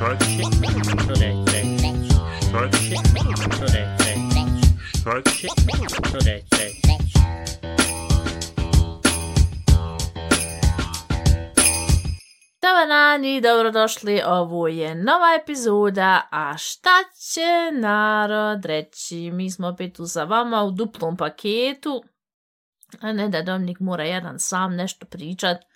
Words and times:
Start 0.00 0.22
shit. 0.22 0.46
Today, 1.04 1.34
today. 1.44 1.76
Start 2.40 2.74
shit. 2.74 3.00
Dobar 12.62 12.88
dan 12.88 13.24
i 13.24 13.40
dobrodošli, 13.40 14.22
ovo 14.26 14.68
je 14.68 14.94
nova 14.94 15.34
epizoda, 15.42 16.28
a 16.30 16.54
šta 16.58 16.90
će 17.32 17.80
narod 17.80 18.64
reći? 18.64 19.30
Mi 19.30 19.50
smo 19.50 19.68
opet 19.68 19.94
tu 19.94 20.06
sa 20.06 20.24
vama 20.24 20.62
u 20.62 20.70
duplom 20.70 21.16
paketu, 21.16 22.02
a 23.00 23.12
ne 23.12 23.28
da 23.28 23.42
Dominik 23.42 23.80
mora 23.80 24.04
jedan 24.04 24.38
sam 24.38 24.76
nešto 24.76 25.06
pričat. 25.06 25.69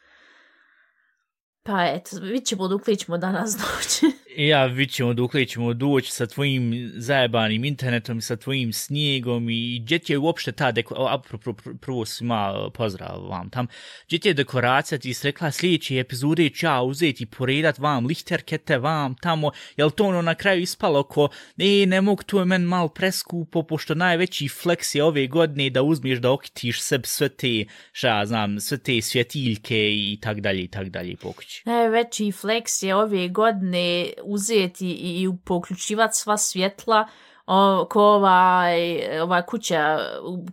Pa 1.66 1.84
eto, 1.84 2.16
vidit 2.20 2.46
ćemo 2.46 2.68
dok 2.68 2.86
li 2.86 2.96
danas 3.18 3.56
doći. 3.56 4.23
E, 4.36 4.46
ja, 4.46 4.66
vidit 4.66 4.94
ćemo 4.94 5.14
dok 5.14 5.34
li 5.34 5.46
ćemo 5.46 5.74
doći 5.74 6.12
sa 6.12 6.26
tvojim 6.26 6.92
zajebanim 6.96 7.64
internetom, 7.64 8.20
sa 8.20 8.36
tvojim 8.36 8.72
snijegom 8.72 9.50
i 9.50 9.80
gdje 9.84 9.98
ti 9.98 10.12
je 10.12 10.18
uopšte 10.18 10.52
ta 10.52 10.72
dekoracija, 10.72 11.38
prvo 11.80 12.04
svima 12.04 12.54
e, 12.56 12.70
pozdrav 12.70 13.28
vam 13.28 13.50
tam, 13.50 13.66
gdje 14.06 14.18
ti 14.18 14.28
je 14.28 14.34
dekoracija, 14.34 14.98
ti 14.98 15.14
si 15.14 15.26
rekla 15.26 15.50
sljedeće 15.50 15.98
epizode 15.98 16.50
ću 16.50 16.66
ja 16.66 16.82
uzeti 16.82 17.22
i 17.22 17.26
poredat 17.26 17.78
vam 17.78 18.06
lihterkete, 18.06 18.78
vam 18.78 19.14
tamo, 19.14 19.50
jel 19.76 19.90
to 19.90 20.04
ono 20.04 20.22
na 20.22 20.34
kraju 20.34 20.62
ispalo 20.62 21.02
ko, 21.02 21.28
ne, 21.56 21.86
ne 21.86 22.00
mogu, 22.00 22.22
to 22.22 22.38
je 22.38 22.44
men 22.44 22.62
malo 22.62 22.88
preskupo, 22.88 23.62
pošto 23.62 23.94
najveći 23.94 24.48
flex 24.48 24.96
je 24.96 25.04
ove 25.04 25.26
godine 25.26 25.70
da 25.70 25.82
uzmiješ 25.82 26.18
da 26.18 26.32
okitiš 26.32 26.82
seb 26.82 27.02
sve 27.04 27.28
te, 27.28 27.64
šta 27.92 28.08
ja 28.08 28.26
znam, 28.26 28.60
sve 28.60 28.78
te 28.78 29.00
svjetiljke 29.02 29.76
i 29.92 30.18
tak 30.20 30.40
dalje 30.40 30.62
i 30.62 30.68
tak 30.68 30.88
dalje 30.88 31.16
pokući. 31.16 31.62
Najveći 31.66 32.24
flex 32.24 32.86
je 32.86 32.94
ove 32.94 33.28
godine 33.28 34.06
uzeti 34.24 34.86
i, 34.86 35.22
i 35.22 35.28
poključivati 35.44 36.16
sva 36.16 36.36
svjetla 36.36 37.08
o, 37.46 37.86
ko 37.90 38.02
ovaj, 38.02 39.20
ova 39.20 39.42
kuća 39.42 39.98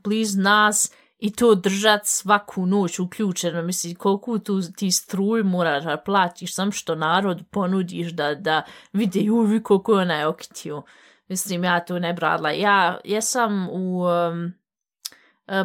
bliz 0.03 0.35
nas 0.35 0.91
i 1.19 1.31
to 1.31 1.55
držat 1.55 2.01
svaku 2.03 2.65
noć 2.65 2.99
uključeno. 2.99 3.61
Mislim, 3.61 3.95
koliko 3.95 4.39
tu 4.39 4.61
ti 4.77 4.91
struj 4.91 5.43
moraš 5.43 5.83
da 5.83 5.97
platiš, 5.97 6.55
sam 6.55 6.71
što 6.71 6.95
narod 6.95 7.43
ponudiš 7.51 8.11
da, 8.11 8.35
da 8.35 8.63
vide 8.93 9.31
uvi 9.31 9.63
koliko 9.63 9.93
ona 9.93 10.13
je 10.13 10.27
okitio. 10.27 10.83
Mislim, 11.27 11.63
ja 11.63 11.79
to 11.79 11.99
ne 11.99 12.13
bradla. 12.13 12.51
Ja, 12.51 12.99
ja 13.05 13.21
sam 13.21 13.69
u... 13.69 14.03
Um, 14.03 14.60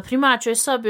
primačoj 0.03 0.55
sobi 0.55 0.89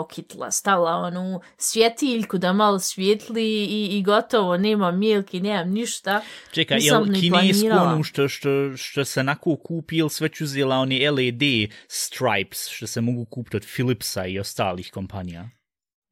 okitla, 0.00 0.50
stavila 0.50 0.96
onu 0.96 1.40
svjetiljku 1.56 2.38
da 2.38 2.52
malo 2.52 2.78
svjetli 2.78 3.44
i, 3.44 3.98
i 3.98 4.02
gotovo, 4.02 4.56
nema 4.56 4.90
milki, 4.90 5.40
nemam 5.40 5.70
ništa. 5.70 6.20
Čekaj, 6.50 6.78
jel 6.80 7.04
kinesku 7.20 7.68
onu 7.70 8.02
što, 8.02 8.28
što, 8.28 8.48
što 8.76 9.04
se 9.04 9.22
nako 9.22 9.56
kupi 9.56 9.96
ili 9.96 10.10
sve 10.10 10.28
ću 10.28 10.44
uzela 10.44 10.76
oni 10.76 11.10
LED 11.10 11.70
stripes 11.88 12.68
što 12.68 12.86
se 12.86 13.00
mogu 13.00 13.24
kupiti 13.24 13.56
od 13.56 13.66
Philipsa 13.74 14.26
i 14.26 14.38
ostalih 14.38 14.90
kompanija? 14.92 15.48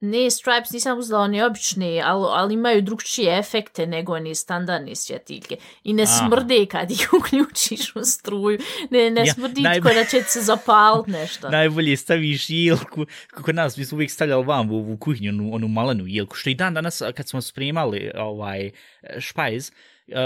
Ne, 0.01 0.31
Stripes 0.31 0.71
nisam 0.71 0.99
uzela 0.99 1.21
one 1.21 1.45
obične, 1.45 2.03
ali, 2.05 2.27
ali 2.31 2.55
imaju 2.55 2.83
drugčije 2.83 3.39
efekte 3.39 3.87
nego 3.87 4.15
one 4.15 4.35
standardne 4.35 4.95
svjetiljke. 4.95 5.57
I 5.85 5.93
ne 5.93 6.03
Aha. 6.03 6.13
smrde 6.13 6.67
kad 6.67 6.91
ih 6.91 7.09
uključiš 7.19 7.97
u 7.97 8.05
struju. 8.05 8.59
Ne, 8.91 9.11
ne 9.11 9.27
ja, 9.27 9.35
smrdi 9.35 9.61
najbolj... 9.61 9.95
da 9.95 10.05
će 10.05 10.23
se 10.23 10.41
zapaliti 10.41 11.11
nešto. 11.21 11.49
Najbolje 11.49 11.97
staviš 11.97 12.51
jelku, 12.51 13.07
kako 13.27 13.53
nas, 13.53 13.77
mi 13.77 13.85
smo 13.85 13.97
uvijek 13.97 14.11
stavljali 14.11 14.45
vam 14.45 14.71
u, 14.71 14.93
u 14.93 14.97
kuhinju, 14.97 15.31
onu, 15.31 15.55
onu 15.55 15.69
malenu 15.69 16.05
jelku, 16.07 16.37
što 16.37 16.51
i 16.51 16.55
dan 16.55 16.75
danas 16.75 17.03
kad 17.15 17.29
smo 17.29 17.41
spremali 17.41 18.11
ovaj 18.15 18.71
špajz, 19.19 19.71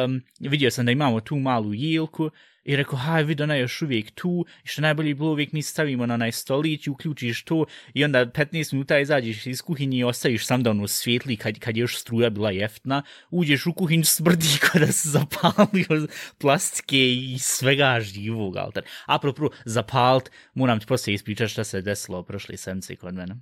um, 0.04 0.22
vidio 0.40 0.70
sam 0.70 0.86
da 0.86 0.92
imamo 0.92 1.20
tu 1.20 1.36
malu 1.36 1.74
jelku, 1.74 2.30
I 2.64 2.76
rekao, 2.76 2.98
haj, 2.98 3.24
vidi, 3.24 3.42
ona 3.42 3.54
je 3.54 3.60
još 3.60 3.82
uvijek 3.82 4.10
tu, 4.10 4.46
i 4.64 4.66
što 4.66 4.82
najbolje 4.82 5.14
bilo 5.14 5.30
uvijek 5.30 5.52
mi 5.52 5.62
stavimo 5.62 6.06
na 6.06 6.14
onaj 6.14 6.32
stolić 6.32 6.88
uključiš 6.88 7.44
to, 7.44 7.64
i 7.94 8.04
onda 8.04 8.26
15 8.26 8.72
minuta 8.72 8.98
izađeš 8.98 9.46
iz 9.46 9.62
kuhinje 9.62 9.98
i 9.98 10.04
ostaviš 10.04 10.46
sam 10.46 10.62
da 10.62 10.70
ono 10.70 10.88
svijetli, 10.88 11.36
kad, 11.36 11.58
kad 11.58 11.76
je 11.76 11.80
još 11.80 11.98
struja 11.98 12.30
bila 12.30 12.50
jeftna, 12.50 13.02
uđeš 13.30 13.66
u 13.66 13.72
kuhinju, 13.72 14.04
smrdi 14.04 14.46
kada 14.72 14.92
se 14.92 15.08
zapalio 15.08 16.08
plastike 16.38 17.14
i 17.14 17.36
svega 17.38 18.00
živog, 18.00 18.56
altar. 18.56 18.84
Apropo, 19.06 19.48
zapalt, 19.64 20.30
moram 20.54 20.80
ti 20.80 20.86
poslije 20.86 21.14
ispričati 21.14 21.52
šta 21.52 21.64
se 21.64 21.82
desilo 21.82 22.22
prošle 22.22 22.56
sedmice 22.56 22.96
kod 22.96 23.14
mene. 23.14 23.36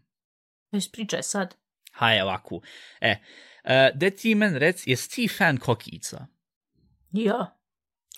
Ispričaj 0.72 1.22
sad. 1.22 1.54
Haj, 1.92 2.20
ovako. 2.20 2.60
E, 3.00 3.10
uh, 3.64 3.70
da 3.94 4.10
ti 4.10 4.34
men 4.34 4.56
rec, 4.56 4.86
jes 4.86 5.08
ti 5.08 5.28
fan 5.28 5.56
kokica? 5.56 6.26
Ja. 7.12 7.57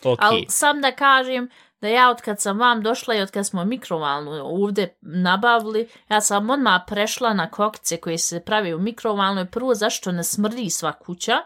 Okay. 0.02 0.16
Ali 0.20 0.46
sam 0.48 0.80
da 0.80 0.92
kažem 0.92 1.48
da 1.80 1.88
ja 1.88 2.10
od 2.10 2.20
kad 2.20 2.40
sam 2.40 2.58
vam 2.58 2.82
došla 2.82 3.14
i 3.14 3.20
od 3.20 3.30
kad 3.30 3.46
smo 3.46 3.64
mikrovalnu 3.64 4.30
ovdje 4.30 4.96
nabavili, 5.00 5.88
ja 6.08 6.20
sam 6.20 6.50
odmah 6.50 6.82
prešla 6.86 7.34
na 7.34 7.50
kokice 7.50 7.96
koje 7.96 8.18
se 8.18 8.40
pravi 8.40 8.74
u 8.74 8.78
mikrovalnoj. 8.78 9.46
Prvo, 9.46 9.74
zašto 9.74 10.12
ne 10.12 10.24
smrdi 10.24 10.70
sva 10.70 10.92
kuća? 10.92 11.38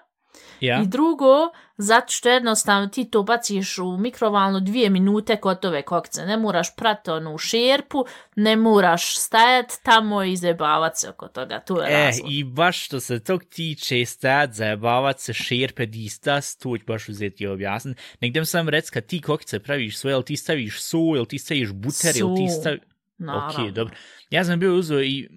Ja. 0.61 0.83
I 0.83 0.87
drugo, 0.87 1.51
zato 1.77 2.13
što 2.13 2.29
jednostavno 2.29 2.89
ti 2.89 3.11
to 3.11 3.23
baciš 3.23 3.79
u 3.79 3.97
mikrovalnu 3.97 4.61
dvije 4.61 4.91
minute 4.91 5.39
gotove 5.43 5.83
kokce. 5.83 6.27
Ne 6.27 6.37
moraš 6.37 6.77
prati 6.77 7.11
onu 7.11 7.39
šerpu, 7.39 8.05
ne 8.37 8.57
moraš 8.57 9.17
stajat 9.17 9.73
tamo 9.83 10.23
i 10.23 10.37
zajebavat 10.37 10.97
se 10.97 11.09
oko 11.09 11.29
toga. 11.29 11.61
To 11.61 11.83
je 11.83 11.93
e, 11.93 12.05
razlog. 12.05 12.33
i 12.33 12.45
baš 12.45 12.85
što 12.85 13.01
se 13.01 13.25
tog 13.25 13.45
tiče 13.45 14.05
stajat, 14.05 14.53
zajebavat 14.53 15.21
se, 15.21 15.33
šerpe, 15.33 15.87
distas, 15.87 16.57
to 16.57 16.79
ću 16.79 16.85
baš 16.87 17.09
uzeti 17.09 17.45
i 17.45 17.47
objasniti. 17.47 18.03
Negdje 18.21 18.45
sam 18.45 18.69
rec, 18.69 18.91
kad 18.91 19.07
ti 19.07 19.21
kokice 19.21 19.59
praviš 19.59 19.99
svoje, 19.99 20.13
jel 20.13 20.23
ti 20.23 20.37
staviš 20.37 20.83
su, 20.83 21.13
jel 21.15 21.25
ti 21.25 21.39
staviš 21.39 21.73
buter, 21.73 22.17
jel 22.17 22.37
ti 22.37 22.49
staviš... 22.61 22.81
Naravno. 23.19 23.65
Ok, 23.65 23.71
dobro. 23.71 23.95
Ja 24.31 24.45
sam 24.45 24.61
bio 24.61 24.75
uzeo 24.75 25.03
i 25.03 25.29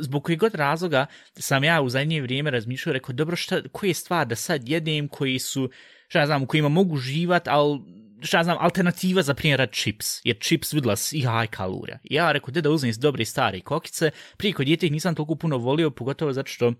zbog 0.00 0.24
kojeg 0.24 0.40
god 0.40 0.54
razloga 0.54 1.06
sam 1.38 1.64
ja 1.64 1.82
u 1.82 1.88
zadnje 1.88 2.22
vrijeme 2.22 2.50
razmišljao, 2.50 2.92
rekao, 2.92 3.12
dobro, 3.12 3.36
šta, 3.36 3.60
koje 3.72 3.90
je 3.90 3.94
stvar 3.94 4.26
da 4.26 4.36
sad 4.36 4.68
jedem 4.68 5.08
koji 5.08 5.38
su, 5.38 5.70
šta 6.08 6.18
ja 6.18 6.26
znam, 6.26 6.42
u 6.42 6.46
kojima 6.46 6.68
mogu 6.68 6.96
živat, 6.96 7.48
ali 7.48 7.80
šta 8.22 8.36
ja 8.36 8.44
znam, 8.44 8.56
alternativa 8.60 9.22
za 9.22 9.34
primjer 9.34 9.68
čips, 9.72 10.20
jer 10.24 10.38
čips 10.40 10.72
vidla 10.72 10.94
i 11.12 11.22
haj 11.22 11.46
kalorija. 11.46 11.98
Ja 12.04 12.32
rekao, 12.32 12.52
da 12.52 12.70
uzmem 12.70 12.92
dobre 12.98 13.24
stare 13.24 13.60
kokice, 13.60 14.10
prije 14.36 14.52
kod 14.52 14.66
djete 14.66 14.86
ih 14.86 14.92
nisam 14.92 15.14
toliko 15.14 15.34
puno 15.34 15.58
volio, 15.58 15.90
pogotovo 15.90 16.32
zato 16.32 16.50
što 16.50 16.72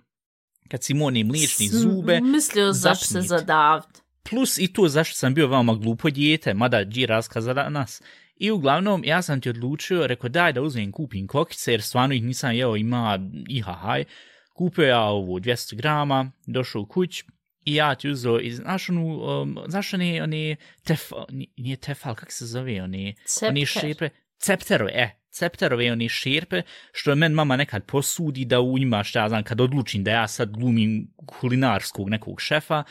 kad 0.68 0.84
si 0.84 0.92
imao 0.92 1.10
mliječni 1.10 1.68
zube... 1.68 2.20
Mislio 2.20 2.72
zašto 2.72 3.04
se 3.04 3.20
zadavt. 3.20 4.02
Plus 4.30 4.58
i 4.58 4.72
to 4.72 4.88
zašto 4.88 5.16
sam 5.16 5.34
bio 5.34 5.48
veoma 5.48 5.74
glupo 5.74 6.10
djete, 6.10 6.54
mada 6.54 6.84
dži 6.84 7.06
raskaza 7.06 7.52
nas. 7.52 8.02
I 8.40 8.50
uglavnom, 8.50 9.02
ja 9.04 9.22
sam 9.22 9.40
ti 9.40 9.50
odlučio, 9.50 10.06
rekao 10.06 10.28
daj 10.28 10.52
da 10.52 10.62
uzmem 10.62 10.92
kupim 10.92 11.26
kokice, 11.26 11.72
jer 11.72 11.82
stvarno 11.82 12.14
ih 12.14 12.22
nisam 12.22 12.54
jeo, 12.54 12.76
ima 12.76 13.18
ihahaj. 13.48 14.04
Kupio 14.54 14.84
ja 14.84 15.00
ovu 15.00 15.40
200 15.40 15.74
grama, 15.74 16.32
došao 16.46 16.82
u 16.82 16.86
kuć 16.86 17.24
i 17.64 17.74
ja 17.74 17.94
ti 17.94 18.08
uzeo, 18.08 18.40
i 18.40 18.50
znaš 18.50 18.88
onu, 18.88 19.06
um, 19.06 19.58
znaš 19.66 19.94
one, 19.94 20.22
one 20.22 20.56
tef, 20.84 21.00
nije 21.56 21.76
tefal, 21.76 22.14
kak 22.14 22.32
se 22.32 22.46
zove, 22.46 22.82
one, 22.82 23.14
one 23.48 23.66
šepe, 23.66 24.08
cepterove, 24.38 24.92
e, 24.94 25.10
cepterove, 25.30 25.92
one 25.92 26.08
šerpe, 26.08 26.62
što 26.92 27.10
je 27.10 27.16
men 27.16 27.32
mama 27.32 27.56
nekad 27.56 27.84
posudi 27.84 28.44
da 28.44 28.60
u 28.60 28.78
njima, 28.78 29.04
šta 29.04 29.20
ja 29.20 29.28
znam, 29.28 29.44
kad 29.44 29.60
odlučim 29.60 30.04
da 30.04 30.10
ja 30.10 30.28
sad 30.28 30.50
glumim 30.50 31.14
kulinarskog 31.26 32.08
nekog 32.08 32.40
šefa, 32.40 32.84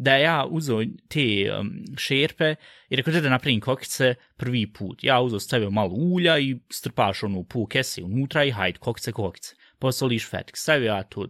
da 0.00 0.16
ja 0.16 0.46
uzeo 0.50 0.84
te 1.08 1.52
um, 1.60 1.70
šerpe 1.98 2.54
i 2.88 2.96
rekao 2.96 3.20
da 3.20 3.28
napravim 3.28 3.60
kokice 3.60 4.14
prvi 4.36 4.72
put. 4.72 5.04
Ja 5.04 5.20
uzeo 5.20 5.40
stavio 5.40 5.70
malo 5.70 5.94
ulja 5.94 6.38
i 6.38 6.56
strpaš 6.70 7.22
onu 7.22 7.44
pol 7.44 7.66
kese 7.66 8.02
unutra 8.02 8.44
i 8.44 8.50
hajde, 8.50 8.78
kokice, 8.78 9.12
kokice. 9.12 9.54
Posoliš 9.78 10.30
fetik. 10.30 10.56
Stavio 10.56 10.86
ja 10.86 11.02
to, 11.02 11.26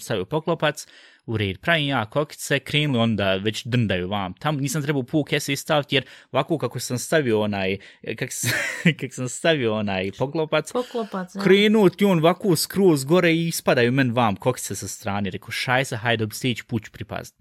stavio 0.00 0.24
poklopac, 0.24 0.86
u 1.26 1.36
red. 1.36 1.58
Pravim 1.60 1.88
ja 1.88 2.06
kokice, 2.10 2.58
krenuli 2.58 2.98
onda 2.98 3.34
već 3.34 3.64
drndaju 3.64 4.08
vam. 4.08 4.34
Tam 4.34 4.56
nisam 4.56 4.82
trebao 4.82 5.02
pol 5.02 5.24
kese 5.24 5.56
staviti 5.56 5.96
jer 5.96 6.04
ovako 6.32 6.58
kako 6.58 6.80
sam 6.80 6.98
stavio 6.98 7.40
onaj, 7.40 7.78
kak, 8.18 8.30
kak 9.00 9.14
sam 9.14 9.28
stavio 9.28 9.74
onaj 9.74 10.10
poklopac, 10.18 10.72
Poklopac, 10.72 11.34
ja. 11.34 11.42
krenuo 11.42 11.88
ti 11.88 12.04
on 12.04 12.18
ovako 12.18 12.56
skroz 12.56 13.04
gore 13.04 13.32
i 13.32 13.48
ispadaju 13.48 13.92
men 13.92 14.12
vam 14.12 14.36
kokice 14.36 14.74
sa 14.74 14.88
strane. 14.88 15.30
Rekao 15.30 15.50
šaj 15.50 15.84
se, 15.84 15.96
hajde, 15.96 16.26
sljedeći 16.32 16.64
put 16.64 16.84
ću 16.84 16.90
pripaziti 16.92 17.38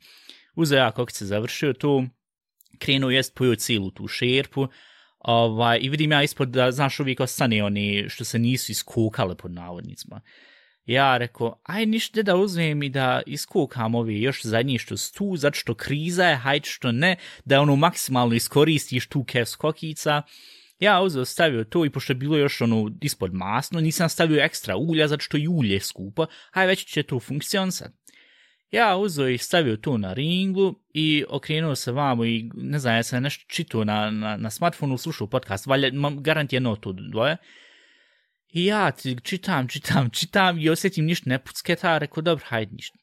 uzeo 0.60 0.78
ja 0.78 0.92
kako 0.92 1.12
se 1.12 1.26
završio 1.26 1.74
tu, 1.74 2.04
krenuo 2.80 3.10
jest 3.10 3.36
pojio 3.36 3.56
cijelu 3.56 3.92
tu 3.92 4.08
šerpu, 4.08 4.68
ovaj, 5.20 5.80
i 5.82 5.90
vidim 5.90 6.12
ja 6.12 6.24
ispod 6.24 6.50
da, 6.50 6.72
znaš, 6.72 7.00
uvijek 7.00 7.20
ostane 7.20 7.64
oni 7.64 8.06
što 8.10 8.24
se 8.24 8.40
nisu 8.40 8.72
iskukale 8.72 9.36
pod 9.36 9.52
navodnicima. 9.52 10.22
Ja 10.86 11.18
rekao, 11.18 11.60
aj 11.64 11.86
ništa 11.86 12.22
da 12.22 12.36
uzmem 12.36 12.84
i 12.84 12.90
da 12.90 13.22
iskukam 13.26 13.96
ovi 13.96 14.22
još 14.22 14.44
zadnji 14.44 14.78
što 14.78 14.98
su 14.98 15.14
tu, 15.14 15.38
zato 15.38 15.56
što 15.56 15.76
kriza 15.76 16.26
je, 16.26 16.36
hajde 16.36 16.66
što 16.66 16.92
ne, 16.92 17.16
da 17.46 17.62
ono 17.62 17.76
maksimalno 17.76 18.36
iskoristiš 18.36 19.08
tu 19.08 19.24
kevs 19.24 19.56
kokica. 19.56 20.22
Ja 20.80 21.02
uzeo 21.02 21.26
stavio 21.26 21.64
to 21.64 21.86
i 21.86 21.90
pošto 21.90 22.14
je 22.14 22.18
bilo 22.18 22.38
još 22.38 22.62
ono 22.62 22.92
ispod 23.02 23.34
masno, 23.34 23.82
nisam 23.82 24.10
stavio 24.10 24.44
ekstra 24.44 24.78
ulja, 24.78 25.08
zato 25.08 25.22
što 25.22 25.38
i 25.38 25.48
ulje 25.48 25.80
skupo, 25.80 26.26
aj 26.52 26.68
već 26.68 26.86
će 26.86 27.04
to 27.04 27.20
funkcionisati. 27.20 28.09
Ja 28.71 28.98
uzeo 28.98 29.27
i 29.27 29.38
stavio 29.38 29.77
to 29.77 29.98
na 29.98 30.13
ringlu 30.13 30.75
i 30.94 31.25
okrenuo 31.30 31.75
se 31.75 31.92
vamo 31.92 32.25
i 32.25 32.50
ne 32.54 32.80
znam, 32.80 32.95
ja 32.95 33.04
sam 33.04 33.24
nešto 33.24 33.45
čitao 33.48 33.83
na, 33.83 34.12
na, 34.12 34.38
na 34.38 34.50
smartfonu, 34.50 34.98
slušao 34.98 35.27
podcast, 35.27 35.66
valja, 35.66 35.89
mam, 35.94 36.24
garant 36.24 36.54
jedno 36.54 36.75
to 36.75 36.94
dvoje. 36.94 37.38
I 38.50 38.66
ja 38.66 38.92
čitam, 39.24 39.68
čitam, 39.68 40.10
čitam 40.10 40.60
i 40.60 40.69
osjetim 40.69 41.06
ništa 41.06 41.30
ne 41.30 41.39
pucketa, 41.39 41.98
rekao, 41.98 42.21
dobro, 42.21 42.45
hajde 42.48 42.71
ništa. 42.71 42.98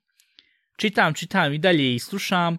Čitam, 0.77 1.15
čitam 1.15 1.53
i 1.53 1.59
dalje 1.59 1.95
i 1.95 1.99
slušam, 1.99 2.59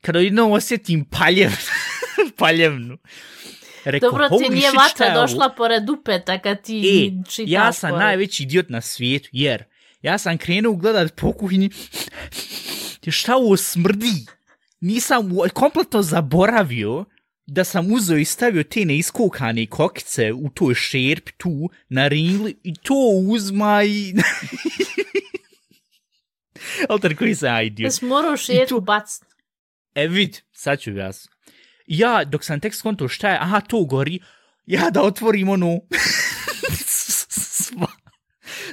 kada 0.00 0.18
jednom 0.18 0.52
osjetim 0.52 1.04
paljev, 1.10 1.50
paljevnu. 2.38 2.98
Rekao, 3.84 4.10
Dobro 4.10 4.28
ti 4.28 4.54
nije 4.54 4.70
vatra 4.70 5.14
došla 5.14 5.48
pored 5.56 5.90
upeta 5.90 6.38
kad 6.38 6.62
ti 6.62 6.78
E, 6.78 7.30
čitaš 7.30 7.50
ja 7.52 7.72
sam 7.72 7.90
pored. 7.90 8.04
najveći 8.04 8.42
idiot 8.42 8.68
na 8.68 8.80
svijetu, 8.80 9.28
jer 9.32 9.64
ja 10.04 10.18
sam 10.18 10.38
krenuo 10.38 10.74
gledat 10.74 11.16
po 11.16 11.32
kuhinji, 11.32 11.70
šta 13.10 13.36
ovo 13.36 13.56
smrdi? 13.56 14.26
Nisam 14.80 15.32
kompletno 15.48 16.02
zaboravio 16.02 17.04
da 17.46 17.64
sam 17.64 17.92
uzeo 17.92 18.18
i 18.18 18.24
stavio 18.24 18.62
te 18.62 18.84
neiskokane 18.84 19.66
kokice 19.66 20.32
u 20.32 20.50
toj 20.50 20.74
šerpi 20.74 21.32
tu 21.32 21.50
na 21.88 22.08
ringli 22.08 22.56
i 22.62 22.74
to 22.74 22.94
uzma 23.26 23.82
i... 23.84 24.14
Alter, 26.88 27.16
koji 27.16 27.34
sam 27.34 27.48
ja 27.48 27.54
Da 27.54 27.62
idiot? 27.62 27.94
si 27.94 28.04
morao 28.04 28.36
tu- 28.68 28.80
baciti. 28.80 29.26
E 29.94 30.08
vid, 30.08 30.38
sad 30.52 30.80
ću. 30.80 30.90
Ja, 31.86 32.24
dok 32.24 32.44
sam 32.44 32.60
tek 32.60 32.74
skonto 32.74 33.08
šta 33.08 33.30
je, 33.30 33.38
aha, 33.40 33.60
to 33.60 33.84
gori, 33.84 34.20
ja 34.66 34.90
da 34.90 35.02
otvorim 35.02 35.48
sva, 35.48 35.80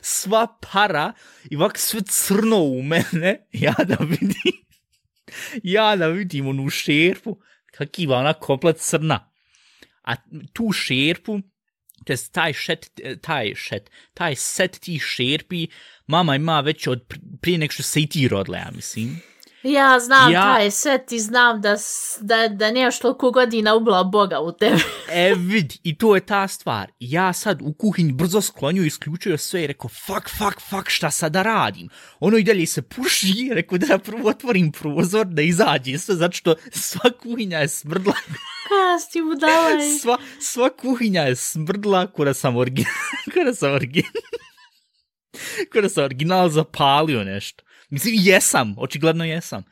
sva 0.01 0.47
para 0.71 1.13
i 1.49 1.55
ovak 1.55 1.77
sve 1.77 2.01
crno 2.07 2.57
u 2.57 2.83
mene, 2.83 3.47
ja 3.65 3.75
da 3.87 3.97
vidim, 3.99 4.53
ja 5.63 5.95
da 5.95 6.07
vidim 6.07 6.47
onu 6.47 6.69
šerpu, 6.69 7.39
kak 7.71 7.99
ima 7.99 8.15
ona 8.15 8.33
komplet 8.33 8.77
crna. 8.79 9.31
A 10.03 10.15
tu 10.53 10.71
šerpu, 10.71 11.39
to 12.05 12.13
taj 12.31 12.53
šet, 12.53 12.99
taj 13.21 13.55
šet, 13.55 13.89
taj 14.13 14.35
set 14.35 14.79
tih 14.79 15.03
šerpi, 15.03 15.67
mama 16.07 16.35
ima 16.35 16.59
već 16.61 16.87
od 16.87 17.13
prije 17.41 17.57
nek 17.57 17.71
što 17.71 17.83
se 17.83 18.01
i 18.01 18.07
ti 18.07 18.27
rodila, 18.27 18.57
ja 18.57 18.71
mislim. 18.75 19.21
Ja 19.63 19.99
znam 19.99 20.31
Ja- 20.31 20.41
taj 20.41 20.71
set 20.71 21.11
i 21.11 21.19
znam 21.19 21.61
da, 21.61 21.75
da, 22.19 22.47
da 22.47 22.71
nemaš 22.71 22.99
toliko 22.99 23.31
godina 23.31 23.75
ubila 23.75 24.03
Boga 24.03 24.39
u 24.39 24.51
tebe. 24.51 24.77
E, 25.13 25.33
vid, 25.37 25.73
i 25.83 25.97
to 25.97 26.15
je 26.15 26.21
ta 26.21 26.47
stvar. 26.47 26.91
Ja 26.99 27.33
sad 27.33 27.61
u 27.61 27.73
kuhinji 27.73 28.11
brzo 28.11 28.41
sklonio, 28.41 28.83
isključio 28.83 29.37
sve 29.37 29.63
i 29.63 29.67
rekao, 29.67 29.89
fuck, 29.89 30.29
fuck, 30.37 30.61
fuck, 30.69 30.89
šta 30.89 31.11
sad 31.11 31.31
da 31.31 31.41
radim? 31.41 31.89
Ono 32.19 32.37
i 32.37 32.43
dalje 32.43 32.65
se 32.65 32.81
puši, 32.81 33.49
rekao 33.53 33.77
da 33.77 33.97
prvo 33.97 34.29
otvorim 34.29 34.71
prozor, 34.71 35.25
da 35.25 35.41
izađe 35.41 35.97
sve, 35.97 36.15
zato 36.15 36.31
što 36.31 36.55
sva 36.71 37.11
kuhinja 37.23 37.57
je 37.57 37.67
smrdla, 37.67 38.13
Kada 38.69 38.99
si 38.99 39.11
ti 39.11 39.21
budala 39.21 39.83
i... 39.83 39.99
sva, 39.99 40.17
sva 40.39 40.69
kuhinja 40.69 41.21
je 41.21 41.35
smrdla, 41.35 42.07
ko 42.07 42.25
da 42.25 42.33
sam 42.33 42.57
original, 42.57 42.93
ko 43.33 43.43
da 43.43 43.53
sam 43.53 43.73
original, 43.73 44.11
ko 45.73 45.81
da 45.81 45.89
sam 45.89 46.03
original 46.03 46.49
zapalio 46.49 47.23
nešto. 47.23 47.63
Mislim, 47.91 48.15
jesam, 48.17 48.75
očigledno 48.77 49.25
jesam. 49.25 49.63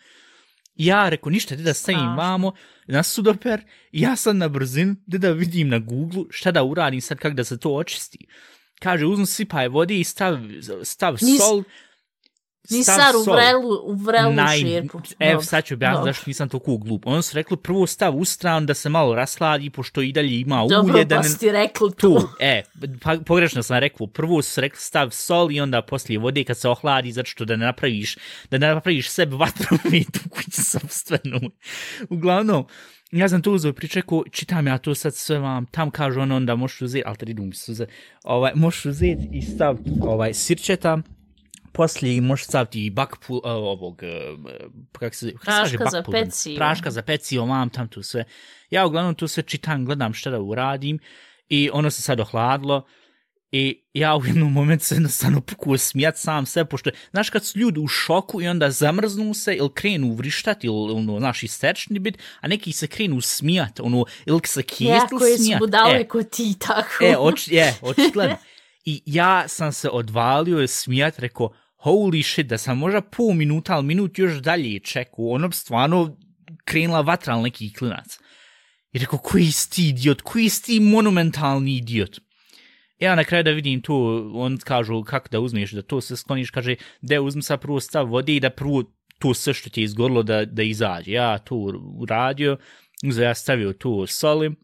Ja 0.75 1.09
rekao, 1.09 1.29
ništa, 1.29 1.55
da 1.55 1.73
stavim 1.73 2.15
vamo 2.17 2.53
na 2.87 3.03
sudoper, 3.03 3.61
ja 3.91 4.15
sad 4.15 4.35
na 4.35 4.47
brzinu, 4.47 4.95
da 5.05 5.31
vidim 5.31 5.69
na 5.69 5.79
Google 5.79 6.23
šta 6.29 6.51
da 6.51 6.63
uradim 6.63 7.01
sad 7.01 7.17
kak 7.17 7.33
da 7.33 7.43
se 7.43 7.59
to 7.59 7.73
očisti. 7.75 8.27
Kaže, 8.79 9.05
uzmi 9.05 9.25
sipaj 9.25 9.67
vode 9.67 9.99
i 9.99 10.03
stav, 10.03 10.39
stav 10.83 11.13
Nis- 11.13 11.37
sol. 11.37 11.63
Ni 12.69 12.83
stav 12.83 12.95
sad 12.95 13.15
u 13.15 13.33
vrelu, 13.33 13.79
u 13.83 13.93
vrelu 13.93 14.33
Naj, 14.33 14.57
šerpu. 14.57 14.99
evo, 15.19 15.31
Dobro. 15.31 15.45
sad 15.45 15.65
ću 15.65 15.73
objasniti 15.73 15.99
Dobro. 15.99 16.13
zašto 16.13 16.23
nisam 16.27 16.49
toliko 16.49 16.77
glup. 16.77 17.03
Oni 17.05 17.23
su 17.23 17.35
rekli 17.35 17.57
prvo 17.57 17.87
stav 17.87 18.17
u 18.17 18.25
stranu 18.25 18.65
da 18.65 18.73
se 18.73 18.89
malo 18.89 19.15
rasladi, 19.15 19.69
pošto 19.69 20.01
i 20.01 20.11
dalje 20.11 20.39
ima 20.39 20.65
Dobro, 20.69 20.93
ulje. 20.93 21.05
Da 21.05 21.15
pa 21.15 21.21
ne, 21.21 21.29
si 21.29 21.39
ti 21.39 21.51
rekli 21.51 21.89
tu, 21.97 22.19
to. 22.19 22.29
e, 22.39 22.63
pa, 23.01 23.17
pogrešno 23.25 23.63
sam 23.63 23.77
rekao, 23.77 24.07
prvo 24.07 24.41
su 24.41 24.61
rekli 24.61 24.79
stav 24.79 25.09
sol 25.11 25.51
i 25.51 25.61
onda 25.61 25.81
poslije 25.81 26.19
vode 26.19 26.43
kad 26.43 26.57
se 26.57 26.69
ohladi, 26.69 27.11
zato 27.11 27.29
što 27.29 27.45
da 27.45 27.55
ne 27.55 27.65
napraviš, 27.65 28.17
da 28.51 28.57
ne 28.57 28.67
napraviš 28.73 29.09
sebi 29.09 29.35
vatromet 29.35 30.17
u 30.25 30.29
kući 30.29 30.61
sobstvenu. 30.63 31.39
Uglavnom, 32.09 32.65
ja 33.11 33.29
sam 33.29 33.41
to 33.41 33.51
uzeo 33.51 33.73
pričekao, 33.73 34.23
čitam 34.31 34.67
ja 34.67 34.77
to 34.77 34.95
sad 34.95 35.15
sve 35.15 35.39
vam, 35.39 35.65
tam 35.65 35.91
kažu 35.91 36.19
ono, 36.19 36.35
onda 36.35 36.55
možeš 36.55 36.81
uzeti, 36.81 37.03
ali 37.05 37.17
tad 37.17 37.29
idu 37.29 37.43
mi 37.43 37.55
suze, 37.55 37.85
ovaj, 38.23 38.51
možeš 38.55 38.85
uzeti 38.85 39.29
i 39.31 39.41
staviti 39.41 39.91
ovaj, 40.01 40.33
sirčeta, 40.33 40.97
poslije 41.73 42.21
možeš 42.21 42.45
staviti 42.45 42.85
i 42.85 42.89
bakpu, 42.89 43.41
ovog, 43.43 44.03
eh, 44.03 44.35
kako 44.91 45.15
se, 45.15 45.31
kako 45.31 45.45
se 45.45 45.51
kaže 45.51 45.77
Praška 45.77 45.89
za 45.91 45.97
bakpul? 45.97 46.11
pecivo. 46.11 46.55
Praška 46.55 46.91
za 46.91 47.01
pecivo, 47.01 47.45
mam 47.45 47.69
tam 47.69 47.87
tu 47.87 48.03
sve. 48.03 48.23
Ja 48.69 48.85
uglavnom 48.85 49.15
tu 49.15 49.27
sve 49.27 49.43
čitam, 49.43 49.85
gledam 49.85 50.13
šta 50.13 50.29
da 50.29 50.39
uradim 50.39 50.99
i 51.49 51.69
ono 51.73 51.89
se 51.89 52.01
sad 52.01 52.19
ohladilo 52.19 52.85
i 53.51 53.81
ja 53.93 54.15
u 54.15 54.25
jednom 54.25 54.53
momentu 54.53 54.85
se 54.85 54.95
jednostavno 54.95 55.41
pokuo 55.41 55.77
smijat 55.77 56.17
sam 56.17 56.45
sve, 56.45 56.65
pošto, 56.65 56.89
znaš, 57.11 57.29
kad 57.29 57.45
su 57.45 57.59
ljudi 57.59 57.79
u 57.79 57.87
šoku 57.87 58.41
i 58.41 58.47
onda 58.47 58.71
zamrznu 58.71 59.33
se 59.33 59.55
ili 59.55 59.73
krenu 59.73 60.13
vrištat 60.13 60.63
ili, 60.63 60.91
ono, 60.93 61.19
znaš, 61.19 61.43
isterčni 61.43 61.99
bit, 61.99 62.17
a 62.39 62.47
neki 62.47 62.71
se 62.71 62.87
krenu 62.87 63.21
smijat, 63.21 63.79
ono, 63.79 64.05
ili 64.25 64.39
se 64.45 64.59
Ja, 64.59 64.63
kjestu 64.63 65.17
koji 65.17 65.37
su 65.37 65.43
smijat. 65.43 65.59
budale 65.59 65.99
E, 65.99 66.07
ko 66.07 66.23
ti, 66.23 66.55
tako. 66.59 67.03
E, 67.05 67.17
oč, 67.17 67.47
je, 67.47 67.75
očigledno. 67.81 68.35
I 68.85 69.01
ja 69.05 69.47
sam 69.47 69.71
se 69.71 69.89
odvalio 69.89 70.63
i 70.63 70.67
smijat, 70.67 71.19
rekao, 71.19 71.49
holy 71.83 72.23
shit, 72.23 72.47
da 72.47 72.57
sam 72.57 72.77
možda 72.77 73.01
pol 73.01 73.33
minuta, 73.33 73.73
ali 73.73 73.85
minut 73.85 74.19
još 74.19 74.33
dalje 74.41 74.79
čekao, 74.79 75.25
ono 75.29 75.47
bi 75.47 75.55
stvarno 75.55 76.17
krenula 76.65 77.01
vatra 77.01 77.33
ali 77.33 77.43
neki 77.43 77.73
klinac. 77.73 78.19
I 78.91 78.99
rekao, 78.99 79.19
koji 79.19 79.51
si 79.51 79.69
ti 79.71 79.89
idiot, 79.89 80.21
koji 80.21 80.49
si 80.49 80.63
ti 80.63 80.79
monumentalni 80.79 81.77
idiot. 81.77 82.19
Ja 82.99 83.15
na 83.15 83.23
kraju 83.23 83.43
da 83.43 83.51
vidim 83.51 83.81
tu, 83.81 83.95
on 84.33 84.57
kažu 84.57 85.03
kako 85.03 85.27
da 85.29 85.39
uzmeš, 85.39 85.71
da 85.71 85.81
to 85.81 86.01
se 86.01 86.15
skloniš, 86.15 86.49
kaže, 86.51 86.75
da 87.01 87.21
uzmi 87.21 87.41
sa 87.41 87.57
prvo 87.57 87.79
stav 87.79 88.07
vode 88.07 88.35
i 88.35 88.39
da 88.39 88.49
prvo 88.49 88.83
to 89.19 89.33
sve 89.33 89.53
što 89.53 89.69
ti 89.69 89.81
je 89.81 89.85
izgorilo 89.85 90.23
da, 90.23 90.45
da 90.45 90.63
izađe. 90.63 91.11
Ja 91.11 91.37
to 91.37 91.55
uradio, 91.99 92.57
uzeo 93.07 93.25
ja 93.25 93.35
stavio 93.35 93.73
tu 93.73 94.07
soli, 94.07 94.55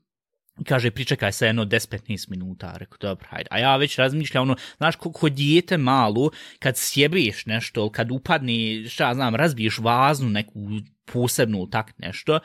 kaže, 0.63 0.91
pričekaj 0.91 1.31
se 1.31 1.45
jedno 1.45 1.65
10-15 1.65 2.29
minuta, 2.29 2.73
rekao, 2.77 2.97
dobro, 3.01 3.27
hajde. 3.29 3.47
A 3.51 3.59
ja 3.59 3.75
već 3.77 3.97
razmišljam, 3.97 4.41
ono, 4.41 4.55
znaš, 4.77 4.95
ko, 4.95 5.11
ko 5.11 5.29
dijete 5.29 5.77
malo, 5.77 6.29
kad 6.59 6.77
sjebeš 6.77 7.45
nešto, 7.45 7.89
kad 7.89 8.11
upadni, 8.11 8.85
šta 8.89 9.07
ja 9.07 9.13
znam, 9.13 9.35
razbiješ 9.35 9.79
vaznu 9.79 10.29
neku 10.29 10.59
posebnu, 11.05 11.67
tak 11.69 11.93
nešto, 11.97 12.39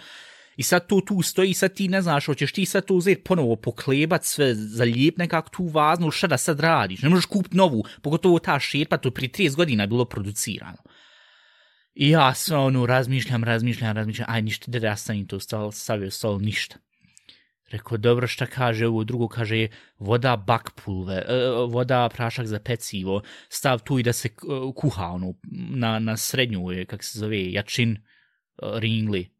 i 0.57 0.63
sad 0.63 0.87
to 0.87 1.01
tu 1.01 1.23
stoji, 1.23 1.55
sad 1.55 1.75
ti 1.75 1.89
ne 1.89 2.03
znaš, 2.03 2.27
hoćeš 2.27 2.53
ti 2.53 2.67
sad 2.67 2.85
to 2.85 2.95
uzeti 2.95 3.23
ponovo 3.23 3.57
poklebat 3.57 4.25
sve, 4.25 4.55
zalijep 4.55 5.17
nekako 5.17 5.49
tu 5.49 5.65
vaznu, 5.65 6.11
šta 6.11 6.27
da 6.27 6.39
sad 6.39 6.61
radiš, 6.61 7.03
ne 7.03 7.09
možeš 7.09 7.27
kupiti 7.27 7.57
novu, 7.57 7.85
pogotovo 8.03 8.39
ta 8.39 8.59
šerpa, 8.61 8.97
to 8.97 9.11
pri 9.11 9.29
30 9.29 9.57
godina 9.57 9.83
je 9.83 9.87
bilo 9.87 10.05
producirano. 10.05 10.83
I 11.95 12.11
ja 12.11 12.35
sve 12.35 12.57
ono 12.57 12.87
razmišljam, 12.87 13.45
razmišljam, 13.45 13.97
razmišljam, 13.97 14.27
aj 14.31 14.43
ništa, 14.43 14.71
da 14.71 14.87
ja 14.87 14.97
sam 14.97 15.27
to 15.27 15.41
stavio, 15.41 15.71
stavio 15.73 16.11
stol, 16.11 16.41
ništa. 16.41 16.77
Rekao, 17.71 17.99
dobro, 17.99 18.27
šta 18.27 18.47
kaže 18.47 18.87
ovo 18.87 19.05
drugo, 19.05 19.29
kaže 19.29 19.69
voda 19.99 20.37
bakpulve, 20.37 21.15
e, 21.15 21.35
voda 21.69 22.09
prašak 22.09 22.47
za 22.47 22.59
pecivo, 22.59 23.23
stav 23.49 23.79
tu 23.83 23.99
i 23.99 24.03
da 24.03 24.13
se 24.13 24.29
e, 24.29 24.33
kuha, 24.77 25.07
ono, 25.07 25.35
na, 25.71 25.99
na 25.99 26.17
srednju, 26.17 26.71
je, 26.71 26.85
kak 26.85 27.05
se 27.05 27.19
zove, 27.19 27.53
jačin, 27.53 27.93
e, 27.93 27.99
ringli, 28.81 29.31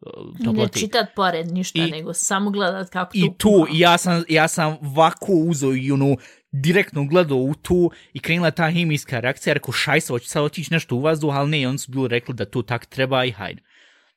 ne 0.53 0.69
čitat 0.69 1.07
pored 1.17 1.53
ništa, 1.53 1.79
I- 1.79 1.91
nego 1.91 2.13
samo 2.13 2.51
gledat 2.51 2.91
kako 2.91 3.11
I 3.15 3.21
to 3.21 3.35
tu, 3.39 3.51
kuha. 3.51 3.71
i 3.73 3.79
ja 3.79 3.99
sam, 3.99 4.25
ja 4.29 4.49
sam 4.49 4.77
vako 4.97 5.33
uzeo 5.33 5.75
i 5.75 5.93
ono, 5.93 6.17
direktno 6.53 7.05
gledao 7.05 7.39
u 7.39 7.55
to 7.55 7.91
i 8.13 8.19
krenula 8.21 8.51
ta 8.51 8.71
hemijska 8.71 9.21
reakcija, 9.21 9.55
rekao 9.55 9.73
šajsa, 9.73 10.13
hoće 10.13 10.29
sad 10.29 10.43
otići 10.43 10.73
nešto 10.73 10.97
u 10.97 11.01
vazduh, 11.01 11.35
ali 11.35 11.51
ne, 11.51 11.69
oni 11.69 11.79
su 11.79 11.93
bili 11.93 12.09
rekli 12.09 12.35
da 12.35 12.45
to 12.45 12.63
tak 12.63 12.87
treba 12.87 13.25
i 13.25 13.31
hajde. 13.31 13.63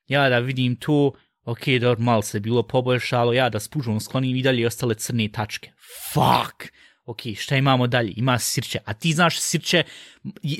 Ja 0.08 0.30
da 0.30 0.40
vidim 0.40 0.76
to, 0.76 1.12
ok, 1.46 1.60
dobro, 1.82 2.04
malo 2.04 2.22
se 2.22 2.40
bilo 2.40 2.64
poboljšalo, 2.64 3.34
ja 3.34 3.50
da 3.50 3.60
spužom 3.60 4.00
sklonim 4.00 4.36
i 4.36 4.42
dalje 4.44 4.68
ostale 4.68 4.96
crne 4.96 5.30
tačke. 5.32 5.72
Fuck! 6.14 6.72
Ok, 7.06 7.20
šta 7.38 7.56
imamo 7.56 7.88
dalje? 7.88 8.14
Ima 8.16 8.40
sirće. 8.40 8.80
A 8.86 8.94
ti 8.94 9.14
znaš 9.14 9.40
sirće, 9.40 9.84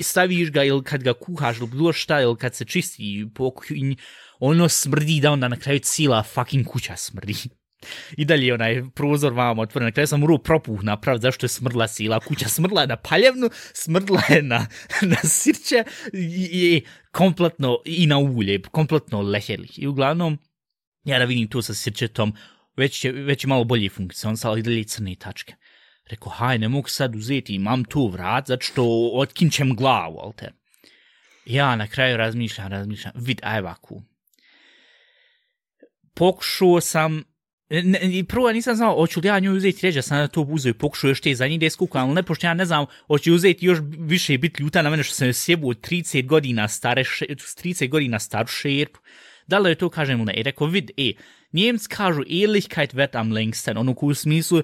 staviš 0.00 0.50
ga 0.50 0.64
ili 0.64 0.84
kad 0.84 1.02
ga 1.02 1.14
kuhaš 1.14 1.58
ili 1.58 1.68
bilo 1.68 1.92
šta, 1.92 2.20
ili 2.20 2.36
kad 2.36 2.54
se 2.54 2.64
čisti 2.64 3.26
po 3.34 3.52
ono 4.38 4.68
smrdi 4.68 5.20
da 5.20 5.32
onda 5.32 5.48
na 5.48 5.56
kraju 5.56 5.78
cijela 5.78 6.22
fucking 6.22 6.66
kuća 6.66 6.96
smrdi. 6.96 7.34
I 8.16 8.24
dalje 8.24 8.54
onaj 8.54 8.82
prozor 8.94 9.32
vam 9.32 9.58
otvoren. 9.58 9.86
Na 9.86 9.92
kraju 9.92 10.06
sam 10.06 10.20
morao 10.20 10.38
propuh 10.38 10.82
napraviti 10.82 11.22
zašto 11.22 11.44
je 11.44 11.48
smrdla 11.48 11.88
sila 11.88 12.20
kuća. 12.20 12.48
Smrdla 12.48 12.80
je 12.80 12.86
na 12.86 12.96
paljevnu, 12.96 13.50
smrdla 13.74 14.22
je 14.28 14.42
na, 14.42 14.66
na 15.12 15.16
sirće 15.16 15.84
i, 16.12 16.48
i 16.52 16.82
kompletno 17.12 17.78
i 17.84 18.06
na 18.06 18.18
ulje, 18.18 18.62
kompletno 18.62 19.22
leheli. 19.22 19.68
I 19.76 19.86
uglavnom, 19.86 20.38
ja 21.04 21.18
da 21.18 21.24
vidim 21.24 21.48
to 21.48 21.62
sa 21.62 21.74
sirčetom, 21.74 22.34
već 22.76 23.04
je, 23.04 23.12
već 23.12 23.44
je 23.44 23.48
malo 23.48 23.64
bolje 23.64 23.90
funkcionisalo, 23.90 24.52
ali 24.52 24.60
i 24.60 24.62
dalje 24.62 24.84
crne 24.84 25.14
tačke. 25.14 25.54
Rekao, 26.10 26.32
haj, 26.32 26.58
ne 26.58 26.68
mogu 26.68 26.88
sad 26.88 27.16
uzeti, 27.16 27.54
imam 27.54 27.84
tu 27.84 28.08
vrat, 28.08 28.46
zato 28.46 28.62
što 28.62 29.10
otkinčem 29.14 29.76
glavu, 29.76 30.18
al 30.18 30.32
te. 30.32 30.52
Ja 31.46 31.76
na 31.76 31.86
kraju 31.86 32.16
razmišljam, 32.16 32.68
razmišljam, 32.68 33.12
vid, 33.16 33.40
aj 33.42 33.58
ovako. 33.58 34.02
Pokušao 36.14 36.80
sam, 36.80 37.22
ne, 37.70 38.00
i 38.02 38.24
prvo 38.24 38.52
nisam 38.52 38.76
znao, 38.76 38.96
hoću 38.96 39.20
li 39.20 39.28
ja 39.28 39.38
nju 39.38 39.52
uzeti 39.52 39.86
ređa, 39.86 40.02
sam 40.02 40.18
na 40.18 40.28
to 40.28 40.40
uzeo 40.40 40.70
i 40.70 40.78
pokušao 40.78 41.08
još 41.08 41.20
te 41.20 41.34
za 41.34 41.48
deskuka, 41.60 41.98
ali 41.98 42.14
ne, 42.14 42.22
pošto 42.22 42.46
ja 42.46 42.54
ne 42.54 42.64
znam, 42.64 42.86
hoću 43.06 43.34
uzeti 43.34 43.66
još 43.66 43.78
više 43.98 44.34
i 44.34 44.38
biti 44.38 44.62
ljuta 44.62 44.82
na 44.82 44.90
mene 44.90 45.02
što 45.02 45.14
sam 45.14 45.32
sjebuo 45.32 45.74
30 45.74 46.26
godina 46.26 46.68
stare, 46.68 47.04
30 47.04 47.88
godina 47.88 48.18
staru 48.18 48.46
šerpu. 48.46 49.00
Da 49.46 49.58
li 49.58 49.70
je 49.70 49.74
to 49.74 49.88
kažem 49.88 50.18
ili 50.18 50.26
ne? 50.26 50.34
I 50.34 50.42
rekao, 50.42 50.66
vid, 50.66 50.90
e, 50.96 51.12
Njemci 51.54 51.88
kažu 51.88 52.22
Ehrlichkeit 52.22 52.94
wird 52.94 53.16
am 53.16 53.32
längsten, 53.32 53.78
ono 53.78 53.94
u 54.00 54.14
smislu, 54.14 54.58
e, 54.58 54.62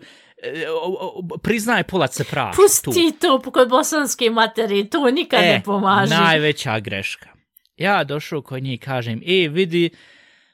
priznaje 1.42 1.84
polat 1.84 2.14
se 2.14 2.24
prav. 2.24 2.54
Pusti 2.56 3.12
to 3.20 3.40
kod 3.40 3.68
bosanske 3.68 4.30
materi, 4.30 4.90
to 4.90 5.10
nikad 5.10 5.40
e, 5.44 5.46
ne 5.46 5.62
pomaže. 5.64 6.14
najveća 6.14 6.80
greška. 6.80 7.28
Ja 7.76 8.04
došao 8.04 8.42
kod 8.42 8.62
nje 8.62 8.74
i 8.74 8.78
kažem, 8.78 9.22
e, 9.26 9.48
vidi, 9.48 9.90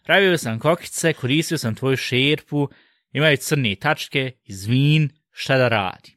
pravio 0.04 0.38
sam 0.38 0.58
kokice, 0.58 1.12
koristio 1.12 1.58
sam 1.58 1.74
tvoju 1.74 1.96
šerpu, 1.96 2.68
imaju 3.12 3.36
crne 3.36 3.74
tačke, 3.74 4.32
izvin, 4.44 5.08
šta 5.32 5.56
da 5.56 5.68
radi? 5.68 6.16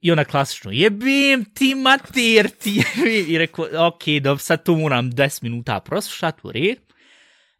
I 0.00 0.12
ona 0.12 0.24
klasično, 0.24 0.70
jebim 0.70 1.44
ti 1.54 1.74
mater 1.74 2.50
ti, 2.50 2.82
i 3.28 3.38
rekao, 3.38 3.66
ok, 3.86 4.02
dobro, 4.22 4.38
sad 4.38 4.64
tu 4.64 4.76
moram 4.76 5.12
10 5.12 5.42
minuta 5.42 5.80
proslušati 5.80 6.40
u 6.42 6.52
red. 6.52 6.85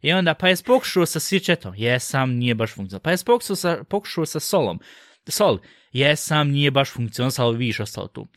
I 0.01 0.13
onda, 0.13 0.33
pa 0.33 0.47
je 0.47 0.55
pokušao 0.65 1.05
sa 1.05 1.19
sičetom, 1.19 1.73
jesam, 1.77 2.31
nije 2.31 2.55
baš 2.55 2.73
funkcionalno. 2.73 3.03
Pa 3.03 3.11
je 3.11 3.17
pokušao 3.25 3.55
sa, 3.55 3.83
pokušao 3.89 4.25
sa 4.25 4.39
solom, 4.39 4.79
sol, 5.27 5.59
jesam, 5.91 6.49
nije 6.49 6.71
baš 6.71 6.91
funkcionalno, 6.91 7.33
ali 7.37 7.57
vidiš 7.57 7.79
ostalo 7.79 8.07
tu. 8.07 8.27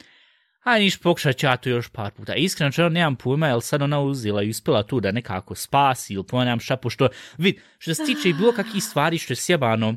A 0.64 0.79
niš 0.79 0.99
pokušat 0.99 1.37
ću 1.37 1.47
ja 1.47 1.57
tu 1.57 1.69
još 1.69 1.88
par 1.88 2.11
puta. 2.11 2.35
Iskreno 2.35 2.73
čeo 2.73 2.88
nemam 2.88 3.17
pojma, 3.17 3.47
jel 3.47 3.61
sad 3.61 3.83
ona 3.83 4.00
uzela 4.00 4.43
i 4.43 4.50
uspjela 4.50 4.83
tu 4.83 5.00
da 5.00 5.12
nekako 5.12 5.55
spasi 5.55 6.14
ili 6.14 6.26
ponajam 6.26 6.61
šta, 6.61 6.76
pošto, 6.76 7.09
vid, 7.38 7.55
što 7.79 7.95
se 7.95 8.05
tiče 8.05 8.29
i 8.29 8.33
bilo 8.33 8.52
kakvih 8.52 8.85
stvari 8.85 9.19
što 9.19 9.33
je 9.33 9.37
sjebano 9.37 9.95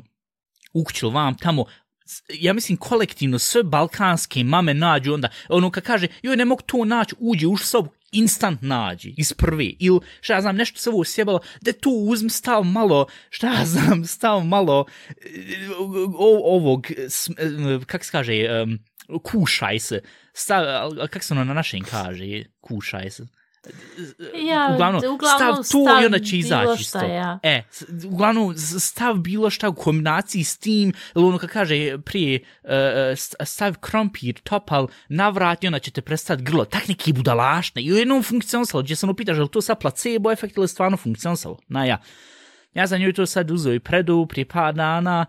ukućilo 0.74 1.10
vam 1.10 1.38
tamo, 1.38 1.64
ja 2.28 2.52
mislim 2.52 2.78
kolektivno 2.78 3.38
sve 3.38 3.62
balkanske 3.62 4.44
mame 4.44 4.74
nađu 4.74 5.14
onda, 5.14 5.28
ono 5.48 5.70
kad 5.70 5.84
kaže, 5.84 6.06
joj 6.22 6.36
ne 6.36 6.44
mogu 6.44 6.62
to 6.66 6.84
naći, 6.84 7.14
uđe 7.18 7.46
u 7.46 7.56
sobu, 7.56 7.90
instant 8.14 8.62
nađi 8.62 9.14
iz 9.16 9.32
prve. 9.32 9.64
Ili 9.78 10.00
šta 10.20 10.34
ja 10.34 10.40
znam 10.40 10.56
nešto 10.56 10.78
se 10.78 10.90
ovo 10.90 11.04
sjebalo 11.04 11.40
da 11.60 11.72
tu 11.72 11.90
uzm 11.90 12.28
stav 12.28 12.64
malo 12.64 13.06
šta 13.30 13.52
ja 13.52 13.64
znam 13.64 14.04
stav 14.04 14.44
malo 14.44 14.86
e, 15.08 15.68
o, 16.18 16.56
ovog 16.56 16.86
e, 16.90 16.94
kak 17.86 18.04
se 18.04 18.10
kaže 18.12 18.62
um, 18.62 18.78
kušaj 19.22 19.78
se. 19.78 20.02
Stav, 20.32 20.64
kak 21.10 21.22
se 21.22 21.34
ono 21.34 21.44
na 21.44 21.54
našem 21.54 21.80
kaže 21.80 22.44
kušaj 22.60 23.10
se? 23.10 23.26
Ja, 24.48 24.70
uglavnom, 24.72 25.02
uglavnom 25.14 25.38
stav 25.38 25.56
to 25.56 25.62
stav 25.62 26.02
i 26.02 26.06
onda 26.06 26.18
će 26.18 26.38
izaći 26.38 26.84
šta, 26.84 26.98
isto. 26.98 27.12
ja. 27.12 27.38
E, 27.42 27.62
uglavnom, 28.06 28.54
stav 28.78 29.14
bilo 29.14 29.50
šta 29.50 29.68
u 29.68 29.74
kombinaciji 29.74 30.44
s 30.44 30.58
tim, 30.58 30.92
ili 31.14 31.24
ono 31.24 31.38
kad 31.38 31.50
kaže 31.50 31.98
prije, 31.98 32.40
uh, 32.62 32.70
st- 33.16 33.44
stav 33.44 33.78
krompir, 33.80 34.40
topal, 34.40 34.88
navrati, 35.08 35.66
onda 35.66 35.78
će 35.78 35.90
te 35.90 36.00
prestati 36.02 36.42
grlo. 36.42 36.64
Tak 36.64 36.88
neki 36.88 37.12
budalašne. 37.12 37.82
I 37.82 37.92
u 37.92 37.96
jednom 37.96 38.22
funkcionisalo, 38.22 38.82
gdje 38.82 38.96
sam 38.96 39.10
upitaš, 39.10 39.36
je 39.36 39.42
li 39.42 39.48
to 39.48 39.60
sad 39.60 39.80
placebo 39.80 40.32
efekt 40.32 40.56
ili 40.56 40.68
stvarno 40.68 40.96
funkcionisalo? 40.96 41.58
Na 41.68 41.84
ja. 41.84 41.98
Ja 42.74 42.88
sam 42.88 43.00
njoj 43.00 43.12
to 43.12 43.26
sad 43.26 43.50
uzeo 43.50 43.74
i 43.74 43.80
predu 43.80 44.26
prije 44.30 44.44
par 44.48 44.74
dana, 44.74 45.26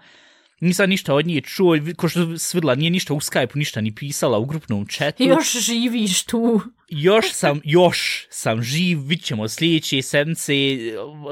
nisam 0.60 0.90
ništa 0.90 1.14
od 1.14 1.28
nje 1.28 1.42
čuo, 1.42 1.78
ko 1.96 2.10
što 2.10 2.38
svidla, 2.38 2.76
nije 2.76 2.92
ništa 2.92 3.14
u 3.14 3.20
Skype, 3.20 3.56
ništa 3.56 3.82
ni 3.82 3.96
pisala 3.96 4.38
u 4.38 4.46
grupnom 4.46 4.88
chatu 4.88 5.24
Još 5.34 5.52
živiš 5.52 6.24
tu. 6.24 6.62
još 6.90 7.32
sam, 7.32 7.62
još 7.64 8.28
sam 8.30 8.62
živ, 8.62 9.00
vid 9.02 9.24
ćemo 9.24 9.48
sljedeće 9.48 10.02
sedmice, 10.02 10.54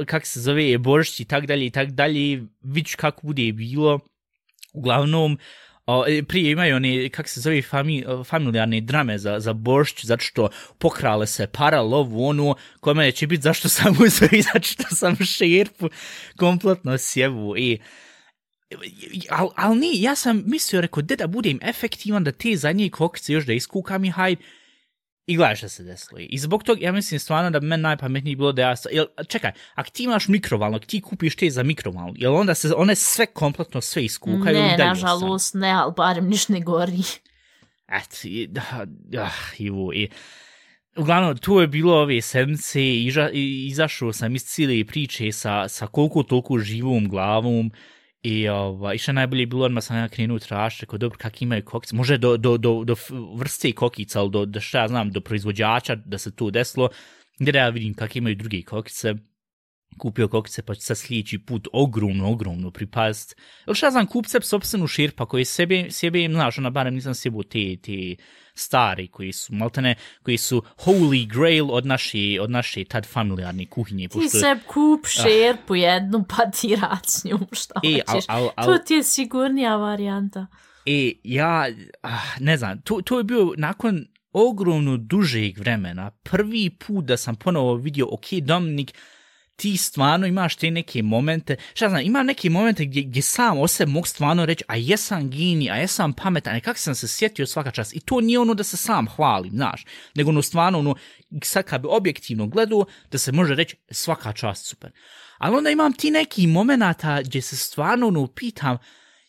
kak 0.05 0.25
se 0.25 0.41
zove, 0.41 0.77
boršć 0.77 1.19
i 1.19 1.25
tak 1.25 1.45
dalje 1.45 1.65
i 1.65 1.69
tak 1.69 1.91
dalje, 1.91 2.43
vid 2.61 2.85
ću 2.85 2.97
kako 2.97 3.27
bude 3.27 3.51
bilo. 3.51 3.99
Uglavnom, 4.73 5.37
o, 5.85 6.05
e, 6.07 6.23
prije 6.23 6.51
imaju 6.51 6.75
one, 6.75 7.09
kak 7.09 7.29
se 7.29 7.41
zove, 7.41 7.61
fami, 7.61 8.03
familijarne 8.25 8.81
drame 8.81 9.17
za, 9.17 9.39
za 9.39 9.53
boršć, 9.53 10.05
zato 10.05 10.23
što 10.23 10.49
pokrale 10.77 11.27
se 11.27 11.47
para, 11.47 11.81
lov, 11.81 12.21
ono, 12.21 12.55
kod 12.79 12.97
mene 12.97 13.11
će 13.11 13.27
biti 13.27 13.41
zašto 13.41 13.69
sam 13.69 13.95
uzeo 14.05 14.29
i 14.31 14.41
zato 14.53 14.67
što 14.67 14.95
sam 14.95 15.15
šerpu 15.15 15.89
kompletno 16.37 16.97
sjevu. 16.97 17.57
I, 17.57 17.79
al, 19.29 19.49
al 19.55 19.77
ne, 19.77 19.89
ja 19.93 20.15
sam 20.15 20.43
mislio, 20.45 20.81
rekao, 20.81 21.03
de 21.03 21.15
da 21.15 21.27
budem 21.27 21.59
efektivan, 21.61 22.23
da 22.23 22.31
te 22.31 22.55
zadnje 22.55 22.89
kokice 22.89 23.33
još 23.33 23.45
da 23.45 23.53
iskukam 23.53 24.05
i 24.05 24.09
hajde, 24.09 24.41
I 25.25 25.35
gledaj 25.35 25.55
šta 25.55 25.69
se 25.69 25.83
desilo. 25.83 26.19
I 26.19 26.37
zbog 26.37 26.63
toga, 26.63 26.81
ja 26.81 26.91
mislim 26.91 27.19
stvarno 27.19 27.49
da 27.49 27.59
bi 27.59 27.67
meni 27.67 27.83
najpametnije 27.83 28.35
bilo 28.35 28.51
da 28.51 28.61
ja... 28.61 28.75
Jel, 28.91 29.05
čekaj, 29.27 29.51
ako 29.75 29.89
ti 29.89 30.03
imaš 30.03 30.27
mikrovalno, 30.27 30.79
ti 30.79 31.01
kupiš 31.01 31.35
te 31.35 31.49
za 31.49 31.63
mikrovalnu, 31.63 32.13
jel 32.15 32.35
onda 32.35 32.55
se 32.55 32.73
one 32.75 32.95
sve 32.95 33.25
kompletno 33.25 33.81
sve 33.81 34.05
iskukaju? 34.05 34.59
Ne, 34.59 34.77
nažalost, 34.77 35.53
ne, 35.53 35.71
ali 35.71 35.93
barem 35.97 36.27
niš 36.27 36.49
ne 36.49 36.59
gori. 36.59 37.03
Et, 37.87 38.19
i, 38.23 38.47
da, 38.47 38.85
da, 38.85 39.31
ivo, 39.57 39.93
i, 39.93 40.09
uglavnom, 40.95 41.37
tu 41.37 41.59
je 41.59 41.67
bilo 41.67 42.01
ove 42.01 42.21
sedmice 42.21 42.81
i, 42.81 43.05
iža, 43.05 43.29
i 43.33 43.67
izašao 43.67 44.13
sam 44.13 44.35
iz 44.35 44.43
cijele 44.43 44.85
priče 44.85 45.31
sa, 45.31 45.67
sa 45.67 45.87
koliko 45.87 46.23
toliko 46.23 46.59
živom 46.59 47.09
glavom 47.09 47.71
i 48.23 48.49
ova, 48.49 48.93
i 48.93 48.97
što 48.97 49.11
najbolje 49.11 49.41
je 49.41 49.47
bilo, 49.47 49.65
odmah 49.65 49.83
sam 49.83 49.97
ja 49.97 50.07
krenuo 50.07 50.39
traš, 50.39 50.79
rekao, 50.79 50.97
dobro, 50.97 51.17
kak 51.17 51.41
imaju 51.41 51.65
kokice, 51.65 51.95
može 51.95 52.17
do, 52.17 52.37
do, 52.37 52.57
do, 52.57 52.83
do 52.83 52.95
vrste 53.35 53.71
kokica, 53.71 54.19
ali 54.19 54.31
do, 54.31 54.45
do 54.45 54.59
šta 54.59 54.81
ja 54.81 54.87
znam, 54.87 55.11
do 55.11 55.21
proizvođača 55.21 55.95
da 55.95 56.17
se 56.17 56.35
to 56.35 56.51
desilo, 56.51 56.89
gdje 57.39 57.51
da 57.51 57.59
ja 57.59 57.69
vidim 57.69 57.93
kak 57.93 58.15
imaju 58.15 58.35
druge 58.35 58.61
kokice, 58.61 59.13
kupio 59.97 60.27
kokice, 60.27 60.61
pa 60.61 60.75
ću 60.75 60.81
sad 60.81 60.97
sljedeći 60.97 61.39
put 61.39 61.67
ogromno, 61.73 62.31
ogromno 62.31 62.71
pripast. 62.71 63.35
Ili 63.67 63.75
šta 63.75 63.91
znam, 63.91 64.07
kupce 64.07 64.41
sobstvenu 64.41 64.87
širpa 64.87 65.25
koji 65.25 65.45
sebe, 65.45 65.85
sebe 65.89 66.21
im, 66.21 66.33
znaš, 66.33 66.57
ona 66.57 66.69
barem 66.69 66.93
nisam 66.93 67.15
sebo 67.15 67.43
te, 67.43 67.77
te 67.81 68.15
stari 68.55 69.07
koji 69.07 69.31
su, 69.31 69.53
maltene, 69.53 69.95
koji 70.23 70.37
su 70.37 70.63
holy 70.77 71.27
grail 71.27 71.71
od 71.71 71.85
naše, 71.85 72.41
od 72.41 72.51
naše 72.51 72.83
tad 72.85 73.05
familijarne 73.05 73.65
kuhinje. 73.65 74.07
Ti 74.07 74.29
se 74.29 74.59
kup 74.67 75.07
šerpu 75.07 75.75
jednu, 75.75 76.25
pa 76.29 76.51
ti 76.51 76.75
rad 76.75 77.05
s 77.05 77.23
njom, 77.23 77.47
šta 77.51 77.79
E, 77.83 78.01
al, 78.07 78.21
al, 78.27 78.49
al, 78.55 78.65
To 78.65 78.77
ti 78.77 78.93
je 78.93 79.03
sigurnija 79.03 79.75
varijanta. 79.75 80.47
E, 80.85 81.11
ja, 81.23 81.67
ah, 82.01 82.39
ne 82.39 82.57
znam, 82.57 82.81
to, 82.81 83.01
to 83.01 83.17
je 83.17 83.23
bio 83.23 83.53
nakon 83.57 84.05
ogromno 84.33 84.97
dužeg 84.97 85.59
vremena, 85.59 86.11
prvi 86.11 86.69
put 86.69 87.05
da 87.05 87.17
sam 87.17 87.35
ponovo 87.35 87.75
vidio, 87.75 88.07
ok, 88.11 88.25
Dominik, 88.41 88.93
ti 89.55 89.77
stvarno 89.77 90.27
imaš 90.27 90.55
te 90.55 90.71
neke 90.71 91.03
momente, 91.03 91.55
šta 91.73 91.89
znam, 91.89 92.01
ima 92.01 92.23
neke 92.23 92.49
momente 92.49 92.85
gdje, 92.85 93.03
gdje 93.03 93.21
sam 93.21 93.59
o 93.59 93.67
sebi 93.67 93.91
mogu 93.91 94.05
stvarno 94.05 94.45
reći, 94.45 94.63
a 94.67 94.75
jesam 94.75 95.29
gini, 95.29 95.71
a 95.71 95.75
jesam 95.75 96.13
pametan, 96.13 96.57
i 96.57 96.61
kako 96.61 96.79
sam 96.79 96.95
se 96.95 97.07
sjetio 97.07 97.47
svaka 97.47 97.71
čast. 97.71 97.95
I 97.95 97.99
to 97.99 98.21
nije 98.21 98.39
ono 98.39 98.53
da 98.53 98.63
se 98.63 98.77
sam 98.77 99.07
hvalim, 99.07 99.51
znaš, 99.51 99.85
nego 100.15 100.29
ono 100.29 100.41
stvarno, 100.41 100.79
ono, 100.79 100.95
sad 101.43 101.65
kad 101.65 101.81
bi 101.81 101.87
objektivno 101.91 102.47
gledao, 102.47 102.85
da 103.11 103.17
se 103.17 103.31
može 103.31 103.55
reći 103.55 103.75
svaka 103.91 104.33
čast 104.33 104.65
super. 104.65 104.91
Ali 105.37 105.55
onda 105.57 105.69
imam 105.69 105.93
ti 105.93 106.11
neki 106.11 106.47
momenata 106.47 107.21
gdje 107.21 107.41
se 107.41 107.57
stvarno 107.57 108.07
ono 108.07 108.27
pitam, 108.27 108.77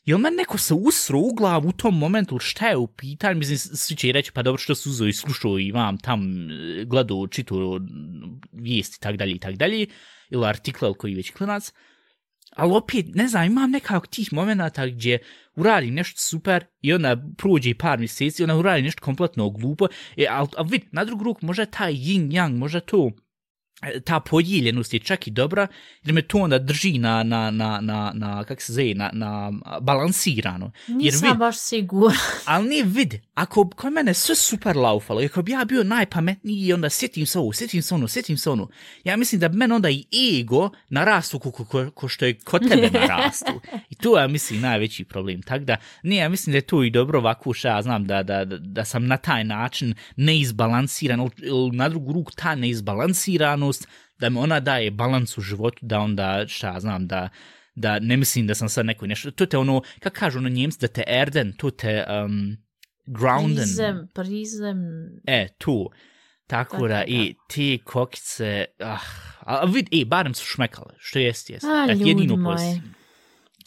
Jel 0.05 0.19
man 0.19 0.35
neko 0.35 0.59
se 0.59 0.75
usro 0.75 1.19
u 1.19 1.35
glavu 1.35 1.69
u 1.69 1.73
tom 1.73 1.99
momentu, 1.99 2.39
šta 2.39 2.69
je 2.69 2.77
u 2.77 2.87
pitanju? 2.87 3.39
Mislim, 3.39 3.59
svi 3.59 3.97
će 3.97 4.13
reći, 4.13 4.33
pa 4.33 4.43
dobro 4.43 4.59
što 4.59 4.75
su 4.75 4.91
uzeo 4.91 5.09
i 5.09 5.13
slušao 5.13 5.59
i 5.59 5.73
vam 5.73 5.99
tam 5.99 6.51
e, 6.51 6.85
gledao, 6.85 7.27
čitao 7.27 7.81
vijesti 8.53 8.97
i 8.99 9.03
tak 9.03 9.17
dalje 9.17 9.33
i 9.33 9.39
tak 9.39 9.57
dalje, 9.57 9.87
ili 10.31 10.47
artikle 10.47 10.89
ili 10.89 10.95
koji 10.99 11.15
već 11.15 11.31
klinac. 11.31 11.73
Ali 12.57 12.73
opet, 12.73 13.07
ne 13.15 13.29
znam, 13.29 13.45
imam 13.45 13.71
nekako 13.71 14.07
tih 14.07 14.33
momenta 14.33 14.87
gdje 14.87 15.19
uradim 15.57 15.95
nešto 15.95 16.21
super 16.21 16.65
i 16.81 16.93
onda 16.93 17.17
prođe 17.39 17.75
par 17.75 17.99
mjeseci 17.99 18.45
ona 18.45 18.57
uradi 18.57 18.83
nešto 18.83 19.05
kompletno 19.05 19.51
glupo. 19.51 19.87
E, 20.17 20.27
ali, 20.31 20.49
ali 20.57 20.69
vid, 20.71 20.83
na 20.93 21.05
drugu 21.05 21.25
ruku, 21.25 21.47
možda 21.47 21.67
taj 21.67 21.93
yin-yang, 21.95 22.57
možda 22.57 22.81
to, 22.81 23.11
ta 24.05 24.21
podijeljenost 24.21 24.95
je 24.95 25.01
čak 25.01 25.27
i 25.27 25.31
dobra, 25.31 25.67
jer 26.05 26.15
me 26.15 26.23
to 26.23 26.39
onda 26.39 26.59
drži 26.59 26.99
na, 26.99 27.23
na, 27.23 27.51
na, 27.51 27.81
na, 27.81 28.13
na 28.15 28.45
kak 28.45 28.63
se 28.63 28.73
zove, 28.73 28.95
na, 28.95 29.11
na 29.13 29.53
balansirano. 29.81 30.71
Jer 30.89 30.97
Nisam 30.97 31.29
vid, 31.29 31.39
baš 31.39 31.59
sigurna. 31.59 32.19
ali 32.45 32.69
ne 32.69 32.83
vid, 32.83 33.15
ako 33.35 33.71
kod 33.71 33.93
mene 33.93 34.15
sve 34.15 34.35
super 34.35 34.77
laufalo, 34.77 35.23
ako 35.25 35.43
bi 35.43 35.53
ja 35.53 35.65
bio 35.65 35.85
najpametniji 35.85 36.67
i 36.67 36.73
onda 36.73 36.91
sjetim 36.91 37.27
se 37.27 37.39
ovo, 37.39 37.53
sjetim 37.53 37.83
se 37.83 37.95
ono, 37.95 38.09
sjetim 38.09 38.37
se 38.37 38.51
ono, 38.51 38.69
ja 39.05 39.17
mislim 39.17 39.41
da 39.41 39.49
bi 39.49 39.57
meni 39.57 39.75
onda 39.75 39.89
i 39.91 40.05
ego 40.41 40.71
narastu 40.89 41.39
ko, 41.39 41.51
ko, 41.51 41.65
ko, 41.65 41.91
ko 41.91 42.09
što 42.09 42.25
je 42.25 42.39
kod 42.39 42.69
tebe 42.69 42.91
narastu. 43.01 43.61
I 43.91 43.95
to 43.95 44.19
je, 44.19 44.23
ja 44.23 44.29
mislim, 44.29 44.61
najveći 44.61 45.05
problem. 45.05 45.43
Tako 45.43 45.65
da, 45.65 45.77
ne, 46.03 46.17
ja 46.17 46.29
mislim 46.29 46.53
da 46.53 46.57
je 46.57 46.63
to 46.63 46.85
i 46.85 46.91
dobro 46.91 47.19
ovako, 47.19 47.53
ja 47.65 47.83
znam, 47.83 48.07
da, 48.07 48.23
da, 48.23 48.45
da, 48.45 48.59
da 48.59 48.85
sam 48.85 49.07
na 49.07 49.17
taj 49.17 49.45
način 49.45 49.95
neizbalansiran, 50.17 51.31
ili 51.43 51.77
na 51.77 51.89
drugu 51.89 52.13
ruku 52.13 52.33
ta 52.37 52.55
neizbalansiranost, 52.55 53.89
da 54.19 54.31
mi 54.31 54.39
ona 54.39 54.61
daje 54.61 54.91
balans 54.91 55.39
u 55.39 55.41
životu, 55.41 55.79
da 55.83 55.99
onda, 55.99 56.45
šta 56.49 56.73
ja 56.73 56.81
znam, 56.81 57.07
da, 57.07 57.29
da 57.75 57.99
ne 57.99 58.17
mislim 58.17 58.47
da 58.47 58.55
sam 58.55 58.69
sad 58.69 58.87
neko 58.87 59.07
nešto, 59.07 59.31
to 59.31 59.47
te 59.47 59.59
ono, 59.59 59.83
kako 60.01 60.17
kažu 60.17 60.39
ono 60.39 60.49
njemci, 60.49 60.79
da 60.81 60.89
te 60.89 61.05
erden, 61.07 61.53
to 61.53 61.71
te 61.71 62.05
um, 62.25 62.64
grounden, 63.07 63.57
Prizem, 63.57 64.09
prizem. 64.15 64.79
e, 65.27 65.49
tu, 65.59 65.91
Tako 66.47 66.71
Tako 66.71 66.89
da, 66.89 66.95
da. 66.95 67.05
i 67.05 67.35
te 67.49 67.79
kokice, 67.79 68.65
ah, 68.81 69.01
a 69.41 69.65
vid, 69.65 69.89
e, 69.93 70.05
barem 70.05 70.35
su 70.35 70.45
šmekale, 70.45 70.95
što 70.99 71.19
jest, 71.19 71.51
jest. 71.51 71.65
A, 71.65 71.85
Et 71.85 71.99
ljudi 71.99 72.11
jedino 72.11 72.37
moji. 72.37 72.83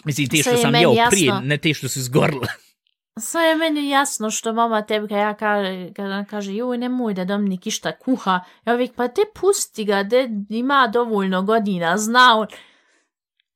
Mislim, 0.05 0.27
te 0.29 0.37
što 0.37 0.57
sam 0.57 0.75
jeo 0.75 0.93
jasno. 0.93 1.09
prije, 1.09 1.41
ne 1.41 1.57
te 1.57 1.73
što 1.73 1.89
su 1.89 1.99
izgorile. 1.99 2.47
Sve 3.19 3.41
je 3.41 3.55
meni 3.55 3.89
jasno 3.89 4.31
što 4.31 4.53
mama 4.53 4.81
tebi 4.81 5.07
kad 5.07 5.17
ja 5.17 5.33
kaže, 5.33 5.89
kad 5.93 6.05
ona 6.05 6.25
kaže, 6.25 6.53
joj 6.53 6.77
nemoj 6.77 7.13
da 7.13 7.25
Dominik 7.25 7.67
išta 7.67 7.97
kuha, 7.97 8.39
ja 8.65 8.73
uvijek 8.73 8.95
pa 8.95 9.07
te 9.07 9.21
pusti 9.35 9.85
ga, 9.85 10.03
de 10.03 10.29
ima 10.49 10.87
dovoljno 10.87 11.41
godina, 11.41 11.97
zna 11.97 12.37
on. 12.37 12.47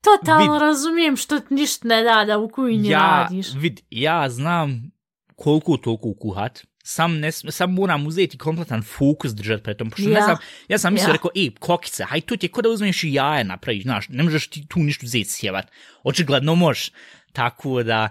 Totalno 0.02 0.54
Vid. 0.54 0.62
razumijem 0.62 1.18
što 1.18 1.40
ti 1.40 1.54
ništa 1.54 1.88
ne 1.88 2.04
da 2.04 2.24
da 2.26 2.38
u 2.38 2.50
kujni 2.50 2.90
ja, 2.90 3.00
radiš. 3.24 3.48
vid, 3.54 3.80
ja 3.90 4.30
znam 4.30 4.92
koliko 5.42 5.78
toliko 5.78 6.14
kuhat, 6.14 6.62
sam, 6.84 7.20
ne, 7.20 7.32
sam 7.32 7.74
moram 7.74 8.08
uzeti 8.08 8.38
kompletan 8.38 8.84
fokus 8.84 9.32
držati 9.34 9.64
pred 9.64 9.78
tom, 9.78 9.90
pošto 9.90 10.10
ne 10.10 10.16
Ja. 10.20 10.24
znam, 10.24 10.38
ja 10.68 10.78
sam 10.78 10.94
mislio, 10.94 11.10
Ja. 11.10 11.14
rekao, 11.14 11.32
ej, 11.36 11.50
kokice, 11.60 12.04
haj, 12.04 12.22
to 12.22 12.38
ti 12.38 12.46
je 12.46 12.52
ko 12.52 12.62
da 12.62 12.70
uzmeš 12.70 13.04
i 13.04 13.14
jaje 13.14 13.44
napraviš, 13.44 13.84
znaš, 13.84 14.10
ne 14.10 14.24
možeš 14.24 14.48
ti 14.48 14.66
tu 14.70 14.80
ništa 14.80 15.06
uzeti 15.06 15.30
sjevat, 15.30 15.68
očigledno 16.04 16.56
možeš, 16.56 16.92
tako 17.34 17.84
da, 17.84 18.10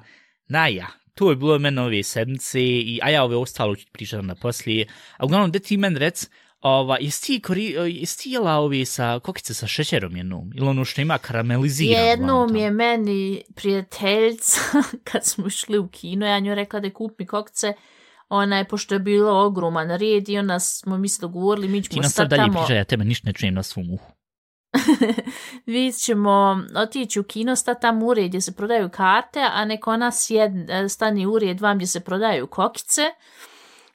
na 0.48 0.66
ja, 0.68 0.86
to 1.14 1.30
je 1.30 1.36
bilo 1.36 1.58
meni 1.58 1.80
ove 1.80 2.02
sedmice, 2.02 2.60
i, 2.62 2.98
a 3.02 3.10
ja 3.10 3.24
ove 3.24 3.36
ostalo 3.36 3.76
ću 3.76 3.84
ti 3.84 3.90
pričati 3.92 4.26
na 4.26 4.34
poslije, 4.34 4.86
a 5.16 5.24
uglavnom, 5.24 5.50
da 5.52 5.58
ti 5.58 5.76
men 5.76 5.96
rec, 5.96 6.28
Ova, 6.60 6.96
jesi 7.00 7.26
ti, 7.26 7.40
kori, 7.40 7.64
jesi 8.00 8.18
ti 8.18 8.30
jela 8.30 8.56
ove 8.56 8.84
sa 8.84 9.18
kokice 9.18 9.54
sa 9.54 9.66
šećerom 9.66 10.16
jednom? 10.16 10.52
Ili 10.54 10.68
ono 10.68 10.84
što 10.84 11.00
ima 11.00 11.18
karameliziran? 11.18 12.04
Jednom 12.04 12.56
je 12.56 12.70
meni 12.70 13.42
prijateljica, 13.54 14.60
kad 15.12 15.24
smo 15.24 15.46
išli 15.46 15.78
u 15.78 15.88
kino, 15.88 16.26
ja 16.26 16.38
njoj 16.38 16.54
rekla 16.54 16.80
da 16.80 16.90
kupi 16.90 17.26
kokce, 17.26 17.72
ona 18.28 18.58
je, 18.58 18.64
pošto 18.64 18.94
je 18.94 18.98
bilo 18.98 19.46
ogroman 19.46 19.90
red 19.90 20.28
i 20.28 20.38
onda 20.38 20.58
smo 20.60 20.98
mi 20.98 21.08
se 21.08 21.20
dogovorili, 21.20 21.68
mi 21.68 21.82
ćemo 21.82 22.02
sad 22.02 22.28
dalje 22.28 22.42
tamo, 22.42 22.60
pričaj, 22.60 22.76
ja 22.76 22.84
tebe 22.84 23.04
ništa 23.04 23.26
ne 23.26 23.32
čujem 23.32 23.54
na 23.54 23.62
svom 23.62 23.90
uhu. 23.90 24.12
vi 25.66 25.92
ćemo 25.92 26.62
otići 26.76 27.20
u 27.20 27.22
kino, 27.22 27.56
sta 27.56 27.74
tamo 27.74 28.06
ured 28.06 28.28
gdje 28.28 28.40
se 28.40 28.56
prodaju 28.56 28.88
karte, 28.88 29.40
a 29.52 29.64
neko 29.64 29.90
ona 29.90 30.10
sjed, 30.12 30.52
stani 30.90 31.26
ured 31.26 31.60
vam 31.60 31.76
gdje 31.76 31.86
se 31.86 32.00
prodaju 32.00 32.46
kokice. 32.46 33.02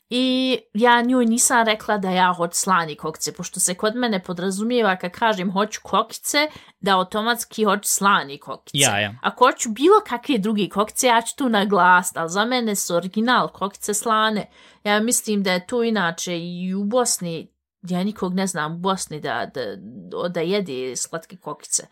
I 0.09 0.57
ja 0.73 1.01
njoj 1.01 1.25
nisam 1.25 1.65
rekla 1.65 1.97
da 1.97 2.09
ja 2.09 2.33
hoću 2.33 2.59
slani 2.59 2.95
kokice, 2.95 3.33
pošto 3.33 3.59
se 3.59 3.73
kod 3.73 3.95
mene 3.95 4.23
podrazumijeva 4.23 4.95
kad 4.95 5.11
kažem 5.11 5.51
hoću 5.51 5.79
kokice, 5.83 6.47
da 6.79 6.97
automatski 6.97 7.63
hoću 7.63 7.89
slani 7.89 8.37
kokice. 8.37 8.77
Ja, 8.77 8.99
ja. 8.99 9.15
Ako 9.21 9.45
hoću 9.45 9.69
bilo 9.69 9.95
kakve 10.07 10.37
druge 10.37 10.69
kokice, 10.69 11.07
ja 11.07 11.21
ću 11.21 11.35
tu 11.35 11.49
naglasiti, 11.49 12.19
ali 12.19 12.29
za 12.29 12.45
mene 12.45 12.75
su 12.75 12.95
original 12.95 13.47
kokice 13.47 13.93
slane. 13.93 14.49
Ja 14.83 14.99
mislim 14.99 15.43
da 15.43 15.51
je 15.51 15.67
to 15.67 15.83
inače 15.83 16.39
i 16.39 16.73
u 16.73 16.83
Bosni, 16.83 17.51
ja 17.81 18.03
nikog 18.03 18.33
ne 18.33 18.47
znam 18.47 18.75
u 18.75 18.77
Bosni 18.77 19.19
da, 19.19 19.51
da, 19.53 20.29
da 20.29 20.39
jede 20.39 20.95
slatke 20.95 21.37
kokice. 21.37 21.87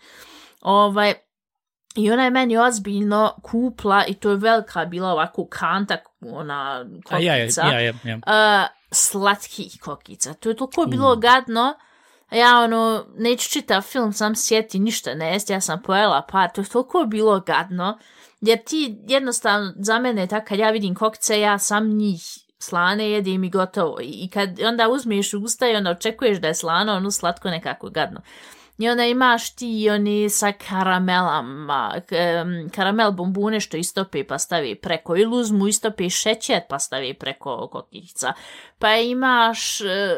Ovaj, 0.62 1.14
I 1.96 2.12
ona 2.12 2.24
je 2.24 2.30
meni 2.30 2.58
ozbiljno 2.58 3.34
kupla 3.42 4.06
i 4.06 4.14
to 4.14 4.30
je 4.30 4.36
velika 4.36 4.86
bila 4.86 5.12
ovako 5.12 5.46
kanta, 5.46 5.98
ona 6.22 6.86
A 7.10 7.20
ja, 7.20 7.36
ja, 7.36 7.44
kokica 7.46 7.62
ja, 7.62 7.80
ja, 7.80 7.94
uh, 8.16 8.70
slatkih 8.92 9.78
kokica. 9.82 10.34
To 10.34 10.50
je 10.50 10.56
toliko 10.56 10.86
bilo 10.86 11.16
Mm. 11.16 11.20
gadno. 11.20 11.74
Ja 12.32 12.60
ono, 12.60 13.06
neću 13.18 13.50
čitav 13.50 13.82
film, 13.82 14.14
sam 14.14 14.36
sjeti 14.36 14.80
ništa 14.80 15.14
ne 15.16 15.34
jest, 15.34 15.50
ja 15.50 15.62
sam 15.62 15.82
pojela 15.82 16.22
par, 16.32 16.52
to 16.52 16.62
je 16.62 16.66
toliko 16.66 17.06
bilo 17.06 17.40
gadno. 17.40 17.98
Jer 18.42 18.64
ti 18.64 18.98
jednostavno, 19.08 19.74
za 19.76 20.00
mene 20.00 20.28
tako 20.28 20.46
kad 20.48 20.60
ja 20.60 20.70
vidim 20.70 20.96
kokice, 20.96 21.40
ja 21.40 21.60
sam 21.60 21.90
njih 21.90 22.22
slane 22.60 23.12
jedem 23.12 23.44
i 23.44 23.50
gotovo. 23.50 23.98
I, 24.02 24.30
kad 24.34 24.60
onda 24.68 24.90
uzmeš 24.90 25.34
u 25.34 25.40
usta 25.40 25.68
i 25.68 25.76
onda 25.76 25.92
očekuješ 25.92 26.38
da 26.38 26.48
je 26.48 26.56
slano, 26.56 26.94
ono 26.94 27.12
slatko 27.12 27.50
nekako 27.50 27.90
gadno. 27.90 28.22
I 28.78 28.90
onda 28.90 29.06
imaš 29.06 29.56
ti 29.56 29.90
oni 29.92 30.30
sa 30.30 30.52
karamelama, 30.52 31.94
karamel 32.76 33.12
bombune 33.12 33.60
što 33.60 33.78
istopi 33.78 34.24
pa 34.24 34.40
stavi 34.40 34.76
preko, 34.76 35.16
ili 35.16 35.38
uzmu 35.38 35.68
istopi 35.68 36.10
šećer 36.10 36.62
pa 36.70 36.80
stavi 36.80 37.14
preko 37.14 37.68
kokica. 37.72 38.34
Pa 38.80 38.96
imaš, 38.96 39.82
e, 39.82 40.16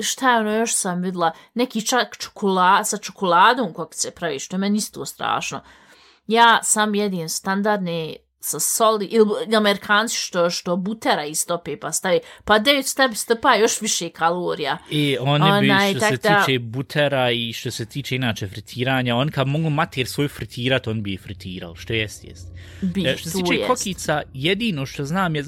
šta 0.00 0.32
je 0.32 0.40
ono 0.40 0.52
još 0.52 0.74
sam 0.74 1.02
vidla, 1.02 1.32
neki 1.54 1.86
čak 1.86 2.16
čokolad, 2.18 2.88
sa 2.88 2.96
čokoladom 2.96 3.72
kokice 3.72 4.10
pravi, 4.10 4.38
što 4.38 4.56
je 4.56 4.60
meni 4.60 4.78
isto 4.78 5.06
strašno. 5.06 5.60
Ja 6.26 6.62
sam 6.62 6.94
jedin 6.94 7.28
standardne 7.28 8.16
sa 8.44 8.60
soli, 8.60 9.06
ili 9.06 9.56
amerikanci 9.56 10.16
što, 10.16 10.50
što 10.50 10.76
butera 10.76 11.24
istope 11.24 11.76
pa 11.76 11.92
stavi, 11.92 12.20
pa 12.44 12.58
da 12.58 12.70
s 12.82 12.94
tebi 12.94 13.14
stopa 13.14 13.54
još 13.54 13.80
više 13.80 14.08
kalorija. 14.08 14.78
I 14.90 15.16
oni 15.20 15.44
bi, 15.60 15.70
Onaj, 15.70 15.90
što 15.90 16.00
se 16.00 16.16
da- 16.16 16.44
tiče 16.44 16.58
butera 16.58 17.30
i 17.30 17.52
što 17.52 17.70
se 17.70 17.86
tiče 17.86 18.16
inače 18.16 18.46
fritiranja, 18.46 19.16
on 19.16 19.30
kad 19.30 19.46
mogu 19.48 19.70
mater 19.70 20.06
svoj 20.06 20.28
fritirat, 20.28 20.86
on 20.86 21.02
bi 21.02 21.12
je 21.12 21.18
fritirao, 21.18 21.74
što 21.76 21.92
jest, 21.92 22.24
jest. 22.24 22.48
Bi, 22.82 23.06
E, 23.06 23.16
što 23.16 23.30
se 23.30 23.38
tiče 23.38 23.54
jest. 23.54 23.66
kokica, 23.68 24.22
jedino 24.34 24.86
što 24.86 25.04
znam 25.04 25.36
je, 25.36 25.44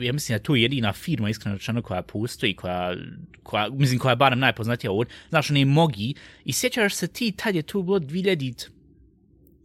ja 0.00 0.12
mislim 0.12 0.28
da 0.28 0.34
je 0.34 0.42
to 0.42 0.54
jedina 0.54 0.92
firma, 0.92 1.30
iskreno 1.30 1.56
rečeno, 1.56 1.82
koja 1.82 2.02
postoji, 2.02 2.54
koja, 2.56 2.94
koja, 3.42 3.68
mislim, 3.68 3.98
koja 3.98 4.12
je 4.12 4.16
barem 4.16 4.38
najpoznatija 4.38 4.92
ovdje, 4.92 5.14
znaš, 5.28 5.50
oni 5.50 5.64
mogi, 5.64 6.14
i 6.44 6.52
sjećaš 6.52 6.94
se 6.94 7.06
ti, 7.06 7.32
tad 7.32 7.54
je 7.54 7.62
tu 7.62 7.82
bilo 7.82 7.98
2015. 7.98 8.68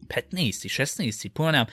16. 0.09 1.29
ponavljam, 1.29 1.65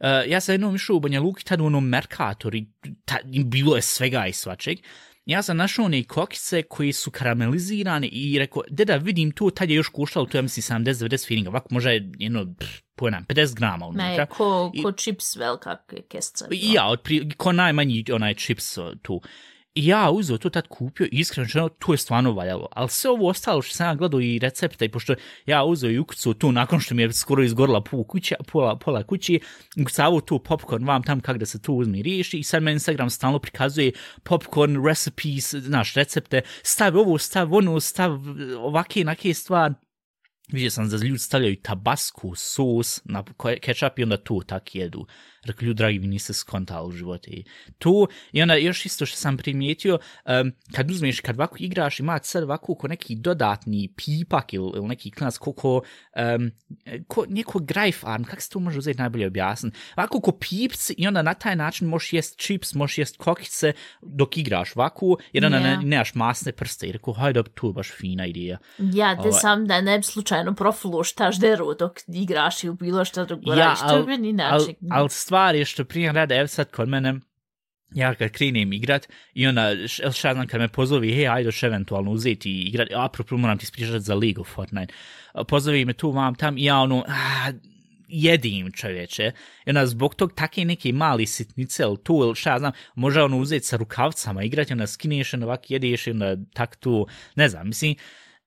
Uh, 0.00 0.06
ja 0.26 0.40
sam 0.40 0.52
jednom 0.52 0.74
išao 0.74 0.96
u 0.96 1.00
Banja 1.00 1.20
Luki, 1.20 1.44
tad 1.44 1.60
u 1.60 1.64
onom 1.64 1.88
Mercator 1.88 2.54
i 2.54 2.66
tad, 3.04 3.20
i 3.32 3.44
bilo 3.44 3.76
je 3.76 3.82
svega 3.82 4.26
i 4.26 4.32
svačeg. 4.32 4.78
Ja 5.26 5.42
sam 5.42 5.56
našao 5.56 5.84
one 5.84 6.04
kokice 6.04 6.62
koji 6.62 6.92
su 6.92 7.10
karamelizirane 7.10 8.06
i 8.06 8.38
rekao, 8.38 8.62
deda, 8.70 8.96
vidim 8.96 9.30
to, 9.30 9.50
tad 9.50 9.70
je 9.70 9.76
još 9.76 9.88
koštalo, 9.88 10.26
to 10.26 10.38
ja 10.38 10.42
mislim 10.42 10.84
70-90 10.84 11.28
feelinga, 11.28 11.50
ovako 11.50 11.68
možda 11.70 11.90
je 11.90 12.10
jedno, 12.18 12.54
pff, 12.58 12.70
pojena, 12.96 13.22
50 13.28 13.54
grama 13.54 13.86
unutra. 13.86 14.08
Ne, 14.08 14.26
ko, 14.26 14.70
I- 14.74 14.82
ko 14.82 14.92
čips 14.92 15.36
velika 15.36 15.76
ke- 15.88 16.02
kesca. 16.02 16.48
I 16.50 16.72
Ja, 16.72 16.86
otpri, 16.88 17.30
ko 17.36 17.52
najmanji 17.52 18.04
onaj 18.12 18.34
čips 18.34 18.78
tu. 19.02 19.20
I 19.76 19.86
ja 19.86 20.10
uzeo 20.10 20.38
to 20.38 20.50
tad 20.50 20.68
kupio 20.68 21.06
i 21.06 21.18
iskreno 21.18 21.48
čeno, 21.48 21.68
to 21.68 21.92
je 21.92 21.98
stvarno 21.98 22.32
valjalo. 22.32 22.68
Ali 22.72 22.88
sve 22.88 23.10
ovo 23.10 23.28
ostalo 23.28 23.62
što 23.62 23.74
sam 23.74 23.86
ja 23.86 23.94
gledao 23.94 24.20
i 24.20 24.38
recepta 24.38 24.84
i 24.84 24.88
pošto 24.88 25.14
ja 25.46 25.64
uzeo 25.64 25.90
i 25.90 25.98
ukucao 25.98 26.34
tu 26.34 26.52
nakon 26.52 26.80
što 26.80 26.94
mi 26.94 27.02
je 27.02 27.12
skoro 27.12 27.42
izgorila 27.42 27.80
pol 27.80 28.04
kuća, 28.04 28.34
pola, 28.52 28.78
pola 28.78 29.02
kući, 29.02 29.40
ukucavao 29.80 30.20
tu 30.20 30.38
popcorn 30.38 30.86
vam 30.86 31.02
tam 31.02 31.20
kak 31.20 31.38
da 31.38 31.46
se 31.46 31.62
to 31.62 31.72
uzme 31.72 31.98
i 31.98 32.02
riješi 32.02 32.38
i 32.38 32.42
sad 32.42 32.62
me 32.62 32.72
Instagram 32.72 33.10
stalno 33.10 33.38
prikazuje 33.38 33.92
popcorn 34.22 34.86
recipes, 34.86 35.54
znaš, 35.54 35.94
recepte, 35.94 36.40
stav 36.62 36.96
ovo, 36.96 37.18
stav 37.18 37.54
ono, 37.54 37.80
stav 37.80 38.20
ovake, 38.58 39.04
nake 39.04 39.34
stvari. 39.34 39.74
Vidio 40.52 40.70
sam 40.70 40.88
da 40.88 40.96
ljudi 40.96 41.18
stavljaju 41.18 41.56
tabasku, 41.62 42.34
sos, 42.34 43.00
na 43.04 43.24
ketchup 43.60 43.98
i 43.98 44.02
onda 44.02 44.16
to 44.16 44.40
tak 44.46 44.74
jedu. 44.74 45.06
Rekli, 45.46 45.66
ljudi 45.66 45.78
dragi, 45.78 45.98
vi 45.98 46.06
niste 46.06 46.32
skontali 46.32 46.88
u 46.88 46.92
životu. 46.92 47.30
I 47.30 47.44
to, 47.78 48.06
i 48.32 48.42
onda 48.42 48.54
još 48.54 48.86
isto 48.86 49.06
što 49.06 49.16
sam 49.16 49.36
primijetio, 49.36 49.98
um, 50.24 50.52
kad 50.74 50.90
uzmeš, 50.90 51.20
kad 51.20 51.36
ovako 51.36 51.56
igraš, 51.58 52.00
ima 52.00 52.18
sad 52.22 52.42
ovako 52.42 52.74
ko 52.74 52.88
neki 52.88 53.14
dodatni 53.16 53.92
pipak 53.96 54.52
ili, 54.54 54.70
ili 54.76 54.88
neki 54.88 55.10
klinac, 55.10 55.38
ko, 55.38 55.52
ko, 55.52 55.82
um, 56.36 56.50
ko 57.08 57.24
neko 57.28 57.58
grajf 57.58 58.04
arm, 58.04 58.24
kako 58.24 58.42
se 58.42 58.50
to 58.50 58.58
može 58.60 58.78
uzeti 58.78 58.98
najbolje 58.98 59.26
objasniti? 59.26 59.78
Ovako 59.96 60.20
ko 60.20 60.32
pipci 60.32 60.94
i 60.98 61.06
onda 61.06 61.22
na 61.22 61.34
taj 61.34 61.56
način 61.56 61.88
možeš 61.88 62.12
jest 62.12 62.36
čips, 62.38 62.74
možeš 62.74 62.98
jest 62.98 63.16
kokice 63.16 63.72
dok 64.02 64.36
igraš 64.36 64.76
ovako, 64.76 65.16
jer 65.32 65.46
onda 65.46 65.58
Ja. 65.58 65.62
ne, 65.76 65.78
nemaš 65.82 66.14
masne 66.14 66.52
prste. 66.52 66.86
I 66.86 66.92
rekao, 66.92 67.14
hajde, 67.14 67.42
to 67.54 67.66
je 67.66 67.72
baš 67.72 67.90
fina 67.92 68.26
ideja. 68.26 68.58
Ja, 68.78 69.14
te 69.14 69.20
Ovaj. 69.20 69.32
sam 69.32 69.66
da 69.66 69.80
ne 69.80 69.98
bi 69.98 70.04
slučajno 70.04 70.54
profuluštaš 70.54 71.38
deru 71.40 71.74
dok 71.74 71.92
igraš 72.08 72.64
ili 72.64 72.74
bilo 72.74 73.04
što 73.04 73.24
drugo 73.24 73.52
Ja, 73.52 73.58
radiš. 73.58 73.80
To 73.80 73.96
je 73.96 74.02
al- 74.02 74.06
meni 74.06 74.28
Al, 74.28 74.60
inače. 74.60 74.74
al 74.90 75.08
stvar 75.36 75.54
je 75.54 75.64
što 75.64 75.84
prije 75.84 76.12
rada, 76.12 76.34
evo 76.34 76.46
sad 76.46 76.70
kod 76.70 76.88
mene, 76.88 77.14
ja 77.94 78.14
kad 78.14 78.30
krenem 78.30 78.72
igrat 78.72 79.08
i 79.34 79.44
el 79.44 80.12
šta 80.12 80.34
znam, 80.34 80.46
kad 80.46 80.60
me 80.60 80.68
pozovi, 80.68 81.12
hej, 81.14 81.28
ajde 81.28 81.48
još 81.48 81.62
eventualno 81.62 82.10
uzeti 82.10 82.50
i 82.50 82.62
igrat, 82.68 82.88
apropo 82.94 83.36
moram 83.36 83.58
ti 83.58 83.66
spričati 83.66 84.00
za 84.00 84.14
League 84.14 84.40
of 84.40 84.48
Fortnite, 84.54 84.94
pozovi 85.48 85.84
me 85.84 85.92
tu 85.92 86.10
vam 86.10 86.34
tam 86.34 86.58
i 86.58 86.64
ja 86.64 86.78
ono, 86.78 87.04
ah, 87.08 87.52
jedim 88.08 88.72
čovječe, 88.72 89.32
i 89.66 89.70
onda 89.70 89.86
zbog 89.86 90.14
tog 90.14 90.32
take 90.32 90.64
neke 90.64 90.92
mali 90.92 91.26
sitnice, 91.26 91.82
ili 91.82 91.96
tu, 92.04 92.20
ili 92.24 92.34
šta 92.34 92.58
znam, 92.58 92.72
može 92.94 93.22
ono 93.22 93.38
uzeti 93.38 93.66
sa 93.66 93.76
rukavcama, 93.76 94.42
igrati, 94.42 94.72
onda 94.72 94.86
skineš, 94.86 95.34
onda 95.34 95.46
ovak 95.46 95.70
jedeš, 95.70 96.06
i 96.06 96.10
onda 96.10 96.36
tak 96.54 96.76
tu, 96.76 97.06
ne 97.34 97.48
znam, 97.48 97.66
mislim, 97.66 97.94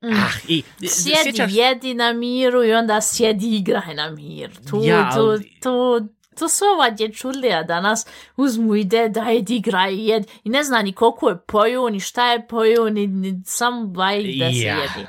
ah, 0.01 0.31
i, 0.47 0.63
Sjedi, 0.87 1.31
sjećaš- 1.31 1.55
jedi 1.55 1.93
na 1.93 2.13
miru 2.13 2.63
i 2.63 2.73
onda 2.73 3.01
sjedi 3.01 3.55
igraj 3.55 3.95
na 3.95 4.11
mir. 4.11 4.49
Tu, 4.69 4.81
Ja, 4.83 5.11
tu, 5.15 5.43
tu, 5.61 6.09
to 6.39 6.49
su 6.49 6.65
ova 6.65 6.89
dječurlija 6.89 7.63
danas 7.63 8.07
uzmu 8.37 8.75
ide 8.75 9.09
da 9.09 9.21
jedi 9.21 9.55
igraj 9.55 9.93
i 9.93 10.05
jed. 10.05 10.27
I 10.43 10.49
ne 10.49 10.63
zna 10.63 10.81
ni 10.81 10.93
koliko 10.93 11.29
je 11.29 11.37
poju, 11.37 11.89
ni 11.89 11.99
šta 11.99 12.31
je 12.31 12.47
poju, 12.47 12.89
ni, 12.89 13.07
ni 13.07 13.41
sam 13.45 13.93
vaj 13.95 14.17
da 14.17 14.51
se 14.51 14.57
Ja, 14.59 14.75
jedi. 14.77 15.07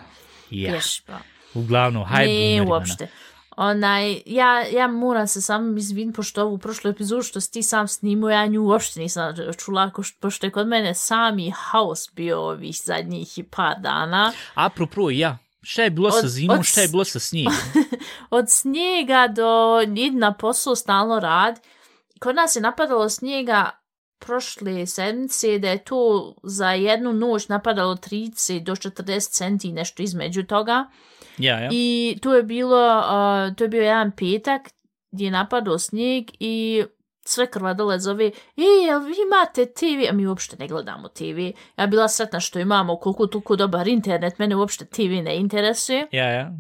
Ja, 0.51 0.73
Pješ, 0.73 1.01
pa. 1.01 1.19
uglavnom, 1.55 2.05
hajde, 2.05 2.33
Ne, 2.33 2.63
uopšte. 2.69 3.09
onaj, 3.57 4.23
ja, 4.27 4.61
ja 4.67 4.87
moram 4.89 5.27
se 5.27 5.41
sam 5.41 5.77
izviniti, 5.79 6.17
pošto 6.17 6.43
ovu 6.43 6.59
prošlu 6.59 6.91
epizodu 6.91 7.23
što 7.23 7.41
si 7.41 7.53
ti 7.53 7.63
sam 7.63 7.89
snimao, 7.89 8.31
ja 8.31 8.47
nju 8.47 8.63
uopšte 8.65 9.01
nisam 9.01 9.35
čula, 9.59 9.91
pošto 10.21 10.47
je 10.47 10.51
kod 10.51 10.67
mene 10.69 10.95
sami 10.95 11.53
haos 11.57 12.09
bio 12.13 12.41
ovih 12.41 12.77
zadnjih 12.85 13.29
par 13.51 13.75
dana. 13.81 14.33
Apropo, 14.55 15.11
ja. 15.11 15.39
Šta 15.63 15.83
je 15.83 15.91
bilo 15.91 16.09
Od- 16.09 16.21
sa 16.21 16.29
zimom, 16.29 16.59
od 16.59 16.65
šta 16.65 16.81
je 16.81 16.89
bilo 16.89 17.05
sa 17.05 17.19
snijegom? 17.19 17.55
Od 18.31 18.51
snijega 18.51 19.29
do 19.29 19.81
id 19.97 20.15
na 20.15 20.35
posao 20.35 20.77
stalno 20.77 21.21
rad. 21.21 21.61
Kod 22.21 22.35
nas 22.35 22.57
je 22.57 22.63
napadalo 22.63 23.09
snijega 23.09 23.71
prošle 24.19 24.87
sedmice 24.87 25.59
da 25.59 25.69
je 25.69 25.85
to 25.85 26.35
za 26.43 26.71
jednu 26.71 27.13
noć 27.13 27.49
napadalo 27.49 27.95
30 27.97 28.63
do 28.65 28.73
40 28.73 29.31
centi 29.31 29.73
nešto 29.73 30.03
između 30.03 30.43
toga. 30.43 30.91
Ja, 31.39 31.59
ja. 31.59 31.69
I 31.73 32.19
to 32.23 32.35
je 32.35 32.43
bilo, 32.43 32.99
uh, 32.99 33.57
to 33.57 33.65
je 33.65 33.69
bio 33.69 33.83
jedan 33.83 34.13
petak 34.13 34.71
gdje 35.13 35.25
je 35.25 35.31
napadao 35.31 35.79
snijeg 35.79 36.25
i 36.41 36.85
sve 37.23 37.47
krvadole 37.47 37.99
zove, 37.99 38.27
e, 38.57 38.63
jel 38.87 39.01
vi 39.01 39.15
imate 39.27 39.67
TV? 39.67 40.09
A 40.11 40.13
mi 40.13 40.27
uopšte 40.27 40.57
ne 40.57 40.69
gledamo 40.69 41.09
TV. 41.09 41.39
Ja 41.77 41.87
bila 41.87 42.09
sretna 42.09 42.41
što 42.41 42.59
imamo 42.59 42.97
koliko 42.97 43.27
toliko 43.27 43.57
dobar 43.57 43.89
internet, 43.89 44.39
mene 44.39 44.57
uopšte 44.57 44.85
TV 44.85 45.01
ne 45.23 45.37
interesuje. 45.37 46.07
Ja, 46.13 46.25
ja. 46.25 46.53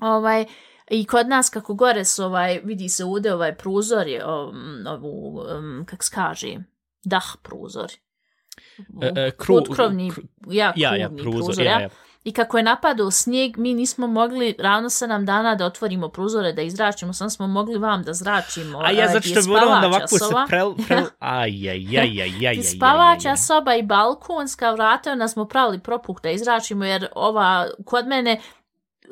Ovaj, 0.00 0.44
I 0.90 1.04
kod 1.04 1.28
nas 1.28 1.50
kako 1.50 1.74
gore 1.74 2.04
su, 2.04 2.24
ovaj, 2.24 2.60
vidi 2.64 2.88
se 2.88 3.04
ovdje 3.04 3.34
ovaj 3.34 3.54
prozor 3.54 4.06
je, 4.06 4.24
um, 4.26 4.84
ovu, 4.86 5.40
um, 5.58 5.84
kak 5.86 6.04
se 6.04 6.14
kaže, 6.14 6.56
dah 7.04 7.24
prozor. 7.42 7.90
E, 9.02 9.06
e, 9.06 9.30
kru- 9.30 9.58
Potkrovni, 9.58 10.10
kru- 10.10 10.26
ja, 10.48 10.72
Ja, 10.76 10.96
ja, 10.96 11.06
krovni 11.08 11.22
prozor, 11.22 11.64
ja, 11.64 11.80
ja. 11.80 11.88
I 12.24 12.32
kako 12.32 12.56
je 12.56 12.62
napadao 12.62 13.10
snijeg, 13.10 13.56
mi 13.56 13.74
nismo 13.74 14.06
mogli 14.06 14.54
ravno 14.58 14.88
7 14.88 15.24
dana 15.24 15.54
da 15.54 15.66
otvorimo 15.66 16.08
prozore, 16.08 16.52
da 16.52 16.62
izračimo, 16.62 17.12
sam 17.12 17.30
smo 17.30 17.46
mogli 17.46 17.78
vam 17.78 18.02
da 18.02 18.12
zračimo. 18.12 18.78
A 18.78 18.90
ja, 18.90 19.04
eh, 19.04 19.08
zato 19.08 19.28
što 19.28 19.38
je 19.38 19.46
moram 19.46 19.80
da 19.80 19.86
ovako 19.86 20.08
se 20.08 20.24
prel... 20.48 20.74
prel... 20.86 21.04
Aj, 21.20 21.70
aj, 21.70 21.98
aj, 21.98 22.22
aj, 22.22 22.46
aj, 22.48 22.54
I 22.54 22.62
spavača 22.62 23.28
aj, 23.28 23.32
aj. 23.32 23.36
soba 23.36 23.74
i 23.74 23.82
balkonska 23.82 24.70
vrata 24.70 25.14
nas 25.14 25.32
smo 25.32 25.44
pravili 25.44 25.80
propuh 25.80 26.20
da 26.22 26.30
izračimo, 26.30 26.84
jer 26.84 27.08
ova, 27.14 27.66
kod 27.84 28.06
mene 28.06 28.40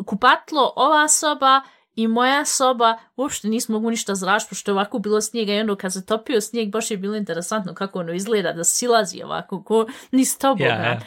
kupatlo, 0.07 0.73
ova 0.77 1.09
soba 1.09 1.61
i 1.95 2.09
moja 2.09 2.45
soba, 2.45 2.99
uopšte 3.17 3.49
nismo 3.49 3.79
mogli 3.79 3.91
ništa 3.91 4.15
zračiti, 4.15 4.49
pošto 4.49 4.71
je 4.71 4.73
ovako 4.73 4.99
bilo 4.99 5.21
snijega 5.21 5.53
i 5.53 5.61
onda 5.61 5.77
kad 5.77 5.93
se 5.93 6.07
topio 6.07 6.41
snijeg, 6.41 6.71
baš 6.71 6.91
je 6.91 6.97
bilo 6.97 7.17
interesantno 7.17 7.75
kako 7.75 7.99
ono 7.99 8.13
izgleda, 8.13 8.53
da 8.53 8.65
silazi 8.65 9.23
ovako, 9.23 9.63
ko 9.63 9.87
niz 10.11 10.39
toboga. 10.39 10.65
Ja, 10.65 10.83
ja. 10.85 11.01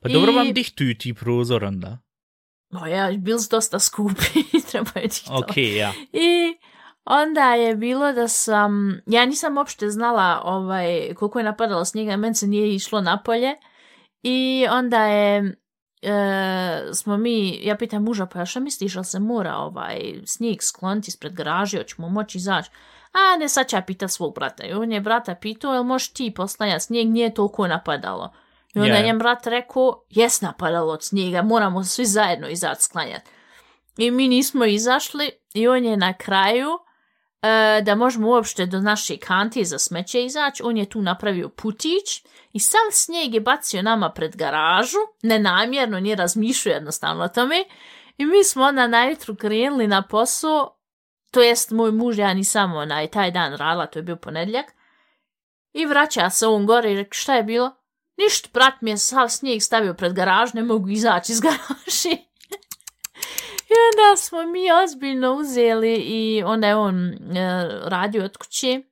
Pa 0.00 0.08
dobro 0.08 0.32
I- 0.32 0.34
vam 0.34 0.52
dihtuju 0.52 0.98
ti 0.98 1.14
prozor 1.14 1.64
onda. 1.64 1.98
O 2.82 2.86
ja, 2.86 3.12
bili 3.18 3.40
su 3.40 3.48
dosta 3.50 3.78
skupi, 3.78 4.24
trebaju 4.70 5.08
ti 5.08 5.24
to. 5.24 5.38
Ok, 5.38 5.56
ja. 5.56 5.92
I 6.12 6.56
onda 7.04 7.54
je 7.54 7.76
bilo 7.76 8.12
da 8.12 8.28
sam, 8.28 9.00
ja 9.06 9.26
nisam 9.26 9.56
uopšte 9.56 9.90
znala 9.90 10.40
ovaj, 10.44 11.14
koliko 11.14 11.38
je 11.38 11.44
napadalo 11.44 11.84
snijega, 11.84 12.16
meni 12.16 12.34
se 12.34 12.46
nije 12.46 12.74
išlo 12.74 13.00
napolje. 13.00 13.54
I 14.22 14.66
onda 14.70 15.04
je, 15.06 15.56
e, 16.02 16.82
smo 16.92 17.16
mi, 17.16 17.64
ja 17.64 17.76
pitam 17.76 18.04
muža, 18.04 18.26
pa 18.26 18.44
šta 18.44 18.60
misliš, 18.60 18.96
ali 18.96 19.04
se 19.04 19.18
mora 19.18 19.56
ovaj 19.56 20.00
snijeg 20.24 20.62
skloniti 20.62 21.08
ispred 21.08 21.32
garaže, 21.32 21.78
hoćemo 21.78 22.08
moći 22.08 22.38
izaći? 22.38 22.70
A 23.12 23.38
ne, 23.38 23.48
sad 23.48 23.68
ću 23.68 23.76
ja 23.76 23.82
pitat 23.82 24.10
svog 24.10 24.34
brata. 24.34 24.64
I 24.64 24.72
on 24.72 24.92
je 24.92 25.00
brata 25.00 25.34
pitao, 25.34 25.74
jel 25.74 25.82
možeš 25.82 26.12
ti 26.12 26.32
poslanjati 26.36 26.84
snijeg, 26.84 27.08
nije 27.08 27.34
toliko 27.34 27.66
napadalo. 27.66 28.32
I 28.74 28.80
onda 28.80 28.94
ja. 28.94 29.02
njem 29.02 29.18
brat 29.18 29.46
rekao, 29.46 30.04
jes 30.10 30.40
napadalo 30.40 30.92
od 30.92 31.02
snijega, 31.02 31.42
moramo 31.42 31.84
svi 31.84 32.04
zajedno 32.04 32.48
izaći 32.48 32.82
sklanjati. 32.82 33.30
I 33.96 34.10
mi 34.10 34.28
nismo 34.28 34.64
izašli 34.64 35.30
i 35.54 35.68
on 35.68 35.84
je 35.84 35.96
na 35.96 36.12
kraju, 36.12 36.68
e, 37.42 37.82
da 37.82 37.94
možemo 37.94 38.28
uopšte 38.28 38.66
do 38.66 38.80
naše 38.80 39.16
kantije 39.16 39.64
za 39.64 39.78
smeće 39.78 40.24
izaći, 40.24 40.62
on 40.62 40.76
je 40.76 40.88
tu 40.88 41.02
napravio 41.02 41.48
putić 41.48 42.24
i 42.52 42.60
sam 42.60 42.90
snijeg 42.92 43.34
je 43.34 43.40
bacio 43.40 43.82
nama 43.82 44.10
pred 44.10 44.36
garažu, 44.36 44.98
nenamjerno, 45.22 46.00
nije 46.00 46.16
razmišljao 46.16 46.74
jednostavno 46.74 47.24
o 47.24 47.28
tome. 47.28 47.64
I 48.16 48.26
mi 48.26 48.44
smo 48.44 48.64
onda 48.64 48.86
najutru 48.86 49.36
krenuli 49.36 49.86
na 49.86 50.02
posao, 50.02 50.76
to 51.30 51.42
jest 51.42 51.70
moj 51.70 51.92
muž, 51.92 52.18
ja 52.18 52.34
nisam 52.34 52.76
onaj 52.76 53.06
taj 53.06 53.30
dan 53.30 53.56
radila, 53.56 53.86
to 53.86 53.98
je 53.98 54.02
bio 54.02 54.16
ponedljak, 54.16 54.66
i 55.72 55.86
vraća 55.86 56.30
se 56.30 56.46
on 56.46 56.66
gore 56.66 56.92
i 56.92 56.96
rekao 56.96 57.12
šta 57.12 57.34
je 57.34 57.42
bilo? 57.42 57.79
Ništa, 58.24 58.48
brat 58.52 58.80
mi 58.80 58.90
je 58.90 58.98
sav 58.98 59.28
snijeg 59.28 59.62
stavio 59.62 59.94
pred 59.94 60.12
garaž, 60.12 60.52
ne 60.54 60.62
mogu 60.62 60.88
izaći 60.88 61.32
iz 61.32 61.40
garaži. 61.46 62.16
I 63.70 63.74
onda 63.88 64.16
smo 64.16 64.42
mi 64.42 64.72
ozbiljno 64.84 65.32
uzeli 65.32 65.94
i 65.94 66.42
onda 66.42 66.66
je 66.66 66.76
on 66.76 67.08
e, 67.08 67.14
radio 67.84 68.24
od 68.24 68.36
kuće 68.36 68.82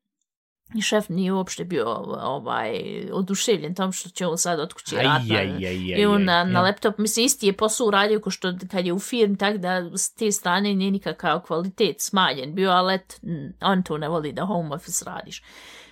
i 0.74 0.82
šef 0.82 1.08
nije 1.08 1.32
uopšte 1.32 1.64
bio 1.64 1.86
ovaj, 2.22 2.72
oduševljen 3.12 3.74
tom 3.74 3.92
što 3.92 4.08
će 4.08 4.26
on 4.26 4.38
sad 4.38 4.60
od 4.60 4.72
kuće 4.72 4.96
raditi. 4.96 5.36
aj, 5.36 6.00
I 6.00 6.06
on 6.06 6.24
na, 6.24 6.44
na 6.44 6.60
laptop, 6.60 6.98
mislim, 6.98 7.26
isti 7.26 7.46
je 7.46 7.56
posao 7.56 7.86
uradio 7.86 8.20
ko 8.20 8.30
što 8.30 8.52
kad 8.70 8.86
je 8.86 8.92
u 8.92 8.98
firmi, 8.98 9.36
tak 9.36 9.56
da 9.56 9.90
s 9.96 10.14
te 10.14 10.32
strane 10.32 10.74
nije 10.74 10.90
nikakav 10.90 11.40
kvalitet 11.40 12.00
smanjen 12.00 12.54
bio, 12.54 12.70
ali 12.70 12.94
et, 12.94 13.20
on 13.60 13.82
to 13.82 13.98
ne 13.98 14.08
voli 14.08 14.32
da 14.32 14.44
home 14.44 14.74
office 14.74 15.04
radiš. 15.04 15.42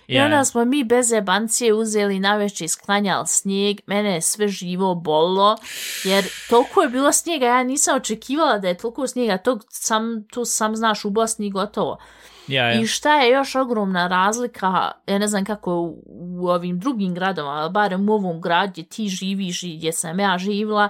I 0.07 0.15
Ja, 0.15 0.25
onda 0.25 0.45
smo 0.45 0.65
mi 0.65 0.83
bez 0.83 1.11
jebancije 1.11 1.73
uzeli 1.73 2.19
naveče 2.19 2.65
i 2.65 2.67
sklanjali 2.67 3.27
snijeg, 3.27 3.77
mene 3.85 4.13
je 4.13 4.21
sve 4.21 4.47
živo 4.47 4.95
bolilo, 4.95 5.57
jer 6.03 6.25
toliko 6.49 6.81
je 6.81 6.89
bilo 6.89 7.11
snijega, 7.11 7.45
ja 7.45 7.63
nisam 7.63 7.95
očekivala 7.95 8.57
da 8.57 8.67
je 8.67 8.77
toliko 8.77 9.07
snijega, 9.07 9.37
to 9.37 9.59
sam, 9.69 10.23
tu 10.31 10.45
sam 10.45 10.75
znaš 10.75 11.05
u 11.05 11.09
Bosni 11.09 11.51
gotovo. 11.51 11.97
Ja, 12.47 12.69
ja. 12.69 12.81
I 12.81 12.87
šta 12.87 13.15
je 13.15 13.31
još 13.31 13.55
ogromna 13.55 14.07
razlika, 14.07 14.91
ja 15.07 15.17
ne 15.17 15.27
znam 15.27 15.45
kako 15.45 15.73
u, 15.73 16.03
u 16.41 16.49
ovim 16.49 16.79
drugim 16.79 17.13
gradovima, 17.13 17.53
ali 17.53 17.71
barem 17.71 18.09
u 18.09 18.13
ovom 18.13 18.41
gradu 18.41 18.71
gdje 18.71 18.83
ti 18.83 19.07
živiš 19.07 19.63
i 19.63 19.77
gdje 19.77 19.93
sam 19.93 20.19
ja 20.19 20.37
živjela, 20.37 20.89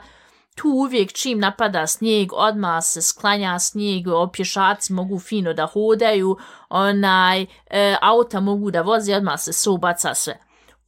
tu 0.58 0.70
uvijek 0.70 1.13
čim 1.13 1.39
napada 1.39 1.88
snijeg, 1.88 2.34
odmah 2.34 2.84
se 2.84 3.02
sklanja 3.02 3.60
snijeg, 3.60 4.06
pješaci 4.34 4.93
mogu 4.93 5.20
fino 5.20 5.54
da 5.54 5.65
hodaju, 5.65 6.38
onaj, 6.70 7.46
e, 7.65 7.98
auta 8.02 8.39
mogu 8.39 8.72
da 8.72 8.82
voze, 8.82 9.15
odmah 9.15 9.39
se 9.39 9.54
subaca 9.54 10.13
sve. 10.13 10.39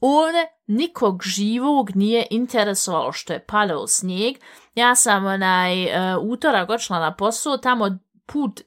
Ovdje 0.01 0.47
nikog 0.67 1.23
živog 1.23 1.95
nije 1.95 2.27
interesovalo 2.29 3.11
što 3.11 3.33
je 3.33 3.45
paleo 3.45 3.87
snijeg. 3.87 4.35
Ja 4.75 4.95
sam 4.95 5.25
onaj 5.25 5.83
e, 5.83 6.17
utorak 6.17 6.69
odšla 6.69 6.99
na 6.99 7.15
posao, 7.15 7.57
tamo 7.57 7.97
put 8.25 8.61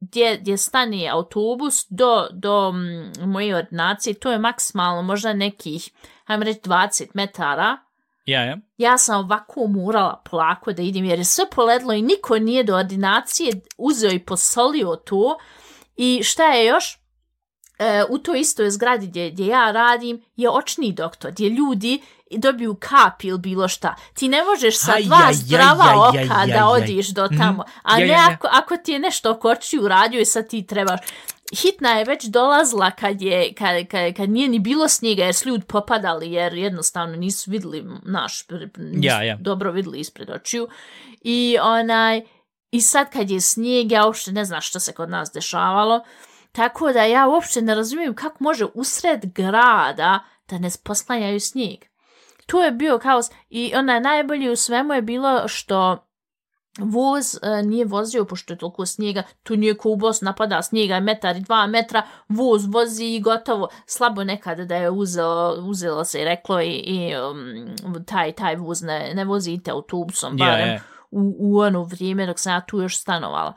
gdje, 0.00 0.38
gdje 0.40 0.56
stani 0.56 1.08
autobus 1.08 1.86
do, 1.90 2.28
do 2.32 2.72
mm, 2.72 3.30
moje 3.30 3.56
ordinacije, 3.56 4.14
to 4.14 4.32
je 4.32 4.38
maksimalno 4.38 5.02
možda 5.02 5.32
nekih, 5.32 5.90
hajdem 6.24 6.42
reći 6.42 6.60
20 6.60 7.06
metara. 7.14 7.78
Ja, 8.26 8.44
ja. 8.44 8.58
Ja 8.78 8.98
sam 8.98 9.20
ovako 9.20 9.66
morala 9.66 10.22
plako 10.30 10.72
da 10.72 10.82
idem 10.82 11.04
jer 11.04 11.18
je 11.18 11.24
sve 11.24 11.44
poledlo 11.50 11.92
i 11.92 12.02
niko 12.02 12.38
nije 12.38 12.64
do 12.64 12.76
ordinacije 12.76 13.52
uzeo 13.78 14.10
i 14.10 14.18
posolio 14.18 14.96
to. 14.96 15.38
I 15.96 16.20
šta 16.24 16.44
je 16.44 16.66
još? 16.66 16.98
E, 17.78 18.04
u 18.08 18.18
toj 18.18 18.40
istoj 18.40 18.70
zgradi 18.70 19.06
gdje, 19.06 19.30
gdje 19.30 19.46
ja 19.46 19.70
radim 19.72 20.22
je 20.36 20.50
očni 20.50 20.92
doktor, 20.92 21.30
gdje 21.30 21.48
ljudi 21.48 22.00
dobiju 22.30 22.74
kap 22.74 23.24
ili 23.24 23.38
bilo 23.38 23.68
šta. 23.68 23.94
Ti 24.14 24.28
ne 24.28 24.44
možeš 24.44 24.78
sa 24.78 24.92
Aj, 24.92 25.02
dva 25.02 25.22
aj, 25.26 25.34
zdrava 25.34 25.84
aj, 25.84 26.18
aj, 26.18 26.24
oka 26.24 26.34
aj, 26.40 26.46
da 26.46 26.68
aj. 26.68 26.82
odiš 26.82 27.08
do 27.08 27.28
tamo. 27.28 27.64
A 27.82 27.98
ne. 27.98 28.16
Ako, 28.30 28.48
ako 28.50 28.76
ti 28.76 28.92
je 28.92 28.98
nešto 28.98 29.30
oko 29.30 29.48
očiju 29.48 29.88
radio 29.88 30.20
i 30.20 30.24
sad 30.24 30.48
ti 30.48 30.66
trebaš. 30.66 31.00
Hitna 31.56 31.90
je 31.90 32.04
već 32.04 32.24
dolazila 32.24 32.90
kad, 32.90 33.22
je, 33.22 33.54
kad, 33.54 33.86
kad, 33.88 34.14
kad 34.16 34.30
nije 34.30 34.48
ni 34.48 34.58
bilo 34.58 34.88
snijega 34.88 35.24
jer 35.24 35.34
su 35.34 35.48
ljudi 35.48 35.64
popadali 35.64 36.32
jer 36.32 36.54
jednostavno 36.54 37.16
nisu 37.16 37.50
vidjeli 37.50 37.84
naš, 38.02 38.44
nisu 38.76 39.06
Ja, 39.06 39.22
ja. 39.22 39.36
dobro 39.40 39.72
vidjeli 39.72 40.00
ispred 40.00 40.30
očiju. 40.30 40.68
I 41.20 41.56
onaj, 41.62 42.22
i 42.70 42.80
sad 42.80 43.12
kad 43.12 43.30
je 43.30 43.40
snijeg, 43.40 43.92
ja 43.92 44.06
uopšte 44.06 44.32
ne 44.32 44.44
znam 44.44 44.60
što 44.60 44.80
se 44.80 44.92
kod 44.92 45.10
nas 45.10 45.30
dešavalo. 45.34 46.00
Tako 46.52 46.92
da 46.92 47.02
ja 47.04 47.28
uopšte 47.28 47.62
ne 47.62 47.74
razumijem 47.74 48.14
kako 48.14 48.44
može 48.44 48.66
usred 48.74 49.20
grada 49.34 50.24
da 50.48 50.58
ne 50.58 50.68
poslanjaju 50.84 51.40
snijeg. 51.40 51.80
Tu 52.46 52.58
je 52.58 52.70
bio 52.70 52.98
kaos 52.98 53.26
i 53.48 53.72
onaj 53.74 54.00
najbolji 54.00 54.50
u 54.50 54.56
svemu 54.56 54.94
je 54.94 55.02
bilo 55.02 55.48
što 55.48 56.09
voz 56.78 57.34
e, 57.42 57.62
nije 57.62 57.84
vozio 57.84 58.24
pošto 58.24 58.52
je 58.52 58.58
toliko 58.58 58.86
snijega, 58.86 59.22
tu 59.42 59.56
nije 59.56 59.76
ko 59.76 59.90
u 59.90 59.96
Bosni 59.96 60.24
napada 60.24 60.62
snijega 60.62 61.00
metar 61.00 61.36
i 61.36 61.40
dva 61.40 61.66
metra, 61.66 62.02
voz 62.28 62.66
vozi 62.66 63.04
i 63.04 63.20
gotovo, 63.20 63.68
slabo 63.86 64.24
nekada 64.24 64.64
da 64.64 64.76
je 64.76 64.90
uzelo, 64.90 65.54
uzelo 65.68 66.04
se 66.04 66.20
i 66.20 66.24
reklo 66.24 66.60
i, 66.60 66.70
i 66.70 67.14
um, 67.16 68.04
taj, 68.06 68.32
taj 68.32 68.56
voz 68.56 68.82
ne, 68.82 69.12
ne 69.14 69.24
vozite 69.24 69.70
autobusom, 69.70 70.36
barem 70.36 70.68
ja. 70.68 70.80
u, 71.10 71.36
u 71.38 71.58
ono 71.58 71.82
vrijeme 71.82 72.26
dok 72.26 72.38
sam 72.38 72.52
ja 72.52 72.60
tu 72.60 72.80
još 72.80 72.98
stanovala. 72.98 73.54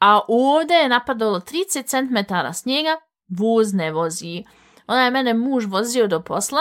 A 0.00 0.20
ovdje 0.28 0.76
je 0.76 0.88
napadalo 0.88 1.40
30 1.40 1.86
cm 1.86 2.34
snijega, 2.54 2.96
voz 3.28 3.74
ne 3.74 3.92
vozi. 3.92 4.44
Ona 4.86 5.04
je 5.04 5.10
mene 5.10 5.34
muž 5.34 5.64
vozio 5.66 6.06
do 6.06 6.22
posla 6.22 6.60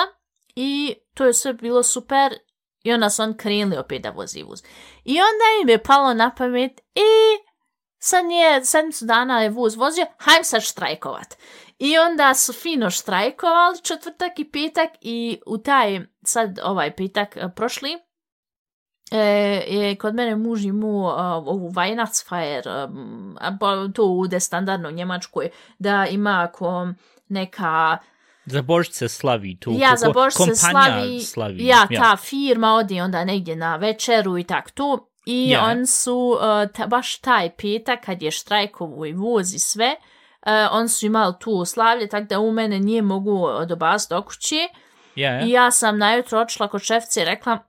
i 0.55 0.95
to 1.13 1.25
je 1.25 1.33
sve 1.33 1.53
bilo 1.53 1.83
super 1.83 2.33
i 2.87 2.93
onda 2.93 3.09
su 3.09 3.23
on 3.23 3.33
krenuli 3.37 3.77
opet 3.77 4.01
da 4.01 4.09
vozi 4.09 4.43
vuz. 4.43 4.63
I 5.03 5.11
onda 5.11 5.45
im 5.61 5.69
je 5.69 5.83
palo 5.83 6.13
na 6.13 6.31
pamet 6.37 6.81
i 6.95 7.09
sad 7.99 8.25
nije, 8.25 8.65
sedmicu 8.65 9.05
dana 9.05 9.41
je 9.41 9.49
vuz 9.49 9.75
vozio, 9.75 10.05
hajm 10.17 10.43
sad 10.43 10.61
štrajkovat. 10.61 11.37
I 11.79 11.97
onda 11.97 12.33
su 12.33 12.53
fino 12.53 12.89
štrajkovali 12.89 13.81
četvrtak 13.81 14.39
i 14.39 14.51
petak 14.51 14.89
i 15.01 15.39
u 15.45 15.57
taj, 15.57 15.99
sad 16.25 16.59
ovaj 16.63 16.95
petak 16.95 17.37
e, 17.37 17.49
prošli, 17.55 17.97
e, 19.11 19.19
je 19.67 19.95
kod 19.95 20.15
mene 20.15 20.35
muž 20.35 20.65
imao 20.65 20.89
uh, 20.89 21.19
e, 21.19 21.49
ovu 21.49 21.69
Weihnachtsfeier, 21.69 22.89
um, 22.89 23.37
e, 23.41 23.45
a 23.45 23.57
pa 23.59 23.87
to 23.93 24.05
ude 24.05 24.39
standardno 24.39 24.89
u 24.89 24.91
Njemačkoj, 24.91 25.49
da 25.79 26.05
ima 26.05 26.47
ako 26.49 26.87
neka 27.27 27.97
Za 28.49 28.61
Božić 28.61 28.93
se 28.93 29.09
slavi 29.09 29.59
tu. 29.59 29.71
ja, 29.79 29.95
za 29.95 30.09
Božić 30.09 30.33
se 30.33 30.55
slavi, 30.55 31.19
slavi. 31.19 31.65
ja, 31.65 31.87
ta 32.01 32.17
firma 32.17 32.73
odi 32.73 33.01
onda 33.01 33.25
negdje 33.25 33.55
na 33.55 33.75
večeru 33.75 34.37
i 34.37 34.43
tak 34.43 34.71
tu. 34.71 35.07
I 35.25 35.49
Ja. 35.49 35.65
on 35.65 35.87
su, 35.87 36.15
uh, 36.15 36.71
ta, 36.73 36.87
baš 36.87 37.17
taj 37.17 37.49
petak 37.49 38.05
kad 38.05 38.21
je 38.21 38.31
štrajkovo 38.31 39.05
i 39.05 39.13
voz 39.13 39.53
i 39.53 39.59
sve, 39.59 39.95
uh, 39.95 40.51
on 40.71 40.89
su 40.89 41.05
imali 41.05 41.33
tu 41.39 41.65
slavlje, 41.65 42.07
tako 42.07 42.25
da 42.25 42.39
u 42.39 42.51
mene 42.51 42.79
nije 42.79 43.01
mogu 43.01 43.47
dobast 43.67 44.09
do 44.09 44.21
kuće. 44.21 44.67
Ja, 45.15 45.31
ja. 45.31 45.45
I 45.45 45.49
ja 45.49 45.71
sam 45.71 45.97
najutro 45.97 46.39
otišla 46.39 46.67
kod 46.67 46.81
šefce 46.81 47.21
i 47.21 47.25
rekla, 47.25 47.59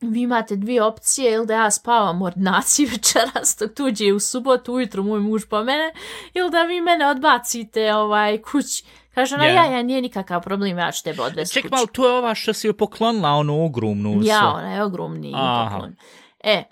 vi 0.00 0.20
imate 0.20 0.56
dvije 0.56 0.82
opcije, 0.82 1.32
ili 1.32 1.46
da 1.46 1.54
ja 1.54 1.70
spavam 1.70 2.22
u 2.22 2.24
ordinaciji 2.24 2.86
večeras, 2.92 3.56
dok 3.60 3.74
tuđe 3.74 4.12
u 4.12 4.20
subotu 4.20 4.72
ujutro 4.74 5.02
moj 5.02 5.20
muž 5.20 5.42
po 5.50 5.64
mene, 5.64 5.92
ili 6.34 6.50
da 6.50 6.62
vi 6.62 6.80
mene 6.80 7.06
odbacite 7.06 7.94
ovaj, 7.94 8.42
kući. 8.42 8.84
Kaže 9.16 9.34
ona, 9.34 9.44
Ja. 9.44 9.52
ja, 9.54 9.64
ja, 9.66 9.82
nije 9.82 10.02
nikakav 10.02 10.42
problem, 10.42 10.78
ja 10.78 10.92
ću 10.92 11.04
tebe 11.04 11.22
odvesti 11.22 11.54
Ček 11.54 11.70
malo, 11.70 11.86
to 11.86 12.06
je 12.06 12.12
ova 12.12 12.34
što 12.34 12.52
si 12.52 12.66
joj 12.66 12.76
poklonila, 12.76 13.30
onu 13.30 13.64
ogromnu. 13.64 14.20
Ja, 14.22 14.38
sa- 14.38 14.48
ona 14.48 14.72
je 14.72 14.82
ogromni 14.82 15.32
Aha. 15.34 15.70
poklon. 15.70 15.96
E, 16.40 16.62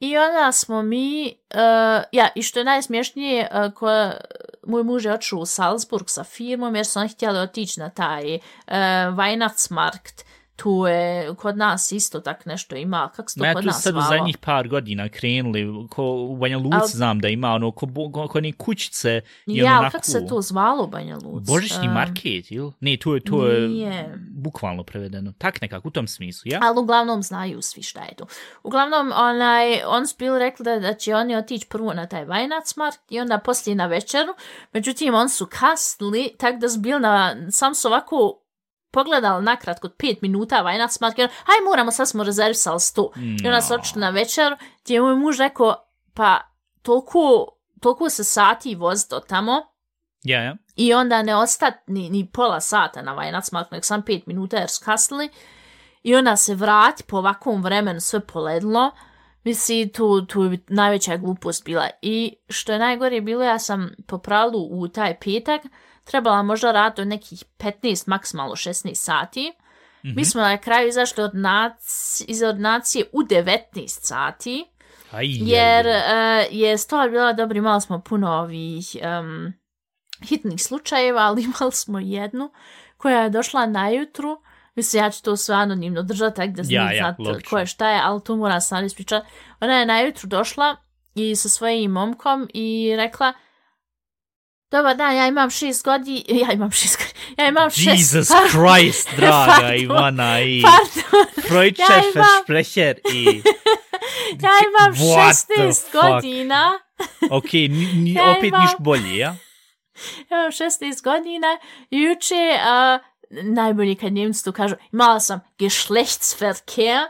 i 0.00 0.16
onda 0.16 0.52
smo 0.52 0.82
mi, 0.82 1.24
uh, 1.50 1.58
ja, 2.12 2.28
i 2.34 2.42
što 2.42 2.58
je 2.60 2.64
najsmješnije, 2.64 3.48
uh, 3.66 3.72
ko, 3.74 3.86
moj 4.66 4.82
muž 4.82 5.04
je 5.04 5.12
otišao 5.12 5.38
u 5.38 5.46
Salzburg 5.46 6.04
sa 6.08 6.24
firmom, 6.24 6.76
jer 6.76 6.86
su 6.86 6.98
oni 6.98 7.08
htjeli 7.08 7.38
otići 7.38 7.80
na 7.80 7.90
taj 7.90 8.34
uh, 8.34 8.40
Weihnachtsmarkt, 9.16 10.24
tu 10.62 10.86
je 10.86 11.34
kod 11.34 11.56
nas 11.56 11.92
isto 11.92 12.20
tak 12.20 12.46
nešto 12.46 12.76
ima, 12.76 13.10
kako 13.16 13.28
se 13.28 13.34
to 13.38 13.40
Ma 13.44 13.46
ja 13.48 13.54
kod 13.54 13.64
nas 13.64 13.82
sad 13.82 13.96
u 13.96 14.00
zvalo? 14.00 14.08
zadnjih 14.18 14.38
par 14.38 14.68
godina 14.68 15.08
krenuli, 15.08 15.88
ko 15.90 16.04
u 16.12 16.36
Banja 16.36 16.58
Luci 16.58 16.76
Al- 16.76 16.86
znam 16.86 17.18
da 17.20 17.28
ima 17.28 17.52
ono, 17.52 17.70
ko, 17.70 17.86
ko, 18.12 18.28
ko 18.28 18.40
ni 18.40 18.52
kućice 18.52 19.20
i 19.46 19.56
Ja, 19.56 19.66
ono 19.66 19.78
onako... 19.78 19.92
kako 19.92 20.04
se 20.04 20.26
to 20.26 20.40
zvalo 20.40 20.86
Banja 20.86 21.16
Luci? 21.16 21.52
Božićni 21.52 21.88
Um, 21.88 21.94
market, 21.94 22.50
ili? 22.50 22.72
Ne, 22.80 22.96
to 22.96 23.14
je, 23.14 23.20
to 23.20 23.46
je 23.46 23.68
Nije. 23.68 24.18
bukvalno 24.30 24.84
prevedeno. 24.84 25.32
Tak 25.38 25.60
nekako, 25.60 25.88
u 25.88 25.90
tom 25.90 26.06
smislu, 26.08 26.42
ja? 26.52 26.58
Ali 26.62 26.80
uglavnom 26.80 27.22
znaju 27.22 27.62
svi 27.62 27.82
šta 27.82 28.00
je 28.00 28.14
to. 28.16 28.26
Uglavnom, 28.62 29.12
onaj, 29.16 29.82
on 29.86 30.06
su 30.06 30.14
bili 30.18 30.38
rekli 30.38 30.64
da, 30.64 30.78
da 30.78 30.94
će 30.94 31.14
oni 31.14 31.36
otići 31.36 31.66
prvo 31.68 31.92
na 31.94 32.06
taj 32.06 32.26
Weihnachtsmarkt 32.26 32.98
i 33.10 33.20
onda 33.20 33.38
poslije 33.38 33.74
na 33.74 33.86
večeru. 33.86 34.34
Međutim, 34.72 35.14
on 35.14 35.28
su 35.28 35.46
kasnili, 35.50 36.30
tak 36.38 36.58
da 36.60 36.68
su 36.68 36.80
bili 36.80 37.00
na, 37.00 37.36
sam 37.50 37.74
su 37.74 37.88
ovako 37.88 38.41
pogledali 38.92 39.44
nakratko 39.44 39.88
pet 39.88 40.22
minuta 40.22 40.56
Weihnachtsmarkt 40.56 41.18
i 41.18 41.22
on, 41.22 41.28
haj 41.28 41.56
moramo, 41.64 41.90
sad 41.90 42.08
smo 42.08 42.24
rezervisali 42.24 42.80
sto. 42.80 43.12
I 43.44 43.46
onda 43.46 43.60
su 43.60 43.72
No. 43.72 43.78
otišli 43.78 44.00
na 44.00 44.10
večeru, 44.10 44.56
gdje 44.84 44.94
je 44.94 45.00
moj 45.00 45.14
muž 45.16 45.38
rekao, 45.38 45.76
pa 46.14 46.40
toliko, 46.82 47.46
toliko 47.80 48.10
se 48.10 48.24
sati 48.24 48.74
voziti 48.74 49.14
od 49.14 49.26
tamo, 49.26 49.62
Ja, 50.24 50.42
ja. 50.42 50.56
i 50.76 50.94
onda 50.94 51.22
ne 51.22 51.36
ostat 51.36 51.74
ni, 51.86 52.10
ni 52.10 52.30
pola 52.32 52.60
sata 52.60 53.02
na 53.02 53.16
Weihnachtsmarkt, 53.16 53.72
nek 53.72 53.84
sam 53.84 54.02
pet 54.02 54.26
minuta 54.26 54.56
jer 54.56 54.68
su 54.68 54.84
kasnili. 54.84 55.28
I 56.02 56.14
onda 56.14 56.36
se 56.36 56.54
vrati 56.54 57.02
po 57.04 57.16
ovakvom 57.16 57.62
vremenu 57.62 58.00
sve 58.00 58.20
poledlo. 58.20 58.90
Mislim, 59.44 59.88
tu, 59.88 60.26
tu 60.26 60.42
je 60.42 60.58
najveća 60.68 61.16
glupost 61.16 61.64
bila. 61.64 61.88
I 62.02 62.36
što 62.48 62.72
je 62.72 62.78
najgore 62.78 63.20
bilo, 63.20 63.44
ja 63.44 63.58
sam 63.58 63.90
po 64.06 64.18
pravilu 64.18 64.68
u 64.70 64.88
taj 64.88 65.18
petak 65.20 65.62
trebala 66.04 66.42
možda 66.42 66.72
raditi 66.72 67.02
od 67.02 67.08
nekih 67.08 67.44
15, 67.58 68.08
maksimalno 68.08 68.54
16 68.54 68.94
sati. 68.94 69.52
Mhm. 70.04 70.14
Mi 70.16 70.24
smo 70.24 70.40
na 70.40 70.58
kraju 70.58 70.88
izašli 70.88 71.24
od 71.24 71.34
nac, 71.34 71.80
iz 72.28 72.42
ordinacije 72.42 73.04
u 73.12 73.22
19 73.22 73.58
sati 73.86 74.64
Aj, 75.10 75.26
jer 75.26 75.86
aj, 75.86 75.94
aj. 75.94 76.40
uh, 76.40 76.46
je 76.50 76.78
stvar 76.78 77.10
bila 77.10 77.32
dobra, 77.32 77.58
imali 77.58 77.80
smo 77.80 78.00
puno 78.00 78.30
ovih 78.30 78.96
um, 79.20 79.52
hitnih 80.28 80.62
slučajeva, 80.62 81.20
ali 81.22 81.42
imali 81.58 81.72
smo 81.72 81.98
jednu 81.98 82.50
koja 82.96 83.22
je 83.22 83.30
došla 83.30 83.66
najutru, 83.66 84.42
mislim 84.74 85.04
ja 85.04 85.10
ću 85.10 85.22
to 85.22 85.36
sve 85.36 85.54
anonimno 85.54 86.02
držati, 86.02 86.36
tako 86.36 86.52
da 86.52 86.62
Ja, 86.68 86.92
ja, 86.92 86.98
znat 87.16 87.44
ko 87.50 87.58
je 87.58 87.66
šta 87.66 87.90
je, 87.90 88.00
ali 88.04 88.20
to 88.24 88.36
moram 88.36 88.60
sam 88.60 88.84
ispričati. 88.84 89.26
Ona 89.60 89.78
je 89.78 89.86
najutru 89.86 90.28
došla 90.28 90.76
i 91.14 91.36
sa 91.36 91.48
svojim 91.48 91.90
momkom 91.90 92.48
i 92.54 92.94
rekla 92.96 93.32
Dobar 94.72 94.96
dan, 94.96 95.16
ja 95.16 95.26
imam 95.26 95.50
šest 95.50 95.84
godina, 95.84 96.20
ja 96.28 96.52
imam 96.52 96.70
šest 96.70 96.96
godina, 96.98 97.14
ja 97.38 97.48
imam 97.48 97.70
šest... 97.70 97.86
Jesus 97.88 98.28
par- 98.28 98.48
Christ, 98.50 99.08
draga 99.16 99.52
Pardon. 99.52 99.76
Ivana 99.76 100.40
i 100.40 100.62
Pardon, 100.62 101.26
Freudče 101.42 101.82
Ja 101.82 101.98
imam- 101.98 102.12
versprecher 102.14 102.98
i... 103.12 103.24
ja 104.44 104.50
imam 104.62 104.94
What 104.94 105.46
the 105.46 105.62
16 105.62 105.82
fuck? 105.82 105.92
godina. 105.94 106.72
Ok, 107.30 107.52
ni, 107.52 108.12
Ja 108.16 108.30
opet 108.30 108.44
imam- 108.44 108.60
ništa 108.62 108.76
bolje, 108.78 109.16
ja? 109.16 109.28
ja 110.30 110.38
imam 110.38 110.50
16 110.50 111.02
godina 111.04 111.58
juče, 111.90 112.50
uh, 112.54 113.00
najbolje 113.44 113.94
kad 113.94 114.12
njemci 114.12 114.44
to 114.44 114.52
kažu, 114.52 114.74
imala 114.92 115.20
sam 115.20 115.40
Geschlechtsverkehr, 115.58 117.00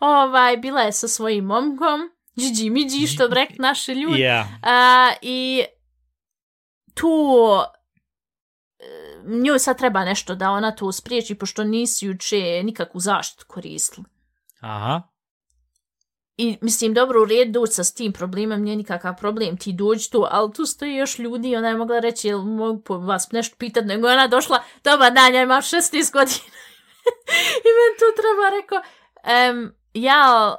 ovaj, 0.00 0.56
bila 0.56 0.80
je 0.80 0.92
sa 0.92 1.08
svojim 1.08 1.44
momkom, 1.44 2.10
Gigi 2.36 2.70
Migi, 2.70 3.06
što 3.06 3.28
bi 3.28 3.34
rekli 3.34 3.56
naši 3.58 3.92
ljudi, 3.92 4.20
Ja. 4.20 4.48
A, 4.62 5.12
I 5.22 5.64
tu 6.94 7.08
e, 8.78 8.84
nju 9.24 9.58
sad 9.58 9.78
treba 9.78 10.04
nešto 10.04 10.34
da 10.34 10.50
ona 10.50 10.70
to 10.70 10.92
spriječi, 10.92 11.34
pošto 11.34 11.64
nisi 11.64 12.06
juče 12.06 12.62
nikakvu 12.62 13.00
zaštitu 13.00 13.44
koristili. 13.48 14.06
Aha. 14.60 15.02
I 16.36 16.58
mislim, 16.60 16.94
dobro, 16.94 17.22
u 17.22 17.24
redu 17.24 17.52
doći 17.52 17.72
sa 17.72 17.84
s 17.84 17.94
tim 17.94 18.12
problemom, 18.12 18.62
nije 18.62 18.76
nikakav 18.76 19.16
problem, 19.16 19.56
ti 19.56 19.72
dođi 19.72 20.10
tu, 20.10 20.26
ali 20.30 20.52
tu 20.52 20.66
stoji 20.66 20.94
još 20.94 21.18
ljudi 21.18 21.48
i 21.50 21.56
ona 21.56 21.68
je 21.68 21.76
mogla 21.76 21.98
reći, 21.98 22.28
jel 22.28 22.42
mogu 22.42 22.98
vas 22.98 23.32
nešto 23.32 23.56
pitat, 23.58 23.84
nego 23.84 24.08
ona 24.08 24.26
došla, 24.26 24.62
dobar 24.84 25.12
dan, 25.12 25.34
ja 25.34 25.42
imam 25.42 25.62
16 25.62 26.12
godina. 26.12 26.36
I 27.66 27.70
meni 27.76 27.94
tu 27.98 28.08
treba 28.16 28.60
rekao, 28.60 28.82
em, 29.24 29.74
ja 29.94 30.54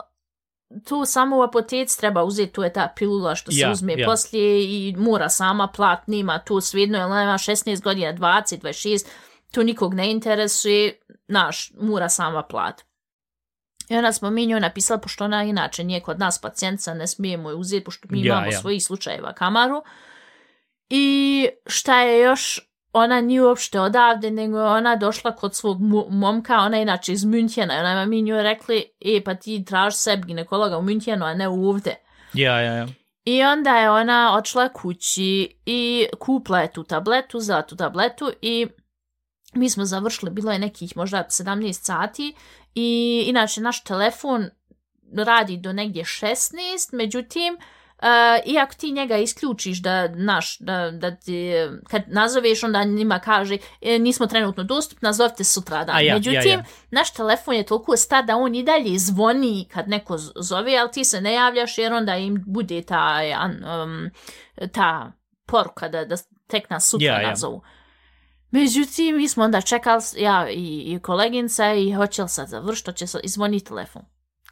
tu 0.88 1.06
samo 1.06 1.38
u 1.38 1.41
apoteci 1.41 1.99
treba 1.99 2.23
uzeti, 2.23 2.54
tu 2.54 2.63
je 2.63 2.73
ta 2.73 2.93
pilula 2.95 3.36
što 3.36 3.51
se 3.51 3.60
Ja, 3.60 3.71
uzme 3.71 3.93
ja. 3.97 4.08
poslije 4.08 4.63
i 4.63 4.95
mora 4.97 5.30
sama 5.30 5.67
plat, 5.67 6.08
nima 6.08 6.39
tu 6.39 6.62
svidno, 6.62 6.97
jer 6.97 7.06
ona 7.06 7.23
ima 7.23 7.34
16 7.34 7.82
godina, 7.82 8.13
20, 8.13 8.62
26, 8.62 9.06
tu 9.51 9.63
nikog 9.63 9.93
ne 9.93 10.12
interesuje, 10.12 10.99
naš, 11.28 11.71
mora 11.82 12.10
sama 12.10 12.43
plat. 12.43 12.82
I 13.89 13.95
onda 13.97 14.12
smo 14.12 14.30
mi 14.30 14.45
njoj 14.45 14.60
napisali, 14.60 15.01
pošto 15.01 15.23
ona 15.25 15.43
inače 15.43 15.84
nije 15.84 15.99
kod 15.99 16.19
nas 16.19 16.41
pacijentica, 16.41 16.93
ne 16.93 17.08
smijemo 17.08 17.49
je 17.49 17.56
uzeti, 17.56 17.84
pošto 17.84 18.08
mi 18.12 18.19
Ja, 18.19 18.25
imamo 18.25 18.51
ja. 18.51 18.60
svojih 18.60 18.84
slučajeva 18.86 19.34
kamaru. 19.34 19.84
I 20.89 21.47
šta 21.65 22.01
je 22.01 22.19
još, 22.23 22.69
ona 22.97 23.21
nije 23.21 23.43
uopšte 23.43 23.79
odavde, 23.79 24.31
nego 24.31 24.60
je 24.60 24.65
ona 24.65 24.95
došla 24.95 25.36
kod 25.36 25.55
svog 25.55 25.81
momka, 26.10 26.58
ona 26.58 26.77
je 26.77 26.84
inače 26.84 27.13
iz 27.13 27.23
Münchena, 27.23 27.75
i 27.75 27.79
ona 27.79 27.99
je 27.99 28.05
mi 28.05 28.21
njoj 28.21 28.43
rekli, 28.43 28.84
e, 29.05 29.23
pa 29.23 29.36
ti 29.36 29.65
traži 29.65 29.97
sebi 29.97 30.27
ginekologa 30.27 30.77
u 30.77 30.81
Münchenu, 30.81 31.25
a 31.25 31.34
ne 31.34 31.47
ovdje. 31.47 31.95
Ja, 32.34 32.62
ja, 32.62 32.73
ja. 32.73 32.88
I 33.25 33.43
onda 33.43 33.77
je 33.77 33.91
ona 33.91 34.36
odšla 34.38 34.69
kući 34.69 35.58
i 35.65 36.08
kupla 36.19 36.60
je 36.60 36.71
tu 36.71 36.84
tabletu, 36.84 37.39
za 37.39 37.62
tu 37.62 37.75
tabletu 37.75 38.31
i 38.41 38.67
mi 39.53 39.69
smo 39.69 39.86
završili, 39.86 40.31
bilo 40.31 40.51
je 40.51 40.60
nekih 40.60 40.97
možda 40.97 41.23
17 41.29 41.73
sati 41.73 42.36
i 42.75 43.23
inače 43.27 43.62
naš 43.62 43.84
telefon 43.84 44.49
radi 45.17 45.58
do 45.58 45.73
negdje 45.73 46.03
16, 46.03 46.89
međutim, 46.93 47.58
Uh, 47.58 47.74
iako 48.45 48.73
ti 48.73 48.91
njega 48.91 49.17
isključiš 49.17 49.81
da, 49.81 50.08
naš, 50.08 50.58
da, 50.60 50.91
da 50.91 51.15
ti, 51.15 51.51
kad 51.89 52.03
nazoveš, 52.08 52.63
onda 52.63 52.84
njima 52.84 53.19
kaže 53.19 53.58
e, 53.81 53.99
nismo 53.99 54.27
trenutno 54.27 54.63
dostupni, 54.63 55.05
nazovite 55.05 55.43
sutradan. 55.43 55.95
A 55.95 55.99
ja, 55.99 56.08
ja, 56.08 56.13
Međutim, 56.15 56.51
ja. 56.51 56.63
naš 56.91 57.13
telefon 57.13 57.55
je 57.55 57.65
toliko 57.65 57.97
star 57.97 58.25
da 58.25 58.36
on 58.36 58.55
i 58.55 58.63
dalje 58.63 58.99
zvoni 58.99 59.67
kad 59.73 59.89
neko 59.89 60.17
zove, 60.36 60.77
ali 60.77 60.91
ti 60.91 61.03
se 61.03 61.21
ne 61.21 61.34
javljaš 61.34 61.77
jer 61.77 61.93
onda 61.93 62.15
im 62.15 62.43
bude 62.47 62.81
ta, 62.81 63.19
um, 63.84 64.10
ta 64.71 65.12
poruka 65.45 65.88
da, 65.89 66.05
da 66.05 66.15
tek 66.47 66.69
nas 66.69 66.89
sutra 66.89 67.08
Ja, 67.08 67.21
ja. 67.21 67.29
nazovu. 67.29 67.62
Međutim, 68.51 69.17
mi 69.17 69.27
smo 69.27 69.43
onda 69.43 69.62
čekali, 69.62 70.01
ja 70.17 70.49
i, 70.49 70.84
i 70.86 70.99
koleginca, 70.99 71.73
i 71.73 71.93
hoće 71.93 72.23
li 72.23 72.29
sad 72.29 72.47
završiti, 72.47 72.91
hoće 72.91 73.08
se 73.08 73.19
izvoni 73.23 73.63
telefon. 73.63 74.01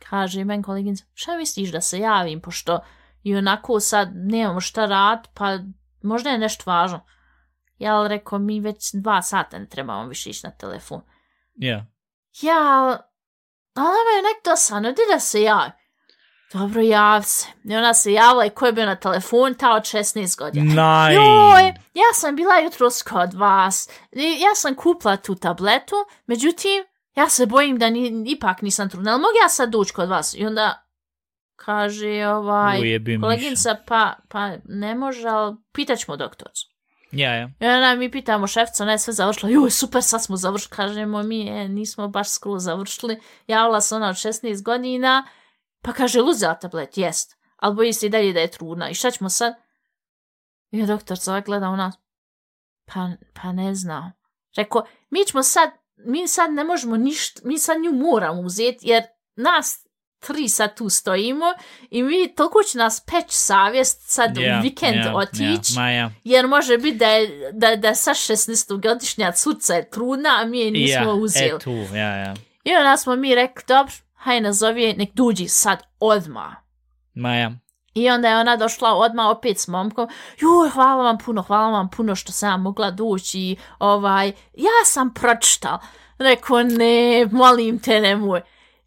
Kaže 0.10 0.43
men 0.43 0.63
koleginca, 0.63 1.06
šta 1.13 1.38
misliš 1.38 1.71
da 1.71 1.82
se 1.82 1.99
javim, 1.99 2.41
pošto 2.41 2.79
i 3.23 3.36
onako 3.36 3.79
sad 3.79 4.09
nemamo 4.13 4.62
šta 4.62 4.86
rad, 4.86 5.27
pa 5.33 5.57
možda 6.03 6.29
je 6.29 6.38
nešto 6.38 6.63
važno. 6.71 7.05
Ja 7.77 7.95
ali 7.95 8.09
rekao, 8.09 8.39
mi 8.39 8.59
već 8.59 8.93
dva 8.93 9.21
sata 9.21 9.59
ne 9.59 9.67
trebamo 9.69 10.07
više 10.07 10.29
ići 10.29 10.47
na 10.47 10.51
telefon. 10.51 11.01
Ja. 11.55 11.86
Ja, 12.41 12.59
ali 13.73 13.97
me 14.05 14.15
je 14.17 14.21
nek 14.21 14.45
dosadno, 14.45 14.91
di 14.91 15.01
da 15.13 15.19
se 15.19 15.41
javi. 15.41 15.71
dobro, 16.53 16.81
jav 16.81 17.23
se. 17.23 17.47
I 17.63 17.75
ona 17.75 17.93
se 17.93 18.13
javila 18.13 18.45
i 18.45 18.49
ko 18.49 18.65
je 18.65 18.73
bio 18.73 18.86
na 18.86 18.95
telefon, 18.95 19.53
ta 19.53 19.73
od 19.73 19.81
16 19.83 20.38
godina. 20.39 20.73
Naj. 20.73 21.15
Joj, 21.15 21.67
ja 21.93 22.13
sam 22.13 22.36
bila 22.36 22.57
jutros 22.59 23.03
kod 23.03 23.33
vas. 23.33 23.89
I 24.12 24.21
Ja 24.21 24.55
sam 24.55 24.75
kupila 24.75 25.17
tu 25.17 25.36
tabletu, 25.36 25.95
međutim, 26.25 26.83
ja 27.15 27.29
se 27.29 27.45
bojim 27.45 27.77
da 27.77 27.89
ni, 27.89 28.23
ipak 28.27 28.62
nisam 28.62 28.89
trudna. 28.89 29.12
Ali 29.12 29.21
mogu 29.21 29.33
ja 29.43 29.49
sad 29.49 29.69
doći 29.69 29.93
kod 29.93 30.09
vas? 30.09 30.33
I 30.38 30.45
onda 30.45 30.83
kaže 31.65 32.28
ovaj, 32.28 32.80
koleginca, 33.21 33.76
pa, 33.88 34.15
pa 34.30 34.52
ne 34.65 34.95
može, 34.95 35.28
ali 35.28 35.56
pitaćemo 35.71 36.17
doktorcu. 36.17 36.73
Ja, 37.12 37.36
ja. 37.36 37.49
I 37.60 37.65
onda 37.65 37.95
mi 37.95 38.12
pitamo 38.12 38.47
šefca, 38.47 38.86
ne, 38.86 38.97
sve 38.99 39.13
završilo. 39.13 39.52
Joj, 39.52 39.71
super, 39.71 40.04
sad 40.04 40.23
smo 40.23 40.38
završili. 40.38 40.76
Kažemo 40.76 41.23
mi, 41.23 41.47
e, 41.47 41.67
nismo 41.67 42.08
baš 42.08 42.30
skroz 42.30 42.63
završili. 42.63 43.19
Javila 43.47 43.82
se 43.82 43.95
ona 43.95 44.10
od 44.10 44.15
16 44.15 44.63
godina. 44.63 45.28
Pa 45.82 45.93
kaže, 45.93 46.21
uzela 46.21 46.56
tablet, 46.56 46.97
jest. 46.97 47.38
Ali 47.56 47.76
boji 47.76 47.93
se 47.93 48.06
i 48.06 48.10
dalje 48.10 48.34
da 48.34 48.39
je 48.39 48.52
trudna. 48.52 48.89
I 48.89 48.93
šta 48.93 49.12
ćemo 49.12 49.30
sad? 49.30 49.54
I 50.71 50.86
doktor 50.86 51.17
se 51.17 51.41
gleda 51.45 51.69
u 51.69 51.76
nas. 51.76 51.95
Pa, 52.86 53.10
pa 53.34 53.52
ne 53.52 53.76
znam. 53.76 54.12
Rekao, 54.58 54.86
mi 55.10 55.26
ćemo 55.26 55.43
sad, 55.43 55.69
mi 55.95 56.28
sad 56.28 56.54
ne 56.54 56.63
možemo 56.63 56.97
ništa, 56.97 57.41
mi 57.43 57.58
sad 57.58 57.82
nju 57.82 57.91
moramo 57.91 58.41
uzeti, 58.41 58.88
jer 58.88 59.04
nas 59.36 59.83
tri 60.27 60.49
sad 60.49 60.77
tu 60.77 60.89
stojimo 60.89 61.45
i 61.89 62.03
mi 62.03 62.36
toliko 62.36 62.63
će 62.63 62.77
nas 62.77 62.99
peć 62.99 63.25
savjest 63.27 64.01
sad 64.01 64.38
Ja, 64.38 64.59
u 64.59 64.62
vikend 64.62 65.05
ja, 65.05 65.15
otići, 65.15 65.73
ma 65.75 65.89
ja. 65.89 66.12
jer 66.23 66.47
može 66.47 66.77
biti 66.77 66.97
da, 66.97 67.07
je, 67.07 67.51
da, 67.51 67.75
da 67.75 67.95
sa 67.95 68.12
16-godišnja 68.12 69.31
cuca 69.36 69.73
je 69.73 69.89
trudna, 69.89 70.29
a 70.41 70.45
mi 70.45 70.59
je 70.59 70.71
nismo 70.71 71.12
ja, 71.12 71.13
uzeli. 71.13 71.55
E, 71.55 71.59
tu, 71.59 71.71
ja, 71.71 72.15
ja. 72.15 72.33
I 72.63 72.75
onda 72.75 72.97
smo 72.97 73.15
mi 73.15 73.36
rekli, 73.36 73.63
dobro, 73.67 73.93
haj 74.13 74.41
nazovi 74.41 74.93
nek 74.97 75.13
duđi 75.13 75.47
sad 75.47 75.83
odmah. 75.99 76.53
Ma 77.13 77.36
ja. 77.36 77.51
I 77.93 78.09
onda 78.09 78.29
je 78.29 78.38
ona 78.38 78.57
došla 78.57 78.93
odmah 78.93 79.25
opet 79.25 79.59
s 79.59 79.67
momkom, 79.67 80.07
joj, 80.39 80.69
hvala 80.69 81.03
vam 81.03 81.17
puno, 81.17 81.41
hvala 81.41 81.69
vam 81.69 81.89
puno 81.89 82.15
što 82.15 82.31
sam 82.31 82.62
mogla 82.62 82.91
doći, 82.91 83.39
i, 83.39 83.57
ovaj, 83.79 84.27
ja 84.53 84.86
sam 84.86 85.13
pročitala. 85.13 85.79
Rekao, 86.17 86.63
ne, 86.63 87.25
molim 87.31 87.79
te, 87.79 88.01
nemoj. 88.01 88.41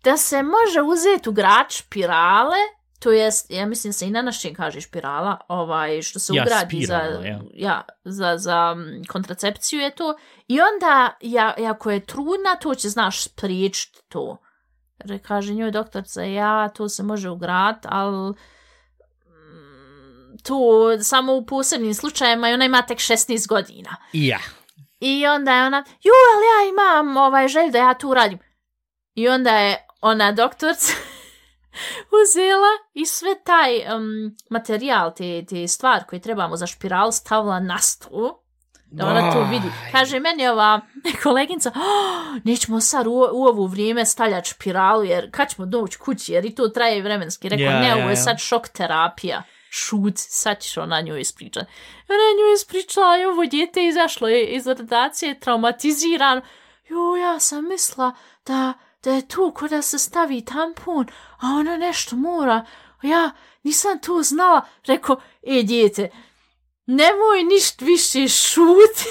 Da 0.07 0.17
se 0.17 0.43
može 0.43 0.83
uzeti 0.83 1.29
u 1.29 1.33
grad 1.33 1.67
špirale, 1.71 2.57
to 2.99 3.13
jest, 3.13 3.51
ja 3.51 3.67
mislim 3.67 3.93
se 3.93 4.07
i 4.07 4.11
na 4.11 4.23
našem 4.23 4.55
kaže 4.55 4.81
špirala, 4.81 5.41
ovaj, 5.49 6.03
što 6.03 6.19
se 6.19 6.33
Ja, 6.35 6.43
ugradi 6.43 6.77
spirala, 6.77 7.23
za, 7.23 7.29
ja. 7.29 7.41
ja, 7.55 7.83
za, 8.05 8.39
za 8.39 8.75
mm, 8.75 9.05
kontracepciju 9.09 9.81
je 9.81 9.91
to. 9.91 10.17
I 10.49 10.61
onda, 10.61 11.17
ja, 11.21 11.55
ako 11.71 11.91
je 11.91 12.07
trudna, 12.07 12.57
to 12.61 12.75
će, 12.75 12.89
znaš, 12.89 13.23
spriječiti 13.23 13.99
to. 14.09 14.37
Re, 14.99 15.19
kaže 15.19 15.55
njoj 15.55 15.71
doktorca, 15.71 16.23
ja, 16.23 16.69
to 16.69 16.89
se 16.89 17.03
može 17.03 17.31
ugrat, 17.31 17.87
ali 17.89 18.31
mm, 18.31 18.37
to 20.45 20.59
samo 21.03 21.35
u 21.35 21.47
posebnim 21.47 21.95
slučajevima 21.95 22.51
i 22.51 22.55
ona 22.55 22.65
ima 22.65 22.83
tek 22.83 22.99
16 22.99 23.49
godina. 23.49 23.97
Ja. 24.13 24.39
I 25.01 25.27
onda 25.27 25.53
je 25.55 25.67
ona, 25.67 25.85
ju, 26.03 26.13
ali 26.35 26.47
ja 26.47 26.71
imam 26.71 27.17
ovaj 27.17 27.49
želj 27.49 27.71
da 27.71 27.79
ja 27.79 27.95
tu 27.95 28.15
radim. 28.15 28.39
I 29.15 29.29
onda 29.29 29.51
je 29.51 29.86
ona 30.01 30.33
doktorca 30.33 30.93
uzela 32.23 32.73
i 32.95 33.07
sve 33.07 33.35
taj 33.45 33.97
um, 33.97 34.37
materijal, 34.51 35.15
te, 35.15 35.45
te 35.49 35.69
stvar 35.69 36.05
koje 36.05 36.21
trebamo 36.21 36.57
za 36.57 36.67
špiral 36.67 37.13
stavila 37.13 37.61
na 37.61 37.79
stol. 37.79 38.33
Da 38.91 39.07
ona 39.07 39.33
to 39.33 39.47
vidi. 39.51 39.67
Kaže, 39.93 40.21
meni 40.21 40.49
ova 40.49 40.81
koleginca, 41.23 41.73
oh, 41.75 42.41
nećemo 42.45 42.81
sad 42.81 43.07
u, 43.07 43.11
u 43.11 43.45
ovu 43.45 43.67
vrijeme 43.67 44.05
stavljati 44.05 44.51
špiralu, 44.51 45.05
jer 45.05 45.31
kad 45.31 45.49
ćemo 45.55 45.67
doći 45.67 45.99
kući, 45.99 46.33
jer 46.33 46.45
i 46.45 46.55
to 46.55 46.69
traje 46.69 47.03
vremenski. 47.03 47.49
Rekao, 47.49 47.65
Ja, 47.65 47.81
ne, 47.81 47.95
ovo 47.95 48.11
je 48.11 48.17
sad 48.17 48.39
šok 48.39 48.69
terapija. 48.69 49.43
Šut, 49.71 50.15
sad 50.17 50.61
ćeš 50.61 50.77
ona 50.77 51.01
nju 51.01 51.17
ispričati. 51.17 51.67
Ona 52.09 52.29
nju 52.39 52.55
ispričala, 52.55 53.19
i 53.19 53.25
ovo 53.25 53.47
djete 53.47 53.87
izašlo 53.87 54.29
je 54.29 54.47
iz 54.47 54.67
rodacije, 54.67 55.41
traumatizirano. 55.41 56.43
Jo, 56.89 57.17
ja 57.17 57.39
sam 57.41 57.69
mislila 57.69 58.13
da, 58.47 58.73
da 59.07 59.13
je 59.13 59.29
tu 59.29 59.53
kod 59.55 59.71
da 59.71 59.83
se 59.83 59.99
stavi 59.99 60.45
tampon, 60.45 61.07
a 61.39 61.47
ona 61.47 61.77
nešto 61.77 62.17
mora. 62.17 62.67
Ja 63.03 63.31
nisam 63.63 63.99
to 63.99 64.23
znala. 64.23 64.67
Rekao, 64.87 65.21
e, 65.43 65.63
djete, 65.63 66.11
nemoj 66.87 67.45
ništa 67.45 67.85
više 67.85 68.29
šuti. 68.29 69.09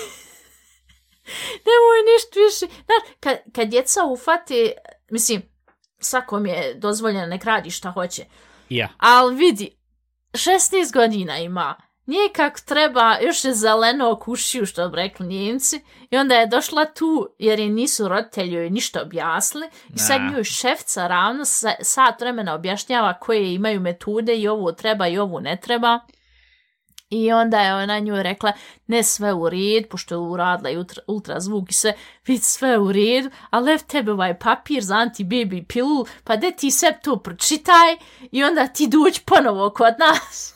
nemoj 1.67 1.99
ništa 2.13 2.39
više. 2.39 2.75
Znaš, 2.85 3.15
kad, 3.19 3.37
kad 3.53 3.67
djeca 3.67 4.05
ufate, 4.05 4.71
mislim, 5.09 5.41
svakom 5.99 6.45
je 6.45 6.73
dozvoljeno 6.73 7.27
nek 7.27 7.43
radi 7.43 7.71
šta 7.71 7.91
hoće. 7.91 8.25
Ja. 8.69 8.89
Ali 8.97 9.35
vidi, 9.35 9.77
16 10.31 10.93
godina 10.93 11.37
ima. 11.37 11.75
Nije 12.05 12.33
kako 12.33 12.59
treba, 12.65 13.17
još 13.21 13.45
je 13.45 13.53
zeleno 13.53 14.11
okušiju, 14.11 14.65
što 14.65 14.89
bi 14.89 14.95
rekli 14.95 15.27
njemci. 15.27 15.81
I 16.11 16.17
onda 16.17 16.35
je 16.35 16.47
došla 16.47 16.85
tu, 16.85 17.27
jer 17.39 17.59
je 17.59 17.69
nisu 17.69 18.07
roditelji 18.07 18.69
ništa 18.69 19.01
objasnili. 19.01 19.67
I 19.89 19.97
sad 19.97 20.21
njoj 20.21 20.43
šefca 20.43 21.07
ravno 21.07 21.45
sa, 21.45 21.71
sat 21.81 22.21
vremena 22.21 22.53
objašnjava 22.53 23.13
koje 23.13 23.53
imaju 23.53 23.79
metode 23.79 24.35
i 24.35 24.47
ovo 24.47 24.71
treba 24.71 25.07
i 25.07 25.17
ovo 25.17 25.39
ne 25.39 25.59
treba. 25.61 25.99
I 27.09 27.31
onda 27.31 27.59
je 27.59 27.75
ona 27.75 27.99
njoj 27.99 28.23
rekla, 28.23 28.51
ne 28.87 29.03
sve 29.03 29.33
u 29.33 29.49
red, 29.49 29.87
pošto 29.89 30.15
je 30.15 30.19
uradila 30.19 30.69
i 30.69 30.77
ultra, 30.77 31.03
ultrazvuk 31.07 31.71
i 31.71 31.73
sve, 31.73 31.93
vidi 32.27 32.43
sve 32.43 32.77
u 32.77 32.91
redu, 32.91 33.29
ali 33.49 33.71
ev 33.71 33.79
tebe 33.87 34.11
ovaj 34.11 34.39
papir 34.39 34.83
za 34.83 34.95
anti-baby 34.95 35.65
pilu, 35.67 36.05
pa 36.23 36.35
de 36.35 36.51
ti 36.51 36.71
sve 36.71 36.99
to 37.03 37.17
pročitaj 37.17 37.97
i 38.31 38.43
onda 38.43 38.67
ti 38.67 38.87
dođi 38.87 39.21
ponovo 39.25 39.69
kod 39.69 39.93
nas. 39.99 40.54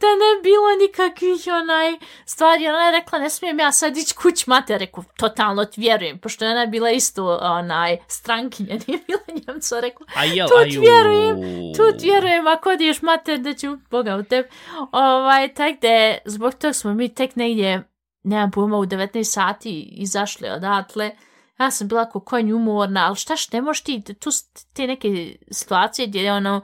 Da 0.00 0.06
ne 0.06 0.42
bilo 0.42 0.76
nikakvih 0.80 1.40
onaj 1.62 1.92
stvari. 2.24 2.68
Ona 2.68 2.84
je 2.84 2.92
rekla, 2.92 3.18
ne 3.18 3.30
smijem 3.30 3.58
ja 3.58 3.72
sad 3.72 3.96
ići 3.96 4.14
kuć 4.14 4.46
mate. 4.46 4.78
Rekao, 4.78 5.04
totalno 5.16 5.64
ti 5.64 5.80
vjerujem, 5.80 6.18
pošto 6.18 6.44
je 6.44 6.50
ona 6.50 6.66
bila 6.66 6.90
isto 6.90 7.38
onaj 7.42 7.96
strankinja, 8.08 8.74
nije 8.86 8.98
bila 9.06 9.40
njemca. 9.46 9.80
Rekla, 9.80 10.06
jel, 10.22 10.48
Tu 10.48 10.70
ti 10.70 10.78
vjerujem, 10.78 11.36
tu 11.76 11.98
ti 11.98 12.04
vjerujem, 12.04 12.46
ako 12.46 12.70
odiješ 12.70 13.02
mater, 13.02 13.38
da 13.38 13.54
ću 13.54 13.76
Boga 13.90 14.16
u 14.16 14.22
tebi. 14.22 14.48
Ovaj, 14.92 15.54
tak 15.54 15.80
da 15.80 15.88
je, 15.88 16.18
zbog 16.24 16.54
toga 16.54 16.72
smo 16.72 16.94
mi 16.94 17.14
tek 17.14 17.36
negdje, 17.36 17.82
nemam 18.22 18.50
pojma, 18.50 18.78
u 18.78 18.86
19 18.86 19.24
sati 19.24 19.80
izašli 19.80 20.48
odatle. 20.48 21.10
Ja 21.58 21.70
sam 21.70 21.88
bila 21.88 22.08
ko 22.08 22.20
konj 22.20 22.52
umorna, 22.52 23.06
ali 23.06 23.16
šta 23.16 23.34
ne 23.52 23.62
možeš 23.62 23.82
ti, 23.82 24.02
tu 24.20 24.30
te 24.72 24.86
neke 24.86 25.36
situacije 25.50 26.06
gdje 26.06 26.20
je 26.20 26.32
ono, 26.32 26.60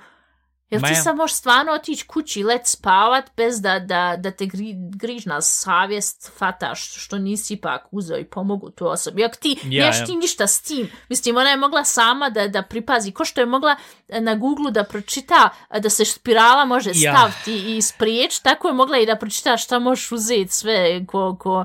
Jel 0.70 0.80
Ma 0.80 0.88
ti 0.88 0.94
sad 0.94 1.16
možeš 1.16 1.36
stvarno 1.36 1.72
otići 1.72 2.06
kući 2.06 2.40
i 2.40 2.44
let 2.44 2.66
spavat 2.66 3.24
bez 3.36 3.60
da, 3.60 3.78
da, 3.78 4.16
da 4.18 4.30
te 4.30 4.46
gri, 4.46 4.74
grižna 4.76 5.40
savjest 5.40 6.32
fataš 6.38 6.94
što 6.94 7.18
nisi 7.18 7.54
ipak 7.54 7.86
uzeo 7.90 8.18
i 8.18 8.24
pomogu 8.24 8.70
tu 8.70 8.86
osobi. 8.88 9.24
Ako 9.24 9.36
ti 9.36 9.56
Ja, 9.64 9.86
neš 9.86 9.96
ja. 9.98 10.06
ti 10.06 10.16
ništa 10.16 10.46
s 10.46 10.62
tim. 10.62 10.90
Mislim, 11.08 11.36
ona 11.36 11.50
je 11.50 11.56
mogla 11.56 11.84
sama 11.84 12.30
da, 12.30 12.48
da 12.48 12.62
pripazi. 12.62 13.12
Ko 13.12 13.24
što 13.24 13.40
je 13.40 13.46
mogla 13.46 13.76
e, 14.08 14.20
na 14.20 14.34
Google 14.34 14.70
da 14.70 14.84
pročita 14.84 15.48
e, 15.70 15.80
da 15.80 15.90
se 15.90 16.04
spirala 16.04 16.64
može 16.64 16.90
Ja. 16.94 17.16
staviti 17.16 17.76
i 17.76 17.82
spriječ, 17.82 18.38
tako 18.38 18.68
je 18.68 18.74
mogla 18.74 18.98
i 18.98 19.06
da 19.06 19.16
pročita 19.16 19.56
šta 19.56 19.78
možeš 19.78 20.12
uzeti 20.12 20.52
sve 20.52 21.06
ko, 21.06 21.36
ko 21.40 21.64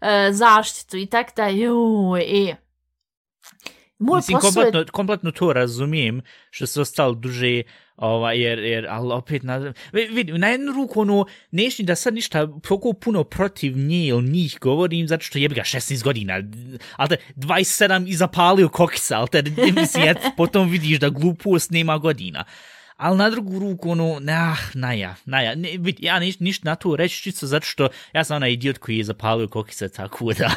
e, 0.00 0.28
zaštitu 0.32 0.96
i 0.96 1.06
tak 1.06 1.26
da, 1.36 1.46
joj, 1.46 2.50
e. 2.50 2.56
Moj 3.98 4.16
Mislim, 4.16 4.38
posao 4.38 4.60
je 4.60 4.64
kompletno, 4.64 4.92
kompletno 4.92 5.30
to 5.30 5.52
razumijem, 5.52 6.22
što 6.50 6.66
se 6.66 6.80
ostalo 6.80 7.14
duže, 7.14 7.62
ovaj, 7.96 8.40
jer, 8.40 8.58
jer, 8.58 8.86
ali 8.88 9.12
opet, 9.12 9.42
na, 9.42 9.56
vi- 9.92 10.08
vidi, 10.10 10.32
na 10.32 10.48
jednu 10.48 10.72
ruku, 10.72 11.00
ono, 11.00 11.26
neš 11.50 11.78
da 11.78 11.94
sad 11.94 12.14
ništa 12.14 12.46
toliko 12.60 12.92
puno 12.92 13.24
protiv 13.24 13.76
nje 13.78 14.06
ili 14.06 14.28
njih 14.30 14.58
govorim, 14.60 15.08
zato 15.08 15.24
što 15.24 15.38
jebi 15.38 15.54
ga 15.54 15.62
16 15.62 16.02
godina, 16.04 16.34
ali 16.96 17.08
te 17.08 17.16
27 17.36 18.08
i 18.08 18.14
zapalio 18.14 18.68
kokisa, 18.68 19.18
ali 19.18 19.28
te, 19.28 19.42
mislim, 19.80 20.08
et, 20.08 20.18
potom 20.36 20.68
vidiš 20.70 20.98
da 20.98 21.08
glupost 21.08 21.70
nema 21.70 21.98
godina. 21.98 22.44
Ali 22.96 23.18
na 23.18 23.30
drugu 23.30 23.58
ruku, 23.58 23.90
ono, 23.90 24.18
nah, 24.20 24.58
naja, 24.76 25.14
naja, 25.24 25.54
ne, 25.54 25.68
vid, 25.78 25.96
ja 26.00 26.18
niš, 26.18 26.40
ništa 26.40 26.68
na 26.68 26.74
to 26.74 26.96
reći 26.96 27.22
čisto 27.22 27.46
zato 27.46 27.66
što 27.66 27.88
ja 28.12 28.24
sam 28.24 28.36
onaj 28.36 28.52
idiot 28.52 28.78
koji 28.78 28.96
je 28.98 29.04
zapalio 29.04 29.48
kokisa, 29.48 29.88
tako 29.88 30.32
da, 30.38 30.50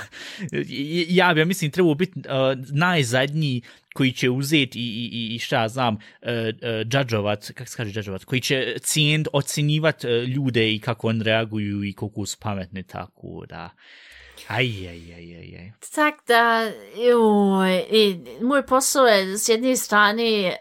ja 1.08 1.34
bi, 1.34 1.40
ja 1.40 1.46
mislim, 1.46 1.72
trebao 1.72 1.94
biti 1.96 2.20
uh, 2.20 2.26
najzadnji 2.72 3.62
koji 3.94 4.12
će 4.12 4.30
uzeti 4.30 4.80
i, 4.80 5.10
i, 5.14 5.36
i- 5.36 5.40
šta 5.40 5.68
znam, 5.68 5.96
uh, 5.96 6.00
uh, 6.22 6.88
džadžovat, 6.88 7.52
kako 7.56 7.70
se 7.70 7.78
kaže 7.78 7.92
džadžovat, 7.92 8.24
koji 8.26 8.42
će 8.42 8.76
cijent 8.82 9.28
ocjenjivat 9.34 10.04
uh, 10.04 10.10
ljude 10.12 10.74
i 10.74 10.80
kako 10.80 11.08
on 11.08 11.22
reaguju 11.22 11.84
i 11.84 11.94
koliko 11.94 12.26
su 12.26 12.38
pametni, 12.40 12.84
tako 12.84 13.46
da, 13.50 13.70
aj, 14.48 14.66
aj, 14.88 15.14
aj, 15.16 15.36
aj, 15.36 15.60
aj. 15.60 15.72
Tak 15.96 16.16
da, 16.28 16.72
joj, 17.10 17.84
i 17.92 18.16
moj 18.42 18.66
posao 18.66 19.06
je 19.06 19.38
s 19.38 19.50
jedne 19.50 19.76
strane 19.76 20.56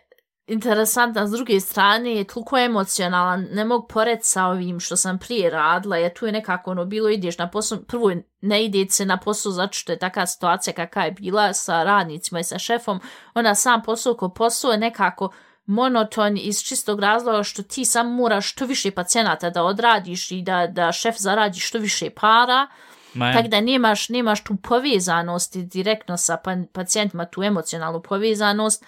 interesantan, 0.46 1.28
s 1.28 1.30
druge 1.30 1.60
strane 1.60 2.14
je 2.14 2.24
toliko 2.24 2.58
emocionalan, 2.58 3.46
ne 3.52 3.64
mogu 3.64 3.88
pored 3.88 4.18
sa 4.22 4.46
ovim 4.46 4.80
što 4.80 4.96
sam 4.96 5.18
prije 5.18 5.50
radila, 5.50 5.96
jer 5.96 6.12
tu 6.12 6.26
je 6.26 6.32
nekako 6.32 6.70
ono 6.70 6.84
bilo 6.84 7.08
ideš 7.08 7.38
na 7.38 7.50
posao, 7.50 7.78
prvo 7.78 8.12
ne 8.40 8.64
ide 8.64 8.86
se 8.90 9.04
na 9.04 9.16
posao 9.16 9.52
zato 9.52 9.72
što 9.72 9.92
je 9.92 9.98
taka 9.98 10.26
situacija 10.26 10.74
kakva 10.74 11.02
je 11.02 11.10
bila 11.10 11.52
sa 11.52 11.82
radnicima 11.82 12.40
i 12.40 12.44
sa 12.44 12.58
šefom, 12.58 13.00
onda 13.34 13.54
sam 13.54 13.82
posao 13.82 14.14
ko 14.14 14.28
posao 14.28 14.72
je 14.72 14.78
nekako 14.78 15.32
monoton 15.66 16.36
iz 16.36 16.62
čistog 16.62 17.00
razloga 17.00 17.42
što 17.42 17.62
ti 17.62 17.84
sam 17.84 18.14
moraš 18.14 18.52
što 18.52 18.66
više 18.66 18.90
pacijenata 18.90 19.50
da 19.50 19.64
odradiš 19.64 20.30
i 20.30 20.42
da, 20.42 20.66
da 20.66 20.92
šef 20.92 21.16
zaradi 21.18 21.60
što 21.60 21.78
više 21.78 22.10
para, 22.10 22.66
Ma, 23.14 23.32
tako 23.32 23.48
da 23.48 23.60
nemaš, 23.60 24.08
nemaš 24.08 24.44
tu 24.44 24.56
povezanost 24.56 25.56
direktno 25.56 26.16
sa 26.16 26.36
pa, 26.36 26.56
pacijentima, 26.72 27.24
tu 27.24 27.42
emocionalnu 27.42 28.02
povezanost, 28.02 28.84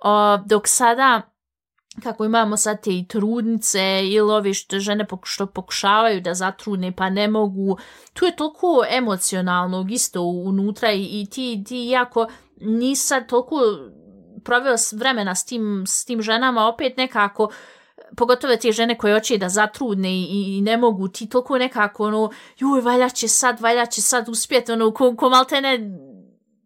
o, 0.00 0.36
dok 0.46 0.68
sada 0.68 1.22
kako 2.02 2.24
imamo 2.24 2.56
sad 2.56 2.82
te 2.82 2.90
i 2.90 3.08
trudnice 3.08 4.00
ili 4.02 4.32
ovi 4.32 4.54
što 4.54 4.78
žene 4.78 5.06
poku, 5.06 5.26
što 5.26 5.46
pokušavaju 5.46 6.20
da 6.20 6.34
zatrudne 6.34 6.96
pa 6.96 7.10
ne 7.10 7.28
mogu, 7.28 7.78
tu 8.12 8.24
je 8.24 8.36
toliko 8.36 8.84
emocionalnog 8.90 9.90
isto 9.90 10.22
unutra 10.22 10.92
i, 10.92 11.20
i 11.20 11.26
ti, 11.30 11.64
ti 11.68 11.86
jako 11.86 12.26
nisa 12.60 13.20
toliko 13.20 13.56
proveo 14.44 14.74
vremena 14.92 15.34
s 15.34 15.44
tim, 15.44 15.84
s 15.86 16.04
tim 16.04 16.22
ženama, 16.22 16.66
opet 16.66 16.96
nekako, 16.96 17.50
pogotovo 18.16 18.56
te 18.56 18.72
žene 18.72 18.98
koje 18.98 19.14
hoće 19.14 19.38
da 19.38 19.48
zatrudne 19.48 20.10
i, 20.10 20.56
i 20.58 20.60
ne 20.60 20.76
mogu, 20.76 21.08
ti 21.08 21.28
toliko 21.28 21.58
nekako, 21.58 22.04
ono, 22.04 22.30
joj, 22.58 22.80
valja 22.80 23.08
će 23.08 23.28
sad, 23.28 23.60
valja 23.60 23.86
će 23.86 24.02
sad 24.02 24.28
uspjeti, 24.28 24.72
ono, 24.72 24.90
ko, 24.90 25.16
ko 25.16 25.28
malte 25.28 25.60
ne, 25.60 25.78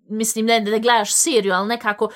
mislim, 0.09 0.47
ne 0.47 0.61
da 0.61 0.79
gledaš 0.79 1.15
seriju, 1.15 1.53
ali 1.53 1.69
nekako, 1.69 2.09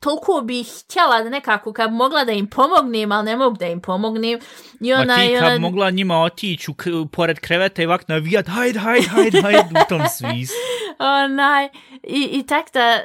toliko 0.00 0.40
bih 0.40 0.66
htjela 0.84 1.22
da 1.22 1.30
nekako 1.30 1.72
kad 1.72 1.92
mogla 1.92 2.24
da 2.24 2.32
im 2.32 2.46
pomognem, 2.46 3.12
ali 3.12 3.24
ne 3.24 3.36
mogu 3.36 3.56
da 3.56 3.66
im 3.66 3.80
pomognem. 3.80 4.38
I 4.80 4.92
ona, 4.92 5.04
Ma 5.04 5.16
ti 5.16 5.34
kad 5.40 5.44
ona... 5.44 5.58
mogla 5.58 5.90
njima 5.90 6.22
otići 6.22 6.70
u, 6.70 6.74
pored 7.12 7.40
kreveta 7.40 7.82
i 7.82 7.86
ovak 7.86 8.08
navijat, 8.08 8.46
hajde, 8.48 8.78
hajde, 8.78 9.08
hajde, 9.08 9.42
hajde, 9.42 9.58
u 9.70 9.88
tom 9.88 10.00
svis. 10.08 10.50
Onaj, 11.24 11.68
i, 12.02 12.28
i 12.32 12.46
tak 12.46 12.72
da, 12.72 13.00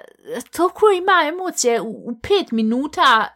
toliko 0.55 0.89
ima 0.89 1.27
emocije 1.27 1.81
u, 1.81 1.89
u 1.89 2.19
pet 2.21 2.51
minuta 2.51 3.27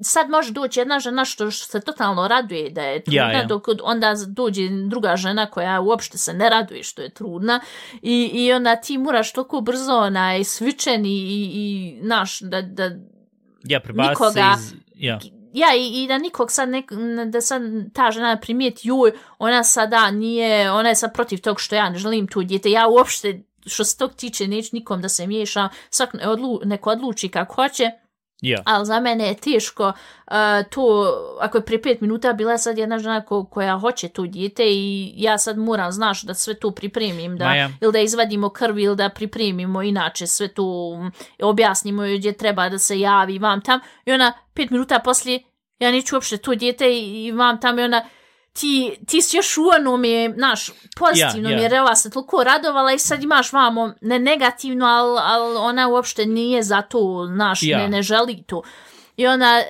sad 0.00 0.30
može 0.30 0.52
doći 0.52 0.80
jedna 0.80 0.98
žena 0.98 1.24
što, 1.24 1.50
se 1.50 1.80
totalno 1.80 2.28
raduje 2.28 2.70
da 2.70 2.82
je 2.82 3.04
trudna, 3.04 3.22
ja, 3.22 3.32
ja. 3.32 3.44
dok 3.44 3.66
onda 3.82 4.14
dođe 4.26 4.68
druga 4.88 5.16
žena 5.16 5.50
koja 5.50 5.80
uopšte 5.80 6.18
se 6.18 6.34
ne 6.34 6.48
raduje 6.48 6.82
što 6.82 7.02
je 7.02 7.10
trudna 7.10 7.60
i, 8.02 8.30
i 8.32 8.52
onda 8.52 8.76
ti 8.76 8.98
moraš 8.98 9.32
toliko 9.32 9.60
brzo 9.60 9.92
onaj 9.92 10.44
svičen 10.44 11.06
i, 11.06 11.08
i, 11.08 11.50
i 11.54 11.98
naš 12.02 12.40
da, 12.40 12.62
da 12.62 12.84
ja, 13.64 13.80
nikoga, 13.94 14.54
iz, 14.58 14.74
ja. 14.94 15.18
Ja, 15.52 15.74
i, 15.76 16.02
i 16.02 16.06
da 16.08 16.18
nikog 16.18 16.52
sad, 16.52 16.68
ne, 16.68 16.82
da 17.26 17.40
sad 17.40 17.62
ta 17.92 18.10
žena 18.10 18.36
primijeti, 18.36 18.88
juj, 18.88 19.12
ona 19.38 19.64
sada 19.64 20.10
nije, 20.10 20.70
ona 20.72 20.88
je 20.88 20.94
sad 20.94 21.14
protiv 21.14 21.40
tog 21.40 21.60
što 21.60 21.74
ja 21.74 21.90
ne 21.90 21.98
želim 21.98 22.26
tu 22.26 22.42
djete, 22.42 22.70
ja 22.70 22.88
uopšte, 22.88 23.42
što 23.66 23.84
se 23.84 23.98
tog 23.98 24.14
tiče, 24.14 24.48
neću 24.48 24.68
nikom 24.72 25.02
da 25.02 25.08
se 25.08 25.26
miješa, 25.26 25.68
svak 25.90 26.14
odlu, 26.26 26.60
neko 26.64 26.90
odluči 26.90 27.28
kako 27.28 27.54
hoće, 27.54 27.90
Yeah. 28.42 28.62
Ali 28.64 28.86
za 28.86 29.00
mene 29.00 29.26
je 29.26 29.34
teško 29.34 29.86
uh, 29.86 30.34
to, 30.70 31.06
ako 31.40 31.58
je 31.58 31.64
prije 31.64 31.82
pet 31.82 32.00
minuta 32.00 32.32
bila 32.32 32.58
sad 32.58 32.78
jedna 32.78 32.98
žena 32.98 33.24
ko, 33.24 33.44
koja 33.44 33.78
hoće 33.78 34.08
to 34.08 34.22
dijete 34.22 34.62
i 34.66 35.12
ja 35.16 35.38
sad 35.38 35.58
moram, 35.58 35.92
znaš, 35.92 36.22
da 36.22 36.34
sve 36.34 36.54
to 36.54 36.70
pripremim, 36.70 37.36
da, 37.36 37.44
Maja. 37.44 37.70
ili 37.80 37.92
da 37.92 37.98
izvadimo 37.98 38.48
krv 38.48 38.78
ili 38.78 38.96
da 38.96 39.08
pripremimo 39.08 39.82
inače 39.82 40.26
sve 40.26 40.48
to, 40.48 40.96
objasnimo 41.42 42.02
gdje 42.18 42.32
treba 42.32 42.68
da 42.68 42.78
se 42.78 43.00
javi 43.00 43.38
vam 43.38 43.60
tam. 43.60 43.80
I 44.04 44.12
ona 44.12 44.32
pet 44.54 44.70
minuta 44.70 44.98
poslije, 45.04 45.42
ja 45.78 45.90
neću 45.90 46.16
uopšte 46.16 46.36
to 46.36 46.54
dijete 46.54 46.92
i, 46.92 47.24
i 47.24 47.32
vam 47.32 47.60
tam 47.60 47.78
i 47.78 47.82
ona, 47.82 48.04
ti, 48.56 48.98
ti 49.06 49.22
si 49.22 49.36
još 49.36 49.58
u 49.58 49.62
onom 49.80 50.04
je, 50.04 50.28
naš, 50.28 50.70
pozitivno 50.96 51.48
yeah, 51.48 51.56
yeah. 51.56 51.62
je 51.62 51.68
rela 51.68 51.94
se 51.94 52.10
toliko 52.10 52.44
radovala 52.44 52.92
i 52.92 52.98
sad 52.98 53.22
imaš 53.22 53.52
vamo, 53.52 53.94
ne 54.00 54.18
negativno, 54.18 54.86
ali 54.86 55.18
al 55.22 55.56
ona 55.56 55.88
uopšte 55.88 56.26
nije 56.26 56.62
za 56.62 56.82
to, 56.82 57.26
naš, 57.26 57.60
yeah. 57.60 57.76
ne, 57.76 57.88
ne 57.88 58.02
želi 58.02 58.42
to. 58.42 58.62
I 59.16 59.26
ona, 59.26 59.62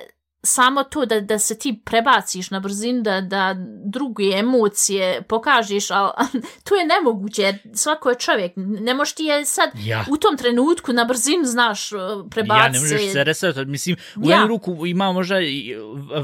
samo 0.43 0.83
to 0.83 1.05
da, 1.05 1.21
da 1.21 1.39
se 1.39 1.57
ti 1.57 1.81
prebaciš 1.85 2.51
na 2.51 2.59
brzinu, 2.59 3.01
da, 3.01 3.21
da 3.21 3.55
druge 3.85 4.23
emocije 4.23 5.21
pokažeš, 5.21 5.91
ali 5.91 6.11
to 6.69 6.75
je 6.75 6.85
nemoguće, 6.85 7.41
jer 7.41 7.57
svako 7.73 8.09
je 8.09 8.15
čovjek, 8.15 8.53
ne 8.55 8.93
možeš 8.93 9.15
ti 9.15 9.23
je 9.23 9.45
sad 9.45 9.69
ja. 9.85 10.05
u 10.09 10.17
tom 10.17 10.37
trenutku 10.37 10.93
na 10.93 11.05
brzinu, 11.05 11.43
znaš, 11.43 11.89
prebaciti. 12.29 12.65
Ja, 12.65 12.69
ne 12.69 12.79
možeš 12.79 13.11
se 13.11 13.23
resetovati, 13.23 13.71
mislim, 13.71 13.95
u 14.15 14.29
ja. 14.29 14.35
jednu 14.35 14.47
ruku 14.47 14.85
ima 14.85 15.11
možda 15.11 15.35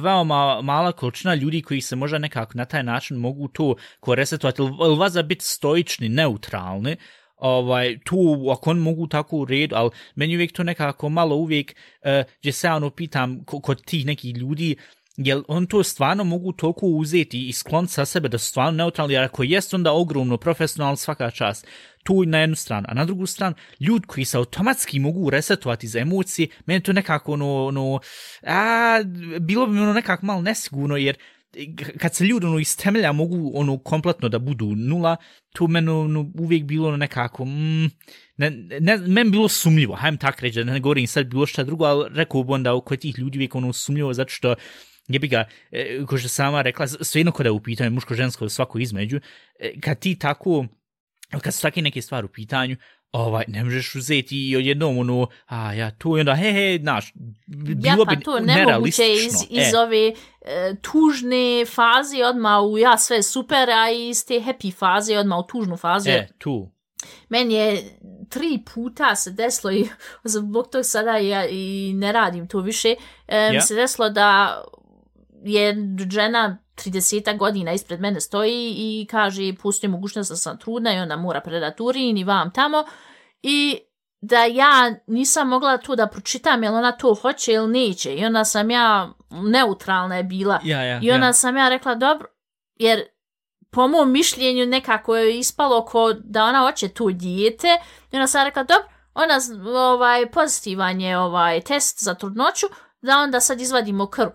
veoma 0.01 0.61
mala 0.61 0.91
količina 0.91 1.36
ljudi 1.36 1.61
koji 1.61 1.82
se 1.82 1.95
možda 1.95 2.18
nekako 2.18 2.51
na 2.55 2.66
taj 2.66 2.84
način 2.84 3.18
mogu 3.18 3.47
to 3.47 3.76
ko 3.99 4.16
resetovati, 4.16 4.61
ili 4.61 4.97
vas 4.97 5.14
za 5.14 5.24
biti 5.24 5.45
stoični, 5.45 6.09
neutralni, 6.09 6.97
ovaj, 7.44 7.98
tu, 8.06 8.48
ako 8.52 8.70
on 8.70 8.80
mogu 8.80 9.08
tako 9.08 9.38
u 9.38 9.46
redu, 9.46 9.76
ali 9.76 9.89
meni 10.16 10.36
uvijek 10.36 10.52
to 10.52 10.64
nekako 10.64 11.10
malo 11.10 11.36
uvijek, 11.36 11.76
uh, 12.02 12.10
gdje 12.39 12.52
se 12.52 12.70
ono 12.70 12.89
pitam 12.89 13.44
kod 13.46 13.86
tih 13.86 14.06
nekih 14.06 14.36
ljudi, 14.36 14.76
jel 15.18 15.44
on 15.48 15.66
to 15.66 15.84
stvarno 15.84 16.24
mogu 16.24 16.52
toliko 16.52 16.86
uzeti 16.86 17.48
i 17.48 17.54
sklon 17.54 17.88
sa 17.88 18.06
sebe 18.06 18.30
da 18.30 18.38
su 18.38 18.48
stvarno 18.48 18.72
neutralni, 18.72 19.14
jer 19.14 19.24
ako 19.24 19.44
jest 19.44 19.74
onda 19.74 19.91
ogromno, 19.91 20.38
profesionalno 20.38 20.96
svaka 20.96 21.32
čast, 21.32 21.68
tu 22.04 22.26
na 22.26 22.39
jednu 22.39 22.56
stranu, 22.56 22.86
a 22.89 22.94
na 22.94 23.06
drugu 23.06 23.26
stranu, 23.26 23.56
ljudi 23.80 24.08
koji 24.08 24.26
se 24.26 24.38
automatski 24.38 25.00
mogu 25.00 25.30
resetovati 25.30 25.88
za 25.88 26.00
emocije, 26.00 26.48
meni 26.66 26.84
to 26.84 26.94
nekako 26.94 27.34
ono, 27.34 27.66
ono 27.66 28.00
a, 28.44 29.00
bilo 29.39 29.66
bi 29.66 29.74
mi 29.74 29.80
ono 29.82 29.94
nekako 29.94 30.26
malo 30.26 30.41
nesigurno, 30.41 30.98
jer 30.98 31.18
kad 31.97 32.16
se 32.16 32.26
ljudi 32.26 32.45
ono 32.45 32.60
iz 32.60 32.78
temelja 32.78 33.12
mogu 33.12 33.51
ono 33.54 33.78
kompletno 33.78 34.30
da 34.30 34.39
budu 34.39 34.76
nula, 34.76 35.16
to 35.54 35.68
meni 35.68 35.89
ono, 35.89 36.32
uvijek 36.39 36.64
bilo 36.64 36.88
ono 36.88 36.97
nekako, 36.97 37.45
mm, 37.45 37.86
ne, 38.38 38.49
ne, 38.80 38.97
meni 38.97 39.30
bilo 39.30 39.47
sumljivo, 39.49 39.95
hajdem 39.95 40.18
tak 40.18 40.41
reći, 40.41 40.64
ne 40.64 40.80
govorim 40.80 41.08
sad 41.08 41.26
bilo 41.26 41.45
šta 41.45 41.64
drugo, 41.64 41.86
ali 41.86 42.10
rekao 42.14 42.43
bi 42.43 42.54
onda 42.54 42.74
oko 42.74 42.95
tih 42.95 43.20
ljudi 43.20 43.38
uvijek 43.38 43.56
ono 43.56 43.74
sumljivo, 43.74 44.14
zato 44.14 44.30
što 44.30 44.56
je 45.08 45.20
bi 45.20 45.28
ga, 45.28 45.47
e, 45.72 46.06
ko 46.08 46.18
što 46.18 46.28
sama 46.28 46.62
rekla, 46.62 46.88
svejedno 46.88 47.32
kada 47.32 47.47
je 47.47 47.51
u 47.51 47.64
pitanju, 47.64 47.91
muško-žensko, 47.91 48.49
svako 48.49 48.80
između, 48.80 49.20
e, 49.60 49.80
kad 49.82 49.99
ti 49.99 50.20
tako, 50.20 50.66
kad 51.41 51.54
su 51.54 51.62
takve 51.62 51.82
neke 51.82 52.01
stvari 52.01 52.26
u 52.26 52.32
pitanju, 52.32 52.78
ovaj, 53.14 53.43
ne 53.47 53.64
možeš 53.64 53.95
uzeti 53.95 54.49
i 54.49 54.57
odjednom 54.57 54.97
ono, 54.97 55.28
a 55.45 55.74
ja 55.74 55.91
tu 55.91 56.18
i 56.18 56.20
onda, 56.20 56.36
he, 56.36 56.51
he, 56.51 56.80
znaš, 56.82 57.14
bilo 57.47 58.01
ja, 58.01 58.05
pa 58.05 58.16
to 58.16 58.39
nemoguće 58.39 59.14
iz, 59.14 59.34
iz 59.49 59.74
e. 59.74 59.80
ove 59.80 60.14
e, 60.41 60.76
tužne 60.82 61.66
faze 61.66 62.26
odmah 62.26 62.64
u 62.64 62.78
ja 62.78 62.97
sve 62.97 63.24
super, 63.24 63.70
a 63.70 63.89
iz 63.89 64.26
te 64.26 64.34
happy 64.34 64.74
faze 64.74 65.18
odmah 65.18 65.39
u 65.39 65.47
tužnu 65.47 65.78
fazu. 65.78 66.09
E, 66.09 66.28
tu. 66.38 66.70
Meni 67.30 67.53
je 67.53 67.84
tri 68.30 68.59
puta 68.74 69.16
se 69.16 69.32
desilo 69.32 69.72
i 69.72 69.88
zbog 70.24 70.68
tog 70.72 70.86
sada 70.86 71.18
ja 71.18 71.47
i 71.47 71.93
ne 71.95 72.11
radim 72.11 72.47
to 72.47 72.59
više, 72.59 72.95
e, 73.28 73.38
ja. 73.38 73.51
mi 73.51 73.61
se 73.61 73.76
desilo 73.76 74.09
da 74.09 74.61
je 75.44 75.76
žena 76.12 76.58
30 76.76 77.38
godina 77.38 77.74
ispred 77.74 78.00
mene 78.02 78.22
stoji 78.22 78.74
i 78.78 79.08
kaže 79.12 79.54
pusti 79.62 79.88
mogućnost 79.88 80.30
da 80.30 80.36
sam 80.36 80.58
trudna 80.58 80.94
i 80.94 81.00
ona 81.00 81.16
mora 81.16 81.41
predati 81.41 81.84
urin 81.84 82.18
i 82.18 82.24
vam 82.24 82.52
tamo. 82.52 82.84
I 83.41 83.80
da 84.22 84.44
ja 84.46 84.96
nisam 85.08 85.48
mogla 85.48 85.78
to 85.78 85.96
da 85.96 86.08
pročitam 86.08 86.64
jel 86.64 86.76
ona 86.76 86.91
to 86.91 87.14
hoće 87.14 87.54
ili 87.54 87.68
neće 87.68 88.16
i 88.16 88.26
onda 88.26 88.46
sam 88.46 88.72
ja 88.72 89.14
neutralna 89.32 90.18
je 90.18 90.24
bila. 90.24 90.60
Ja, 90.64 90.84
ja, 90.84 91.00
i 91.04 91.12
onda 91.12 91.28
ja. 91.28 91.34
sam 91.34 91.58
ja 91.58 91.70
rekla 91.70 91.96
dobro 91.96 92.28
jer 92.76 93.04
po 93.72 93.88
mom 93.88 94.12
mišljenju 94.12 94.66
nekako 94.66 95.16
je 95.16 95.39
ispalo 95.39 95.86
ko 95.86 96.14
da 96.14 96.46
ona 96.46 96.60
hoće 96.60 96.88
to 96.88 97.10
dijete. 97.12 97.68
I 98.12 98.16
onda 98.16 98.28
sam 98.28 98.46
rekla 98.46 98.64
dobro 98.64 98.88
ona 99.14 99.39
ovaj 99.80 100.32
pozitivan 100.32 101.02
je 101.02 101.18
ovaj 101.18 101.62
test 101.62 102.04
za 102.04 102.14
trudnoću 102.14 102.68
da 103.02 103.18
onda 103.20 103.39
sad 103.39 103.62
izvadimo 103.62 104.08
krv 104.08 104.30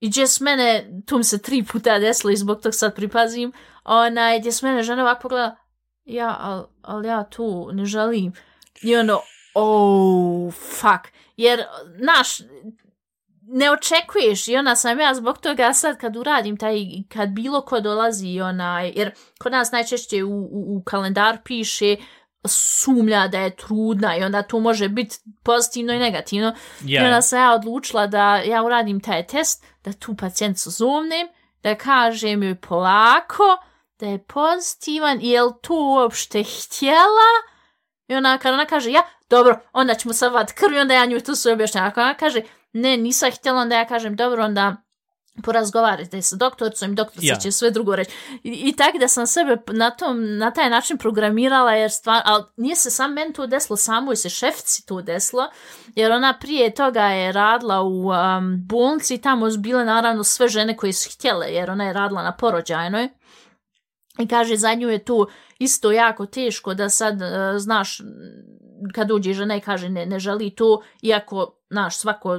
I 0.00 0.08
gdje 0.08 0.26
s 0.26 0.40
mene, 0.40 0.90
tu 1.06 1.18
mi 1.18 1.24
se 1.24 1.42
tri 1.42 1.64
puta 1.64 1.98
desilo 1.98 2.30
i 2.30 2.36
zbog 2.36 2.62
tog 2.62 2.74
sad 2.74 2.94
pripazim, 2.94 3.52
onaj, 3.84 4.40
gdje 4.40 4.52
s 4.52 4.62
mene 4.62 4.82
žena 4.82 5.02
ovako 5.02 5.22
pogleda, 5.22 5.56
ja, 6.04 6.36
ali 6.40 6.64
al 6.82 7.04
ja 7.04 7.24
tu 7.24 7.70
ne 7.72 7.84
želim. 7.84 8.32
I 8.82 8.96
ono, 8.96 9.20
oh, 9.54 10.54
fuck. 10.54 11.08
Jer, 11.36 11.64
naš, 11.98 12.38
ne 13.48 13.70
očekuješ 13.70 14.48
i 14.48 14.56
ona 14.56 14.76
sam 14.76 15.00
ja 15.00 15.14
zbog 15.14 15.38
toga 15.38 15.72
sad 15.72 15.98
kad 15.98 16.16
uradim 16.16 16.56
taj, 16.56 16.78
kad 17.08 17.28
bilo 17.28 17.60
ko 17.60 17.80
dolazi 17.80 18.40
onaj, 18.40 18.92
jer 18.96 19.14
kod 19.38 19.52
nas 19.52 19.72
najčešće 19.72 20.24
u, 20.24 20.30
u, 20.30 20.76
u 20.76 20.82
kalendar 20.84 21.38
piše 21.44 21.96
sumlja 22.48 23.28
da 23.28 23.38
je 23.38 23.56
trudna 23.56 24.16
i 24.16 24.22
onda 24.22 24.42
to 24.42 24.60
može 24.60 24.88
biti 24.88 25.16
pozitivno 25.42 25.92
i 25.92 25.98
negativno. 25.98 26.54
Yeah. 26.80 27.02
I 27.02 27.04
onda 27.04 27.22
sam 27.22 27.38
ja 27.38 27.52
odlučila 27.52 28.06
da 28.06 28.36
ja 28.36 28.62
uradim 28.62 29.00
taj 29.00 29.26
test, 29.26 29.64
da 29.84 29.92
tu 29.92 30.16
pacijenticu 30.16 30.70
zovnem, 30.70 31.28
da 31.62 31.74
kažem 31.74 32.42
joj 32.42 32.54
polako 32.54 33.58
da 34.00 34.06
je 34.06 34.24
pozitivan 34.24 35.18
i 35.22 35.28
je 35.28 35.42
li 35.42 35.52
to 35.62 35.74
uopšte 35.74 36.42
htjela? 36.42 37.30
I 38.08 38.14
ona, 38.14 38.38
kad 38.38 38.54
ona 38.54 38.64
kaže, 38.64 38.90
ja, 38.90 39.02
dobro, 39.30 39.60
onda 39.72 39.94
ćemo 39.94 40.14
sad 40.14 40.32
vat 40.32 40.52
krv 40.52 40.74
i 40.74 40.78
onda 40.78 40.94
ja 40.94 41.06
nju 41.06 41.20
tu 41.20 41.34
sve 41.34 41.52
objašnjam. 41.52 41.84
Ako 41.84 42.00
ona 42.00 42.14
kaže, 42.14 42.42
ne, 42.72 42.96
nisam 42.96 43.30
htjela, 43.30 43.60
onda 43.60 43.76
ja 43.76 43.84
kažem, 43.84 44.16
dobro, 44.16 44.44
onda 44.44 44.76
porazgovarajte 45.42 46.22
sa 46.22 46.36
doktorcom 46.36 46.92
i 46.92 46.94
doktorca 46.94 47.26
Ja. 47.26 47.36
će 47.36 47.52
sve 47.52 47.70
drugo 47.70 47.96
reći. 47.96 48.10
I, 48.42 48.50
i 48.50 48.76
tako 48.76 48.98
da 48.98 49.08
sam 49.08 49.26
sebe 49.26 49.56
na, 49.66 49.90
tom, 49.90 50.38
na 50.38 50.50
taj 50.50 50.70
način 50.70 50.98
programirala, 50.98 51.72
jer 51.72 51.90
stvar, 51.90 52.22
ali 52.24 52.44
nije 52.56 52.76
se 52.76 52.90
sam 52.90 53.12
meni 53.12 53.32
to 53.32 53.46
desilo, 53.46 53.76
samo 53.76 54.12
je 54.12 54.16
se 54.16 54.28
šefici 54.28 54.86
to 54.86 55.02
desilo, 55.02 55.50
jer 55.94 56.12
ona 56.12 56.38
prije 56.40 56.74
toga 56.74 57.04
je 57.04 57.32
radila 57.32 57.82
u 57.82 58.06
um, 58.08 58.66
bolnici 58.66 59.14
i 59.14 59.20
tamo 59.20 59.50
su 59.50 59.58
bile 59.58 59.84
naravno 59.84 60.24
sve 60.24 60.48
žene 60.48 60.76
koje 60.76 60.92
su 60.92 61.10
htjele, 61.14 61.46
jer 61.46 61.70
ona 61.70 61.84
je 61.84 61.92
radila 61.92 62.22
na 62.22 62.32
porođajnoj. 62.36 63.08
I 64.18 64.28
kaže, 64.28 64.56
za 64.56 64.74
nju 64.74 64.88
je 64.88 65.04
tu 65.04 65.28
isto 65.58 65.92
jako 65.92 66.26
teško 66.26 66.74
da 66.74 66.88
sad, 66.88 67.14
uh, 67.14 67.28
znaš, 67.58 68.00
kad 68.94 69.10
uđe 69.10 69.32
žena 69.32 69.56
i 69.56 69.60
kaže 69.60 69.88
ne, 69.88 70.06
ne 70.06 70.18
želi 70.18 70.50
to, 70.50 70.82
iako, 71.02 71.56
znaš, 71.70 71.98
svako 71.98 72.38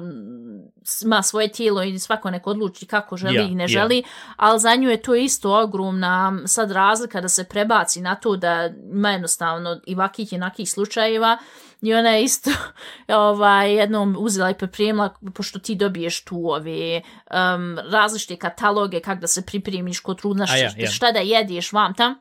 ima 1.04 1.24
svoje 1.24 1.52
tijelo 1.52 1.84
i 1.84 2.00
svako 2.00 2.30
neko 2.30 2.50
odluči 2.50 2.86
kako 2.86 3.18
želi 3.18 3.36
Ja, 3.36 3.44
i 3.44 3.56
ne 3.56 3.68
želi, 3.68 4.04
ali 4.36 4.60
za 4.60 4.76
nju 4.76 4.90
je 4.90 5.02
to 5.02 5.16
isto 5.16 5.64
ogromna 5.64 6.40
sad 6.46 6.72
razlika 6.72 7.22
da 7.22 7.30
se 7.30 7.44
prebaci 7.44 8.02
na 8.02 8.16
to 8.16 8.36
da 8.36 8.70
ima 8.92 9.12
jednostavno 9.12 9.80
i 9.86 9.96
vakih 9.96 10.34
i 10.34 10.38
nakih 10.38 10.72
slučajeva 10.72 11.38
i 11.82 11.94
ona 11.94 12.10
je 12.10 12.24
isto 12.24 12.52
ovaj, 13.08 13.76
jednom 13.76 14.16
uzela 14.20 14.50
i 14.50 14.58
pripremila, 14.58 15.14
pošto 15.34 15.60
ti 15.60 15.76
dobiješ 15.76 16.24
tu 16.24 16.50
ove 16.50 17.02
um, 17.02 17.80
različite 17.92 18.36
kataloge 18.36 19.00
kako 19.00 19.22
da 19.22 19.28
se 19.28 19.46
pripremiš 19.46 20.00
kod 20.00 20.18
trudna, 20.22 20.46
ja, 20.50 20.72
ja. 20.78 20.90
šta 20.90 21.12
da 21.12 21.20
jedeš 21.20 21.72
vam 21.72 21.94
tam. 21.94 22.16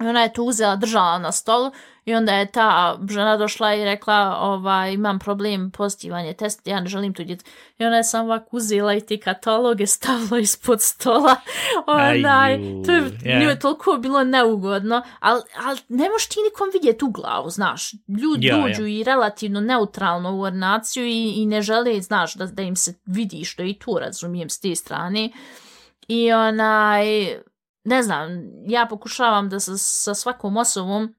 I 0.00 0.06
ona 0.06 0.22
je 0.22 0.32
to 0.32 0.42
uzela, 0.42 0.76
držala 0.76 1.18
na 1.18 1.32
stolu 1.32 1.70
i 2.04 2.14
onda 2.14 2.32
je 2.32 2.46
ta 2.46 2.98
žena 3.10 3.36
došla 3.36 3.74
i 3.74 3.84
rekla 3.84 4.38
ovaj, 4.40 4.92
imam 4.92 5.18
problem 5.18 5.70
pozitivanje 5.70 6.32
test, 6.32 6.66
ja 6.66 6.80
ne 6.80 6.86
želim 6.86 7.14
tu 7.14 7.24
djeti. 7.24 7.44
I 7.78 7.84
ona 7.84 7.96
je 7.96 8.04
samo 8.04 8.24
ovako 8.24 8.56
uzela 8.56 8.94
i 8.94 9.00
ti 9.00 9.20
kataloge 9.20 9.86
stavila 9.86 10.38
ispod 10.38 10.82
stola. 10.82 11.36
Onaj, 11.86 12.58
to 12.86 12.92
je, 12.92 13.18
ja. 13.24 13.40
nju 13.40 13.48
je 13.48 13.58
toliko 13.58 13.96
bilo 13.96 14.24
neugodno, 14.24 15.02
ali 15.20 15.42
al 15.66 15.76
ne 15.88 16.10
možeš 16.10 16.28
ti 16.28 16.36
nikom 16.44 16.70
vidjeti 16.72 17.04
u 17.04 17.10
glavu, 17.10 17.50
znaš. 17.50 17.92
Ljudi 18.08 18.46
Ja, 18.46 18.56
ja. 18.56 18.62
dođu 18.62 18.86
i 18.86 19.04
relativno 19.04 19.60
neutralno 19.60 20.36
u 20.36 20.40
ordinaciju 20.40 21.06
i, 21.06 21.32
i 21.36 21.46
ne 21.46 21.62
žele, 21.62 22.00
znaš, 22.00 22.34
da, 22.34 22.46
da 22.46 22.62
im 22.62 22.76
se 22.76 22.94
vidi 23.06 23.44
što 23.44 23.62
i 23.62 23.78
tu 23.78 23.98
razumijem 23.98 24.50
s 24.50 24.60
te 24.60 24.74
strane. 24.74 25.30
I 26.08 26.32
onaj, 26.32 27.06
ne 27.84 28.02
znam, 28.02 28.28
ja 28.66 28.86
pokušavam 28.90 29.48
da 29.48 29.60
sa, 29.60 29.76
sa 29.76 30.14
svakom 30.14 30.56
osobom 30.56 31.14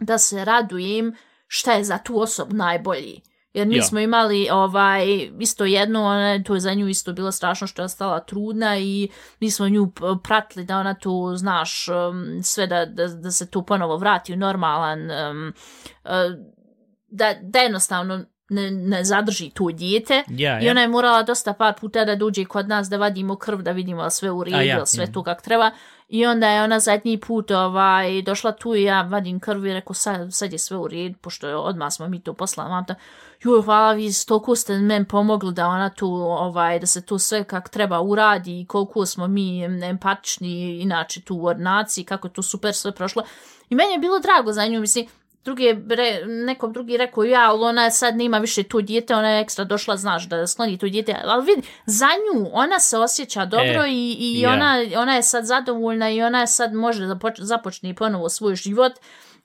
da 0.00 0.18
se 0.18 0.44
radujem 0.44 1.14
šta 1.46 1.72
je 1.72 1.84
za 1.84 1.98
tu 1.98 2.20
osobu 2.20 2.56
najbolji. 2.56 3.20
Jer 3.52 3.66
mi 3.66 3.76
Ja. 3.76 3.82
smo 3.82 4.00
imali 4.00 4.48
ovaj 4.52 5.30
isto 5.38 5.64
jedno, 5.64 6.04
ona, 6.04 6.42
to 6.42 6.54
je 6.54 6.60
za 6.60 6.74
nju 6.74 6.88
isto 6.88 7.12
bilo 7.12 7.32
strašno 7.32 7.66
što 7.66 7.82
je 7.82 7.86
ostala 7.86 8.20
trudna 8.20 8.78
i 8.78 9.08
mi 9.40 9.50
smo 9.50 9.68
nju 9.68 9.92
pratili 10.24 10.64
da 10.64 10.78
ona 10.78 10.94
tu, 10.94 11.32
znaš, 11.36 11.88
um, 11.88 12.42
sve 12.42 12.66
da, 12.66 12.86
da, 12.86 13.06
da 13.06 13.30
se 13.30 13.50
tu 13.50 13.66
ponovo 13.66 13.96
vrati 13.96 14.32
u 14.32 14.36
normalan, 14.36 15.00
um, 15.10 15.52
uh, 16.04 16.10
da, 17.08 17.34
da 17.42 17.58
jednostavno 17.58 18.24
ne, 18.50 18.70
ne 18.70 19.04
zadrži 19.04 19.50
tu 19.50 19.70
dijete. 19.72 20.24
Ja, 20.28 20.60
I 20.60 20.70
ona 20.70 20.80
je 20.80 20.88
morala 20.88 21.22
dosta 21.22 21.52
par 21.52 21.74
puta 21.80 22.04
da 22.04 22.16
dođe 22.16 22.44
kod 22.44 22.68
nas 22.68 22.88
da 22.88 22.96
vadimo 22.96 23.36
krv, 23.36 23.62
da 23.62 23.72
vidimo 23.72 24.02
da 24.02 24.10
sve 24.10 24.30
u 24.30 24.44
redu, 24.44 24.56
ja, 24.56 24.62
ja, 24.62 24.86
sve 24.86 25.04
mhm. 25.04 25.12
tu 25.12 25.22
kak 25.22 25.42
treba. 25.42 25.70
I 26.08 26.26
onda 26.26 26.48
je 26.48 26.62
ona 26.62 26.80
zadnji 26.80 27.20
put 27.20 27.50
ovaj, 27.50 28.22
došla 28.22 28.52
tu 28.52 28.74
i 28.74 28.82
ja 28.82 29.02
vadim 29.02 29.40
krv 29.40 29.66
i 29.66 29.72
rekao 29.72 29.94
sad, 29.94 30.34
sad 30.34 30.52
je 30.52 30.58
sve 30.58 30.76
u 30.76 30.88
redu, 30.88 31.18
pošto 31.20 31.48
je 31.48 31.56
odmah 31.56 31.92
smo 31.92 32.08
mi 32.08 32.20
to 32.20 32.32
poslali 32.32 32.70
mamta. 32.70 32.94
Joj, 33.44 33.62
hvala 33.62 33.92
vi, 33.92 34.10
toliko 34.28 34.56
ste 34.56 34.78
men 34.78 35.04
pomogli 35.04 35.52
da 35.54 35.66
ona 35.66 35.90
tu, 35.90 36.08
ovaj, 36.14 36.78
da 36.78 36.86
se 36.86 37.06
tu 37.06 37.18
sve 37.18 37.44
kak 37.44 37.68
treba 37.68 38.00
uradi 38.00 38.60
i 38.60 38.66
koliko 38.66 39.06
smo 39.06 39.28
mi 39.28 39.64
empatični 39.64 40.78
inače 40.80 41.20
tu 41.20 41.36
u 41.36 41.44
ordinaciji, 41.44 42.04
kako 42.04 42.28
je 42.28 42.32
to 42.32 42.42
super 42.42 42.74
sve 42.74 42.92
prošlo. 42.92 43.22
I 43.70 43.74
meni 43.74 43.92
je 43.92 43.98
bilo 43.98 44.18
drago 44.18 44.52
za 44.52 44.66
nju, 44.66 44.80
mislim, 44.80 45.06
drugi 45.44 45.64
je 45.64 45.84
re, 45.88 46.20
nekom 46.26 46.72
drugi 46.72 46.96
rekao, 46.96 47.24
ja, 47.24 47.50
ali 47.50 47.64
ona 47.64 47.90
sad 47.90 48.16
nema 48.16 48.38
više 48.38 48.62
tu 48.62 48.80
dijete, 48.80 49.14
ona 49.14 49.30
je 49.30 49.40
ekstra 49.40 49.64
došla, 49.64 49.96
znaš, 49.96 50.28
da 50.28 50.46
skloni 50.46 50.78
tu 50.78 50.88
dijete, 50.88 51.16
ali 51.24 51.46
vidi, 51.46 51.68
za 51.86 52.06
nju, 52.06 52.50
ona 52.52 52.78
se 52.78 52.98
osjeća 52.98 53.44
dobro 53.44 53.84
E, 53.84 53.90
i, 53.90 54.16
i 54.20 54.40
ja. 54.40 54.52
ona, 54.52 54.76
ona 54.96 55.14
je 55.14 55.22
sad 55.22 55.44
zadovoljna 55.44 56.10
i 56.10 56.22
ona 56.22 56.40
je 56.40 56.46
sad 56.46 56.74
može 56.74 57.06
da 57.06 57.14
poč- 57.14 57.40
započne 57.40 57.94
ponovo 57.94 58.28
svoj 58.28 58.54
život 58.54 58.92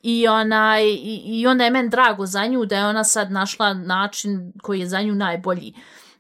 i, 0.02 0.28
ona, 0.28 0.82
i, 0.82 1.22
i 1.26 1.48
onda 1.48 1.64
je 1.64 1.72
meni 1.72 1.90
drago 1.90 2.26
za 2.26 2.48
nju 2.48 2.66
da 2.66 2.78
je 2.78 2.86
ona 2.88 3.04
sad 3.04 3.32
našla 3.32 3.74
način 3.74 4.54
koji 4.62 4.80
je 4.80 4.88
za 4.88 5.02
nju 5.02 5.16
najbolji. 5.16 5.74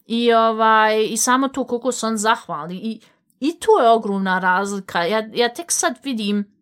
I, 0.08 0.34
ovaj, 0.34 1.04
i 1.10 1.18
samo 1.18 1.48
to 1.48 1.64
koliko 1.64 1.92
su 1.92 2.08
on 2.08 2.18
zahvali. 2.18 2.76
I, 2.76 3.00
I 3.40 3.60
tu 3.60 3.72
je 3.82 3.90
ogromna 3.90 4.40
razlika. 4.40 5.04
Ja, 5.04 5.30
ja 5.34 5.54
tek 5.54 5.72
sad 5.72 5.96
vidim 6.04 6.55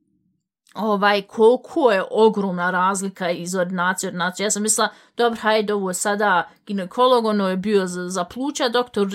ovaj, 0.74 1.22
koliko 1.22 1.92
je 1.92 2.04
ogromna 2.12 2.72
razlika 2.72 3.32
iz 3.32 3.56
ordinacije 3.56 4.08
ordinacije. 4.08 4.44
Ja 4.44 4.52
sam 4.52 4.64
mislila, 4.64 4.90
dobro, 5.18 5.40
hajde, 5.42 5.74
ovo 5.74 5.90
je 5.90 5.94
sada 5.94 6.50
ginekolog, 6.66 7.26
ono 7.26 7.50
je 7.50 7.58
bio 7.58 7.88
za, 7.88 8.10
za 8.10 8.24
pluća, 8.24 8.70
doktor, 8.70 9.08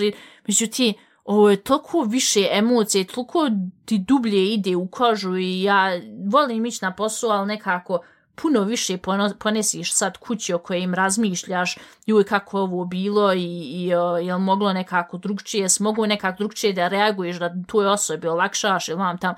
međutim, 0.47 0.93
ovo 1.25 1.49
je 1.49 1.63
toliko 1.63 2.01
više 2.01 2.47
emocije, 2.51 3.07
toliko 3.07 3.49
ti 3.85 3.97
dublje 3.97 4.53
ide 4.53 4.75
u 4.75 4.87
kožu 4.87 5.37
i 5.37 5.63
ja 5.63 5.89
volim 6.31 6.65
ići 6.65 6.79
na 6.81 6.95
posao, 6.95 7.29
ali 7.29 7.47
nekako 7.47 7.99
puno 8.35 8.63
više 8.63 8.97
ponesiš 9.39 9.93
sad 9.93 10.17
kući 10.17 10.53
o 10.53 10.57
kojim 10.57 10.93
razmišljaš, 10.93 11.77
joj 12.05 12.23
kako 12.23 12.59
ovo 12.59 12.85
bilo 12.85 13.33
i, 13.33 13.45
i 13.63 13.95
o, 13.95 14.17
jel 14.17 14.39
moglo 14.39 14.73
nekako 14.73 15.17
drugčije, 15.17 15.69
smogu 15.69 16.07
nekako 16.07 16.37
drugčije 16.37 16.73
da 16.73 16.87
reaguješ, 16.87 17.37
da 17.37 17.53
toj 17.67 17.87
osobi 17.87 18.27
olakšaš 18.27 18.87
ili 18.87 18.97
vam 18.97 19.17
tam 19.17 19.35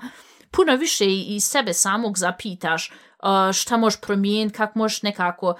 puno 0.52 0.76
više 0.76 1.04
i, 1.06 1.36
i 1.36 1.40
sebe 1.40 1.72
samog 1.72 2.18
zapitaš 2.18 2.90
uh, 2.90 3.52
šta 3.52 3.76
možeš 3.76 4.00
promijeniti, 4.00 4.56
kako 4.56 4.78
možeš 4.78 5.02
nekako 5.02 5.48
uh, 5.48 5.56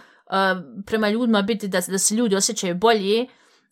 prema 0.86 1.08
ljudima 1.08 1.42
biti 1.42 1.68
da, 1.68 1.80
da 1.88 1.98
se 1.98 2.14
ljudi 2.14 2.36
osjećaju 2.36 2.74
bolje 2.74 3.26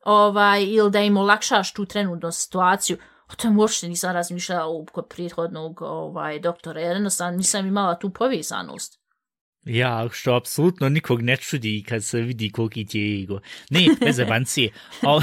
ovaj, 0.05 0.65
ili 0.65 0.91
da 0.91 1.01
im 1.01 1.17
olakšaš 1.17 1.73
tu 1.73 1.85
trenutnu 1.85 2.33
situaciju. 2.33 2.97
O 3.33 3.35
tom 3.35 3.59
uopšte 3.59 3.89
nisam 3.89 4.13
razmišljala 4.13 4.85
kod 4.93 5.07
prethodnog 5.09 5.83
ovaj, 5.83 6.41
doktora, 6.41 6.81
jer 6.81 6.97
jednostavno 6.97 7.37
nisam 7.37 7.67
imala 7.67 7.99
tu 7.99 8.11
povezanost. 8.11 9.00
Ja, 9.65 10.09
što 10.13 10.35
apsolutno 10.35 10.89
nikog 10.89 11.23
ne 11.23 11.37
čudi 11.37 11.85
kad 11.89 12.05
se 12.05 12.21
vidi 12.21 12.51
koliki 12.51 12.85
ti 12.87 13.01
je 13.01 13.23
ego. 13.23 13.41
Ne, 13.71 13.87
bez 14.01 14.17
zebancije. 14.17 14.71
O, 15.03 15.21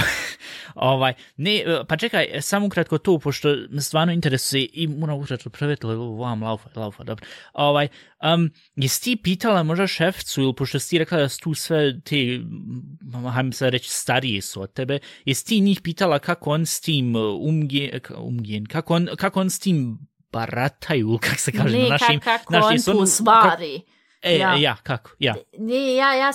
ovaj, 0.76 1.14
ne, 1.38 1.64
pa 1.88 1.98
čekaj, 1.98 2.28
samo 2.42 2.66
ukratko 2.66 2.98
to, 2.98 3.20
pošto 3.20 3.56
me 3.70 3.82
stvarno 3.82 4.14
interesuje 4.14 4.68
i 4.74 4.88
moram 4.88 5.20
ukratko 5.20 5.50
prevetili 5.50 5.96
vam 5.96 6.44
laufa, 6.44 6.70
laufa, 6.76 7.04
dobro. 7.04 7.26
Ovaj, 7.54 7.88
um, 8.34 8.52
jesi 8.76 9.04
ti 9.04 9.16
pitala 9.24 9.64
možda 9.64 9.88
šefcu, 9.88 10.42
ili 10.42 10.54
pošto 10.56 10.80
si 10.80 10.90
ti 10.90 10.98
rekla 10.98 11.18
da 11.18 11.30
su 11.30 11.40
tu 11.40 11.54
sve 11.54 12.02
te, 12.02 12.16
m, 12.16 13.26
hajmo 13.34 13.52
se 13.52 13.70
reći, 13.70 13.90
starije 13.90 14.42
su 14.42 14.62
od 14.62 14.74
tebe, 14.74 15.00
jesi 15.26 15.46
ti 15.46 15.60
njih 15.60 15.82
pitala 15.82 16.20
kako 16.20 16.50
on 16.52 16.66
s 16.66 16.82
tim 16.82 17.16
uh, 17.16 17.22
umge, 17.42 18.00
k- 18.00 18.14
umgen, 18.18 18.66
kako 18.66 18.94
on, 18.96 19.08
kako 19.18 19.40
on 19.42 19.50
s 19.50 19.60
tim 19.60 19.98
barataju, 20.32 21.18
kako 21.22 21.38
se 21.38 21.52
kaže 21.52 21.78
ne, 21.78 21.84
na 21.84 21.90
našim... 21.90 22.20
kak, 22.20 22.42
kako 22.42 22.54
znaš, 22.54 22.66
on 22.66 22.74
jesu 22.74 22.92
tu 22.92 23.00
on- 23.00 23.08
stvari. 23.08 23.82
E, 24.22 24.38
Ja. 24.38 24.50
ja. 24.50 24.56
ja, 24.56 24.76
kako, 24.84 25.12
ja. 25.20 25.36
Ne, 25.58 25.96
ja, 25.96 26.14
ja, 26.14 26.32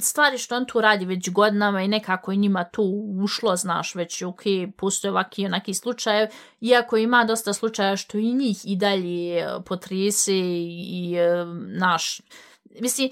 stvari 0.00 0.38
što 0.38 0.56
on 0.56 0.66
tu 0.66 0.80
radi 0.80 1.04
već 1.04 1.30
godinama 1.30 1.82
i 1.82 1.88
nekako 1.88 2.32
je 2.32 2.36
njima 2.36 2.64
tu 2.64 2.82
ušlo, 3.22 3.56
znaš, 3.56 3.94
već 3.94 4.22
ok, 4.22 4.40
postoje 4.76 5.10
ovaki 5.10 5.42
i 5.42 5.46
onaki 5.46 5.74
slučaje, 5.74 6.30
iako 6.60 6.96
ima 6.96 7.24
dosta 7.24 7.52
slučaja 7.52 7.96
što 7.96 8.18
i 8.18 8.32
njih 8.32 8.58
i 8.64 8.76
dalje 8.76 9.38
e, 9.38 9.46
potrese 9.66 10.36
i, 10.36 11.16
e, 11.18 11.44
naš, 11.78 12.20
mislim, 12.80 13.10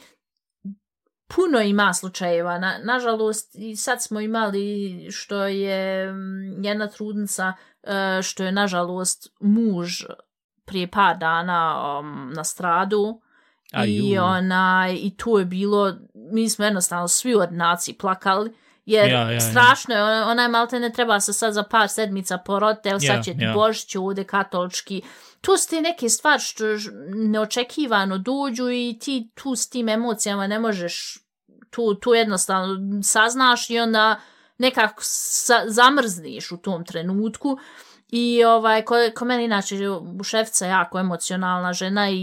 puno 1.34 1.60
ima 1.60 1.94
slučajeva, 1.94 2.58
na, 2.58 2.78
nažalost, 2.84 3.54
i 3.54 3.76
sad 3.76 4.02
smo 4.02 4.20
imali 4.20 5.06
što 5.10 5.46
je 5.46 6.14
jedna 6.62 6.86
trudnica, 6.88 7.52
e, 7.82 8.22
što 8.22 8.44
je 8.44 8.52
nažalost 8.52 9.28
muž 9.40 10.04
prije 10.64 10.90
par 10.90 11.18
dana 11.18 11.98
um, 12.00 12.32
na 12.36 12.44
stradu, 12.44 13.20
I, 13.76 14.18
Aju. 14.18 14.22
ona, 14.22 14.88
I 14.92 15.16
tu 15.16 15.38
je 15.38 15.44
bilo, 15.44 15.94
mi 16.14 16.50
smo 16.50 16.64
jednostavno 16.64 17.08
svi 17.08 17.34
u 17.34 17.38
ordinaciji 17.38 17.94
plakali, 17.94 18.54
jer 18.86 19.10
Ja, 19.10 19.20
ja, 19.20 19.30
ja. 19.30 19.40
strašno 19.40 19.94
je, 19.94 20.02
ona, 20.02 20.30
ona 20.30 20.42
je 20.42 20.48
malte 20.48 20.80
ne 20.80 20.92
treba 20.92 21.20
se 21.20 21.32
sad 21.32 21.52
za 21.54 21.62
par 21.62 21.88
sedmica 21.88 22.38
poroti, 22.38 22.88
evo 22.88 23.00
sad 23.00 23.16
Ja, 23.16 23.22
će 23.22 23.34
ja. 23.38 23.52
Božić 23.52 23.96
ovde 23.96 24.24
katolički. 24.24 25.02
Tu 25.40 25.56
su 25.56 25.68
ti 25.68 25.80
neke 25.80 26.08
stvari 26.08 26.40
što 26.40 26.64
neočekivano 27.14 28.18
dođu 28.18 28.70
i 28.70 28.98
ti 29.00 29.30
tu 29.34 29.56
s 29.56 29.70
tim 29.70 29.88
emocijama 29.88 30.46
ne 30.46 30.58
možeš, 30.58 31.18
tu, 31.70 31.94
tu 31.94 32.14
jednostavno 32.14 33.02
saznaš 33.02 33.70
i 33.70 33.78
onda 33.78 34.20
nekako 34.58 35.02
sa, 35.04 35.62
zamrzniš 35.66 36.52
u 36.52 36.56
tom 36.56 36.84
trenutku. 36.84 37.58
I 38.16 38.44
ovaj, 38.44 38.82
ko, 38.82 38.94
ko 39.14 39.24
meni 39.24 39.44
inače 39.44 39.76
je 39.76 39.88
jako 40.68 40.98
emocionalna 40.98 41.72
žena 41.72 42.10
i, 42.10 42.14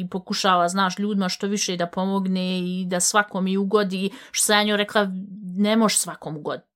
i 0.00 0.08
pokušava, 0.10 0.68
znaš, 0.68 0.98
ljudima 0.98 1.28
što 1.28 1.46
više 1.46 1.76
da 1.76 1.86
pomogne 1.86 2.58
i 2.58 2.84
da 2.86 3.00
svakom 3.00 3.46
i 3.46 3.56
ugodi, 3.56 4.10
što 4.30 4.44
sam 4.44 4.56
ja 4.56 4.62
njoj 4.62 4.76
rekla, 4.76 5.06
ne 5.56 5.76
možeš 5.76 5.98
svakom 5.98 6.36
ugoditi. 6.36 6.66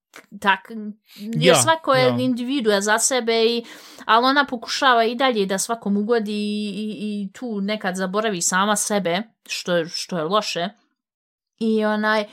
tak, 0.41 0.71
jer 1.15 1.47
Ja, 1.47 1.55
svako 1.55 1.93
je 1.93 2.03
ja. 2.03 2.15
individua 2.19 2.81
za 2.81 2.99
sebe, 2.99 3.45
i, 3.45 3.65
ali 4.05 4.25
ona 4.25 4.45
pokušava 4.45 5.03
i 5.03 5.15
dalje 5.15 5.45
da 5.45 5.57
svakom 5.57 5.97
ugodi 5.97 6.33
i, 6.33 6.69
i, 6.69 6.87
i 7.23 7.31
tu 7.33 7.61
nekad 7.61 7.95
zaboravi 7.95 8.41
sama 8.41 8.75
sebe, 8.75 9.21
što, 9.47 9.75
je- 9.75 9.87
što 9.87 10.17
je 10.17 10.23
loše. 10.23 10.69
I 11.59 11.85
onaj, 11.85 12.25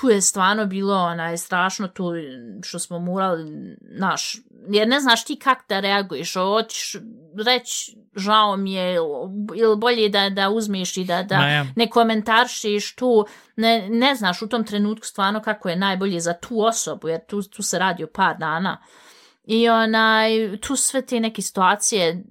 tu 0.00 0.10
je 0.10 0.20
stvarno 0.20 0.66
bilo 0.66 0.94
onaj 0.94 1.36
strašno 1.36 1.88
tu 1.88 2.12
što 2.62 2.78
smo 2.78 2.98
morali, 2.98 3.76
naš, 3.80 4.36
jer 4.68 4.88
ne 4.88 5.00
znaš 5.00 5.24
ti 5.24 5.36
kak 5.36 5.58
da 5.68 5.80
reaguješ, 5.80 6.34
hoćeš 6.34 6.96
reći 7.46 7.96
žao 8.16 8.56
mi 8.56 8.72
je 8.72 8.94
ili 9.56 9.76
bolje 9.76 10.08
da, 10.08 10.30
da 10.30 10.50
uzmeš 10.50 10.96
i 10.96 11.04
da, 11.04 11.22
da 11.22 11.34
ja. 11.34 11.66
ne 11.76 11.90
komentaršiš 11.90 12.94
tu, 12.94 13.26
ne, 13.56 13.88
ne 13.90 14.14
znaš 14.14 14.42
u 14.42 14.48
tom 14.48 14.64
trenutku 14.64 15.06
stvarno 15.06 15.42
kako 15.42 15.68
je 15.68 15.76
najbolje 15.76 16.20
za 16.20 16.32
tu 16.32 16.60
osobu, 16.60 17.08
jer 17.08 17.26
tu, 17.26 17.42
tu 17.42 17.62
se 17.62 17.78
radi 17.78 18.04
o 18.04 18.10
par 18.14 18.38
dana. 18.38 18.82
I 19.44 19.68
onaj, 19.68 20.58
tu 20.60 20.76
sve 20.76 21.02
te 21.06 21.20
neke 21.20 21.42
situacije 21.42 22.24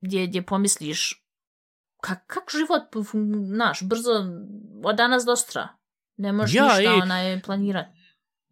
gdje, 0.00 0.26
gdje 0.26 0.46
pomisliš 0.46 1.24
kak, 2.00 2.26
kak 2.26 2.44
život, 2.50 2.82
znaš, 3.46 3.82
brzo, 3.82 4.10
od 4.84 4.96
danas 4.96 5.24
do 5.24 5.36
sutra. 5.36 5.77
Ne 6.18 6.32
možeš 6.32 6.54
Ja, 6.54 6.64
ništa 6.64 6.80
ej. 6.80 7.00
onaj, 7.02 7.40
planirati. 7.42 7.97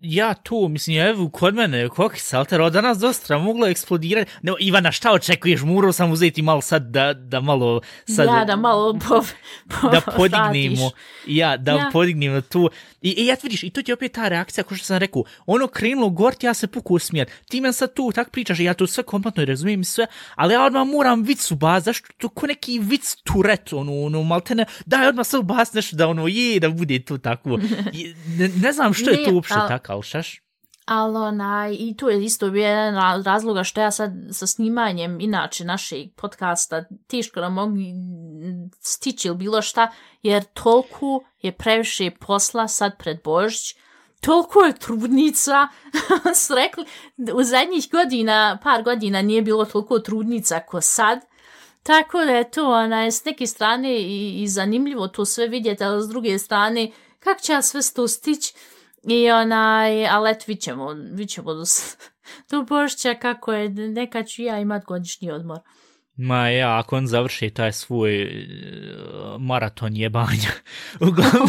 Ja 0.09 0.35
tu, 0.35 0.69
mislim, 0.69 0.99
evo, 0.99 1.29
kod 1.29 1.55
mene, 1.55 1.89
kokica, 1.89 2.45
ali 2.51 2.63
od 2.63 2.73
danas 2.73 2.99
dosta 2.99 3.39
moglo 3.39 3.67
eksplodirati. 3.67 4.31
Ne, 4.43 4.53
Ivana, 4.61 4.93
šta 4.93 5.13
očekuješ? 5.13 5.63
Morao 5.63 5.93
sam 5.93 6.13
uzeti 6.13 6.43
malo 6.43 6.61
sad 6.61 6.83
da, 6.83 7.15
da 7.15 7.41
malo... 7.41 7.81
Sad, 8.17 8.27
ja, 8.27 8.45
da 8.45 8.57
malo 8.57 8.99
po, 9.09 9.25
po, 9.69 9.89
da 9.89 10.01
podignemo, 10.17 10.91
ja, 11.27 11.57
da 11.57 11.73
Ja. 11.73 11.91
podignemo 11.93 12.41
tu. 12.41 12.71
I, 13.03 13.11
I 13.11 13.27
ja 13.27 13.37
vidiš, 13.43 13.63
i 13.63 13.71
to 13.71 13.83
ti 13.83 13.91
je 13.91 13.95
opet 13.95 14.13
ta 14.13 14.29
reakcija, 14.29 14.65
kao 14.65 14.77
što 14.77 14.87
sam 14.87 14.97
rekao, 14.99 15.25
ono 15.47 15.67
krenulo 15.67 16.09
gort, 16.09 16.43
ja 16.43 16.55
se 16.55 16.67
pukao 16.67 16.99
smijat. 16.99 17.29
Ti 17.49 17.61
men 17.61 17.73
sad 17.73 17.95
tu 17.95 18.13
tak 18.15 18.31
pričaš, 18.31 18.61
ja 18.61 18.75
to 18.75 18.87
sve 18.87 19.05
kompletno 19.05 19.45
razumijem 19.45 19.85
sve, 19.85 20.07
ali 20.35 20.55
ja 20.55 20.65
odmah 20.65 20.87
moram 20.87 21.23
vic 21.23 21.51
ubaz, 21.51 21.85
zašto 21.85 22.09
to 22.19 22.29
ko 22.29 22.47
neki 22.47 22.79
vic 22.79 23.17
turet, 23.25 23.73
ono, 23.73 24.03
ono, 24.03 24.23
maltene, 24.23 24.65
daj 24.87 25.09
odmah 25.09 25.27
sve 25.27 25.39
ubaz 25.39 25.75
nešto 25.75 25.97
da 25.97 26.09
ono 26.09 26.27
je, 26.27 26.61
da 26.61 26.71
bude 26.71 27.03
to 27.03 27.19
tako. 27.19 27.51
I, 27.93 28.15
ne, 28.39 28.49
ne 28.49 28.73
znam 28.73 28.95
što 28.95 29.11
je 29.11 29.25
to 29.25 29.35
uopšte 29.35 29.55
tako, 29.69 29.96
ali? 30.03 30.41
Ali 30.87 31.17
onaj, 31.17 31.77
i 31.79 31.97
tu 31.97 32.09
je 32.09 32.25
isto 32.25 32.51
bio 32.51 32.67
jedan 32.67 33.25
razloga 33.25 33.65
što 33.65 33.81
ja 33.81 33.91
sad 33.91 34.13
sa 34.33 34.47
snimanjem 34.47 35.21
inače 35.21 35.65
našeg 35.65 36.09
podcasta 36.17 36.85
teško 37.07 37.41
da 37.41 37.49
mogu 37.49 37.77
stići 38.81 39.29
ili 39.29 39.37
bilo 39.37 39.63
šta, 39.63 39.93
jer 40.23 40.45
toliko 40.45 41.25
je 41.43 41.53
previše 41.53 42.11
posla 42.11 42.69
sad 42.69 42.99
pred 42.99 43.19
Božić, 43.25 43.77
toliko 44.21 44.61
je 44.61 44.75
trudnica, 44.75 45.69
srekli, 46.45 46.85
u 47.35 47.43
zadnjih 47.43 47.89
godina, 47.93 48.59
par 48.63 48.83
godina 48.83 49.23
nije 49.23 49.43
bilo 49.43 49.65
toliko 49.65 49.99
trudnica 49.99 50.61
ko 50.61 50.81
sad, 50.81 51.21
tako 51.83 52.25
da 52.25 52.33
je 52.33 52.51
to 52.51 52.71
onaj, 52.71 53.11
s 53.11 53.25
neke 53.25 53.47
strane 53.47 54.01
i, 54.01 54.43
i 54.43 54.49
zanimljivo 54.49 55.09
to 55.09 55.25
sve 55.25 55.47
vidjeti, 55.47 55.85
ali 55.85 56.03
s 56.03 56.09
druge 56.09 56.39
strane, 56.39 56.91
kako 57.19 57.41
će 57.41 57.53
ja 57.53 57.63
sve 57.63 57.81
to 57.95 58.09
stići, 58.09 58.55
i 59.09 59.31
onaj, 59.31 60.07
ali 60.07 60.31
eto, 60.31 60.45
vidit 60.47 60.63
ćemo, 60.63 60.93
vidit 60.93 61.31
ćemo 61.31 61.55
do, 61.55 61.63
do 62.51 62.63
Božića 62.63 63.15
kako 63.15 63.53
je, 63.53 63.69
neka 63.69 64.23
ću 64.23 64.43
ja 64.43 64.61
imat 64.61 64.85
godišnji 64.85 65.31
odmor. 65.31 65.59
Ma 66.17 66.49
ja, 66.49 66.79
ako 66.79 66.97
on 66.97 67.07
završi 67.07 67.51
taj 67.51 67.73
svoj 67.73 68.23
e, 68.23 68.29
maraton 69.39 69.97
jebanja. 69.97 70.51
uglavnom, 71.09 71.49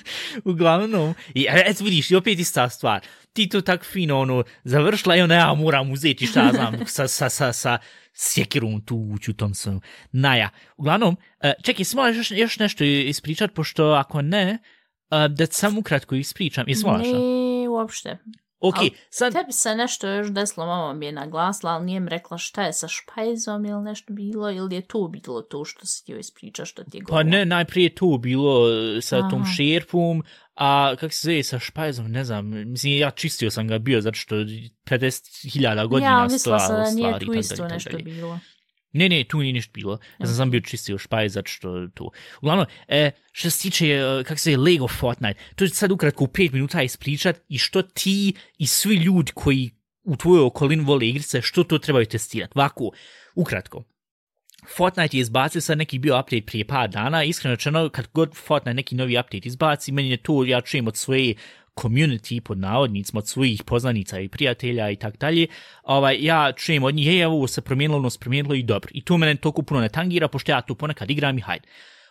uglavnom, 0.52 1.14
i 1.34 1.46
e, 1.50 1.62
eto 1.66 1.84
vidiš, 1.84 2.10
i 2.10 2.16
opet 2.16 2.38
ista 2.38 2.68
stvar. 2.68 3.00
Ti 3.32 3.48
to 3.48 3.60
tak 3.60 3.84
fino, 3.84 4.18
ono, 4.20 4.44
završila 4.64 5.16
i 5.16 5.20
onda 5.20 5.34
ja 5.34 5.54
moram 5.54 5.90
uzeti 5.90 6.26
šta 6.26 6.50
znam, 6.54 6.74
sa, 6.86 7.08
sa, 7.08 7.28
sa, 7.28 7.52
sa 7.52 7.78
sjekirom 8.14 8.80
tu 8.80 8.96
ući 8.96 9.30
u 9.30 9.34
tom 9.34 9.54
svemu. 9.54 9.80
Naja, 10.12 10.50
uglavnom, 10.76 11.16
e, 11.40 11.52
čekaj, 11.62 11.84
smo 11.84 12.06
još, 12.06 12.30
još 12.30 12.58
nešto 12.58 12.84
ispričat, 12.84 13.54
pošto 13.54 13.84
ako 13.84 14.22
ne, 14.22 14.58
da 15.10 15.46
samo 15.46 15.80
ukratko 15.80 16.14
ispričam. 16.14 16.64
Jesmo 16.68 16.96
ne. 16.96 17.68
Uopšte. 17.68 18.18
Ok, 18.60 18.76
Al 18.78 18.88
sad, 19.10 19.32
Tebi 19.32 19.52
se 19.52 19.74
nešto 19.74 20.08
još 20.08 20.28
desilo, 20.30 20.66
mama 20.66 20.92
mi 20.92 21.06
je 21.06 21.12
naglasila, 21.12 21.72
ali 21.72 21.86
nije 21.86 22.00
mi 22.00 22.08
rekla 22.08 22.38
šta 22.38 22.62
je 22.62 22.72
sa 22.72 22.88
špajzom 22.88 23.64
ili 23.64 23.82
nešto 23.82 24.12
bilo, 24.12 24.50
ili 24.50 24.74
je 24.74 24.80
to 24.80 25.08
bilo 25.08 25.42
to 25.42 25.64
što 25.64 25.86
si 25.86 26.02
htio 26.02 26.18
ispričat, 26.18 26.66
što 26.66 26.84
ti 26.84 26.96
je 26.96 27.02
Pa 27.02 27.06
govorila? 27.06 27.30
ne, 27.30 27.44
najprije 27.44 27.94
to 27.94 28.18
bilo 28.18 28.68
e, 28.68 29.00
sa 29.00 29.28
tom 29.28 29.42
Aha. 29.42 29.50
šerpom, 29.52 30.22
a 30.54 30.94
kak 31.00 31.12
se 31.12 31.26
zove 31.26 31.42
sa 31.42 31.58
špajzom, 31.58 32.10
ne 32.10 32.24
znam, 32.24 32.70
mislim, 32.70 32.98
ja 32.98 33.10
čistio 33.10 33.50
sam 33.50 33.68
ga 33.68 33.78
bio, 33.78 34.00
zato 34.00 34.16
što 34.16 34.36
50.000 34.36 35.88
godina 35.88 36.10
ja, 36.10 36.26
mislila 36.32 36.58
sam 36.58 36.66
stvar, 36.66 36.84
da 36.84 36.90
nije 36.90 37.08
stvari, 37.08 37.26
tu 37.26 37.34
isto 37.34 37.68
nešto 37.68 37.98
bilo. 37.98 38.38
Ne, 38.92 39.08
ne, 39.08 39.24
tu 39.24 39.38
nije 39.38 39.52
ništa 39.52 39.70
bilo. 39.74 39.98
Ja 40.18 40.26
sam 40.26 40.36
sam 40.36 40.50
bio 40.50 40.60
čistio 40.60 40.98
špaj, 40.98 41.28
zato 41.28 41.48
što 41.48 41.88
tu. 41.94 42.10
Uglavnom, 42.42 42.66
e, 42.88 43.10
što 43.32 43.50
se 43.50 43.62
tiče, 43.62 43.86
e, 43.86 44.24
kako 44.24 44.38
se 44.38 44.50
je 44.50 44.58
Lego 44.58 44.88
Fortnite, 44.88 45.40
to 45.56 45.66
ću 45.66 45.74
sad 45.74 45.92
ukratko 45.92 46.24
u 46.24 46.28
pet 46.28 46.52
minuta 46.52 46.82
ispričat 46.82 47.40
i 47.48 47.58
što 47.58 47.82
ti 47.82 48.34
i 48.58 48.66
svi 48.66 48.94
ljudi 48.94 49.32
koji 49.34 49.70
u 50.04 50.16
tvojoj 50.16 50.44
okolini 50.44 50.84
vole 50.84 51.08
igrice, 51.08 51.42
što 51.42 51.64
to 51.64 51.78
trebaju 51.78 52.06
testirati. 52.06 52.52
Ovako, 52.54 52.90
ukratko. 53.34 53.84
Fortnite 54.76 55.16
je 55.16 55.20
izbacio 55.20 55.60
sad 55.60 55.78
neki 55.78 55.98
bio 55.98 56.20
update 56.20 56.46
prije 56.46 56.66
par 56.66 56.88
dana, 56.90 57.24
iskreno 57.24 57.54
rečeno, 57.54 57.88
kad 57.88 58.08
god 58.14 58.36
Fortnite 58.36 58.74
neki 58.74 58.94
novi 58.94 59.18
update 59.18 59.48
izbaci, 59.48 59.92
meni 59.92 60.10
je 60.10 60.16
to, 60.16 60.44
ja 60.44 60.60
čujem 60.60 60.86
od 60.86 60.96
svoje 60.96 61.34
community 61.82 62.40
pod 62.40 62.58
navodnicima, 62.58 63.18
od 63.18 63.28
svojih 63.28 63.62
poznanica 63.62 64.20
i 64.20 64.28
prijatelja 64.28 64.90
i 64.90 64.96
tak 64.96 65.16
dalje, 65.16 65.46
ovaj, 65.82 66.16
ja 66.20 66.52
čujem 66.52 66.84
od 66.84 66.94
njih, 66.94 67.06
hej, 67.06 67.20
evo, 67.20 67.34
ovo 67.34 67.46
se 67.46 67.60
promijenilo, 67.60 67.98
ono 67.98 68.10
se 68.10 68.18
promijenilo 68.18 68.54
i 68.54 68.62
dobro. 68.62 68.90
I 68.94 69.02
to 69.02 69.16
mene 69.16 69.36
toliko 69.36 69.62
puno 69.62 69.80
ne 69.80 69.88
tangira, 69.88 70.28
pošto 70.28 70.52
ja 70.52 70.60
tu 70.60 70.74
ponekad 70.74 71.10
igram 71.10 71.38
i 71.38 71.40
hajde. 71.40 71.68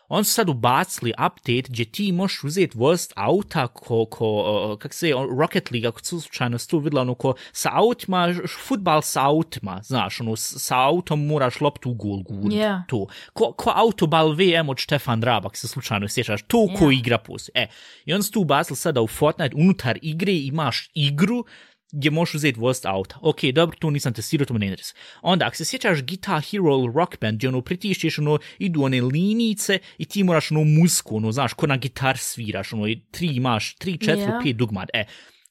On 0.08 0.24
su 0.24 0.32
sad 0.34 0.50
ubacili 0.50 1.12
update 1.12 1.64
gdje 1.70 1.86
ti 1.86 2.12
možeš 2.12 2.44
uzeti 2.44 2.78
vozt 2.78 3.14
auta 3.16 3.68
ko, 3.68 4.06
ko 4.06 4.78
kak 4.80 4.94
se, 4.94 5.16
on, 5.16 5.40
Rocket 5.40 5.72
League, 5.72 5.88
ako 5.88 6.00
su 6.06 6.22
slučajno 6.22 6.58
tu 6.70 6.80
vidjela, 6.80 7.02
ono, 7.02 7.16
ko 7.16 7.34
sa 7.52 7.70
autima, 7.74 8.34
futbal 8.68 9.02
sa 9.02 9.26
autima, 9.26 9.82
znaš, 9.84 10.22
ono, 10.22 10.36
sa 10.36 10.78
autom 10.78 11.26
moraš 11.26 11.62
loptu 11.62 11.90
u 11.90 11.94
gol 11.94 12.24
gurnut, 12.24 12.54
Yeah. 12.54 12.82
to. 12.88 13.06
Ko, 13.34 13.52
ko 13.54 13.72
autobal 13.76 14.32
VM 14.32 14.70
od 14.70 14.78
Štefan 14.78 15.22
Drabak, 15.22 15.58
se 15.58 15.68
slučajno 15.68 16.08
sjećaš, 16.08 16.42
to 16.48 16.68
ko 16.80 16.86
Yeah. 16.86 17.00
igra 17.00 17.18
poslije. 17.18 17.52
E, 17.56 17.68
i 18.06 18.14
on 18.14 18.24
su 18.24 18.32
tu 18.32 18.42
ubacili 18.42 18.78
sada 18.78 19.02
u 19.02 19.08
Fortnite, 19.08 19.56
unutar 19.56 20.00
igre 20.02 20.34
imaš 20.34 20.90
igru 20.94 21.46
gdje 21.92 22.12
možeš 22.12 22.36
uzeti 22.36 22.60
vozt 22.60 22.86
auta. 22.86 23.18
Ok, 23.22 23.42
dobro, 23.54 23.78
to 23.80 23.90
nisam 23.90 24.14
testirao, 24.14 24.46
to 24.46 24.54
me 24.54 24.60
ne 24.60 24.66
interesuje. 24.68 25.00
Onda, 25.22 25.46
ako 25.46 25.56
se 25.56 25.66
sjećaš 25.66 26.02
Guitar 26.04 26.42
Hero 26.42 26.70
ili 26.74 26.94
Rock 26.96 27.20
Band, 27.22 27.38
gdje 27.38 27.50
ono 27.50 27.62
pritišćeš, 27.62 28.20
ono, 28.20 28.40
idu 28.60 28.84
one 28.84 29.02
linijice 29.02 29.80
i 29.98 30.06
ti 30.06 30.24
moraš 30.24 30.52
ono 30.52 30.64
musku, 30.64 31.16
ono, 31.18 31.32
znaš, 31.32 31.54
ko 31.54 31.68
na 31.68 31.78
gitar 31.78 32.18
sviraš, 32.18 32.74
ono, 32.74 32.88
i 32.88 33.00
tri 33.12 33.28
imaš, 33.28 33.76
tri, 33.76 33.98
četiri, 33.98 34.22
Ja. 34.22 34.40
pet 34.44 34.56
dugmad. 34.56 34.90
E, 34.94 35.06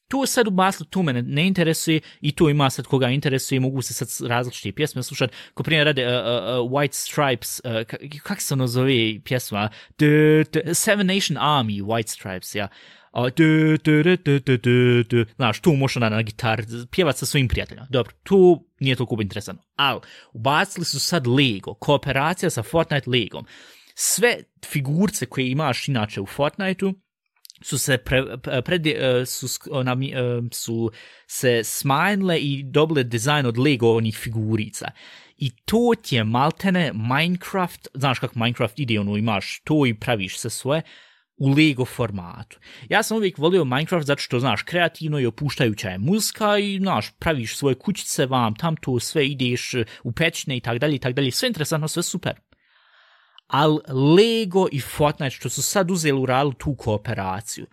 to 0.07 0.25
sad 0.25 0.47
ubasilo, 0.47 0.85
to 0.89 1.03
mene 1.03 1.21
ne 1.21 1.47
interesuje 1.47 1.99
i 2.21 2.31
to 2.31 2.49
ima 2.49 2.69
sad 2.69 2.85
koga 2.85 3.09
interesuje, 3.09 3.59
mogu 3.59 3.81
se 3.81 3.93
sad 3.93 4.29
različite 4.29 4.71
pjesme 4.71 5.03
slušati, 5.03 5.33
ko 5.53 5.63
prije 5.63 5.83
rade 5.83 6.07
uh, 6.07 6.11
uh, 6.13 6.65
uh, 6.65 6.71
White 6.71 6.93
Stripes, 6.93 7.59
uh, 7.63 7.71
ka- 7.71 8.19
kak 8.19 8.41
se 8.41 8.53
ono 8.53 8.67
zove 8.67 9.19
pjesma, 9.23 9.69
D- 9.99 10.43
d- 10.53 10.73
Seven 10.73 11.07
Nation 11.07 11.37
Army, 11.37 11.81
White 11.83 12.07
Stripes, 12.09 12.55
ja. 12.55 12.67
A, 13.17 13.29
du, 13.29 13.77
du. 15.03 15.25
Znaš, 15.35 15.59
tu 15.59 15.73
možeš 15.73 15.95
na, 15.95 16.09
na 16.09 16.21
gitar 16.21 16.63
pjevat 16.91 17.17
sa 17.17 17.25
svojim 17.25 17.47
prijateljima. 17.47 17.87
Dobro, 17.89 18.11
tu 18.23 18.65
nije 18.79 18.95
toliko 18.95 19.17
interesantno. 19.21 19.63
Ali, 19.75 20.01
ubacili 20.33 20.85
su 20.85 20.99
sad 20.99 21.27
Lego, 21.27 21.73
kooperacija 21.73 22.49
sa 22.49 22.63
Fortnite 22.63 23.09
Legom. 23.09 23.45
Sve 23.95 24.37
figurce 24.65 25.25
koje 25.25 25.49
imaš 25.51 25.87
inače 25.87 26.21
u 26.21 26.25
Fortniteu, 26.25 26.93
su 27.61 27.77
se 27.77 27.97
pre, 27.97 28.37
pre, 28.43 28.61
pred, 28.61 28.87
e, 28.87 29.25
su, 29.25 29.47
sk- 29.47 29.69
ona, 29.71 29.91
e, 29.91 30.49
su 30.51 30.91
se 31.27 31.63
smanjile 31.63 32.39
i 32.39 32.63
dobile 32.63 33.03
dizajn 33.03 33.45
od 33.45 33.57
Lego 33.57 33.95
onih 33.95 34.17
figurica. 34.17 34.91
I 35.37 35.55
to 35.55 35.91
ti 36.01 36.15
je 36.15 36.23
maltene 36.23 36.91
Minecraft, 36.93 37.87
znaš 37.93 38.19
kako 38.19 38.39
Minecraft 38.39 38.79
ide, 38.79 38.99
ono 38.99 39.17
imaš 39.17 39.61
to 39.63 39.85
i 39.85 39.93
praviš 39.93 40.37
se 40.39 40.49
svoje, 40.49 40.81
u 41.37 41.49
Lego 41.49 41.85
formatu. 41.85 42.59
Ja 42.89 43.03
sam 43.03 43.17
uvijek 43.17 43.37
volio 43.37 43.65
Minecraft 43.65 44.07
zato 44.07 44.21
što, 44.21 44.39
znaš, 44.39 44.61
kreativno 44.61 45.19
i 45.19 45.25
opuštajuća 45.25 45.89
je 45.89 45.97
muzika 45.97 46.57
i, 46.57 46.77
znaš, 46.77 47.11
praviš 47.19 47.57
svoje 47.57 47.75
kućice 47.75 48.25
vam, 48.25 48.55
tam 48.55 48.75
to 48.75 48.99
sve 48.99 49.27
ideš 49.27 49.73
e, 49.73 49.85
u 50.03 50.11
pećine 50.11 50.57
i 50.57 50.61
tak 50.61 50.79
dalje 50.79 50.95
i 50.95 50.99
tak 50.99 51.13
dalje. 51.13 51.31
Sve 51.31 51.47
interesantno, 51.47 51.87
sve 51.87 52.03
super 52.03 52.33
Al 53.47 53.79
Lego 53.87 54.67
i 54.71 54.79
Fortnite 54.79 55.35
što 55.35 55.49
su 55.49 55.61
sad 55.61 55.91
uzeli 55.91 56.19
u 56.19 56.25
radu 56.25 56.53
tu 56.53 56.75
kooperaciju. 56.75 57.65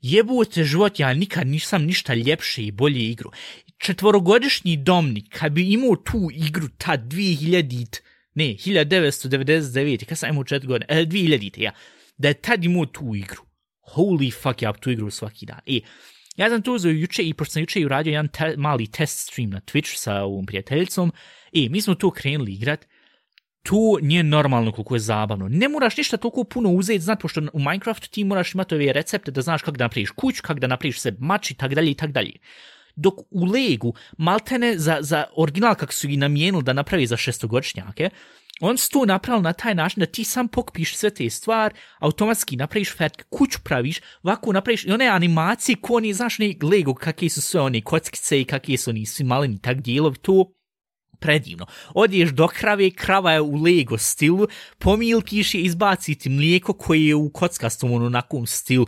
Jebote 0.00 0.64
život, 0.64 1.00
ja 1.00 1.14
nikad 1.14 1.46
nisam 1.46 1.82
ništa 1.82 2.14
ljepše 2.14 2.62
i 2.62 2.70
bolje 2.70 3.00
igru. 3.00 3.30
Četvorogodišnji 3.78 4.76
domnik, 4.76 5.38
kad 5.38 5.52
bi 5.52 5.72
imao 5.72 5.96
tu 5.96 6.28
igru 6.32 6.68
ta 6.78 6.98
2000, 6.98 8.00
ne, 8.34 8.44
1999, 8.44 10.04
kad 10.04 10.18
sam 10.18 10.30
imao 10.30 10.44
četiri 10.44 10.68
godine, 10.68 10.86
e, 10.88 11.06
2000, 11.06 11.62
ja, 11.62 11.72
da 12.16 12.28
je 12.28 12.34
tad 12.34 12.64
imao 12.64 12.86
tu 12.86 13.14
igru. 13.14 13.42
Holy 13.94 14.42
fuck, 14.42 14.62
ja 14.62 14.72
tu 14.72 14.90
igru 14.90 15.10
svaki 15.10 15.46
dan. 15.46 15.60
E, 15.66 15.80
Ja 16.36 16.48
sam 16.50 16.62
to 16.62 16.72
uzeo 16.72 16.90
juče 16.90 17.22
i 17.22 17.34
pošto 17.34 17.52
sam 17.52 17.62
juče 17.62 17.80
i 17.80 17.84
uradio 17.84 18.10
jedan 18.10 18.28
te, 18.28 18.54
mali 18.56 18.86
test 18.86 19.18
stream 19.18 19.50
na 19.50 19.60
Twitch 19.60 19.96
sa 19.96 20.22
ovom 20.22 20.46
prijateljicom 20.46 21.12
i 21.52 21.68
mi 21.68 21.80
smo 21.80 21.94
to 21.94 22.10
krenuli 22.10 22.52
igrat, 22.52 22.86
to 23.62 23.98
nije 24.02 24.22
normalno 24.22 24.72
koliko 24.72 24.94
je 24.94 24.98
zabavno. 24.98 25.48
Ne 25.48 25.68
moraš 25.68 25.96
ništa 25.96 26.16
toliko 26.16 26.44
puno 26.44 26.70
uzeti, 26.70 27.00
znat, 27.00 27.20
pošto 27.20 27.40
u 27.52 27.58
Minecraftu 27.58 28.08
ti 28.10 28.24
moraš 28.24 28.54
imati 28.54 28.74
ove 28.74 28.92
recepte 28.92 29.30
da 29.30 29.42
znaš 29.42 29.62
kako 29.62 29.76
da 29.76 29.84
napraviš 29.84 30.10
kuću, 30.10 30.42
kako 30.42 30.60
da 30.60 30.66
napraviš 30.66 31.00
se 31.00 31.16
mač 31.18 31.50
i 31.50 31.54
tak 31.54 31.74
dalje 31.74 31.90
i 31.90 31.94
tak 31.94 32.10
dalje. 32.10 32.32
Dok 32.96 33.14
u 33.30 33.44
Legu, 33.44 33.94
maltene 34.18 34.78
za, 34.78 34.98
za 35.00 35.24
original 35.36 35.74
kako 35.74 35.92
su 35.92 36.08
i 36.08 36.16
namijenili 36.16 36.62
da 36.62 36.72
napravi 36.72 37.06
za 37.06 37.16
šestogodišnjake, 37.16 38.10
on 38.60 38.78
su 38.78 38.90
to 38.90 39.04
napravili 39.04 39.42
na 39.42 39.52
taj 39.52 39.74
način 39.74 40.00
da 40.00 40.06
ti 40.06 40.24
sam 40.24 40.48
pokpiš 40.48 40.96
sve 40.96 41.10
te 41.10 41.30
stvari, 41.30 41.74
automatski 41.98 42.56
napraviš 42.56 42.96
fert, 42.96 43.22
kuću 43.30 43.58
praviš, 43.64 44.00
ovako 44.22 44.52
napraviš 44.52 44.84
i 44.84 44.92
one 44.92 45.06
animacije 45.06 45.76
ko 45.76 45.94
oni, 45.94 46.14
znaš, 46.14 46.38
ne 46.38 46.54
Lego, 46.62 46.94
kakve 46.94 47.28
su 47.28 47.40
sve 47.40 47.60
one 47.60 47.80
kockice 47.80 48.40
i 48.40 48.44
kakve 48.44 48.76
su 48.76 48.90
oni 48.90 49.06
svi 49.06 49.24
maleni 49.24 49.58
tak 49.62 49.80
dijelovi, 49.80 50.16
to 50.16 50.52
predivno. 51.20 51.66
Odiješ 51.94 52.30
do 52.30 52.48
krave, 52.48 52.90
krava 52.90 53.32
je 53.32 53.40
u 53.40 53.54
Lego 53.62 53.98
stilu, 53.98 54.46
pomilkiš 54.78 55.54
je, 55.54 55.60
izbaciti 55.60 56.28
mlijeko 56.28 56.72
koje 56.72 57.06
je 57.06 57.14
u 57.14 57.30
kockastom 57.30 57.92
onakvom 57.92 58.46
stilu 58.46 58.86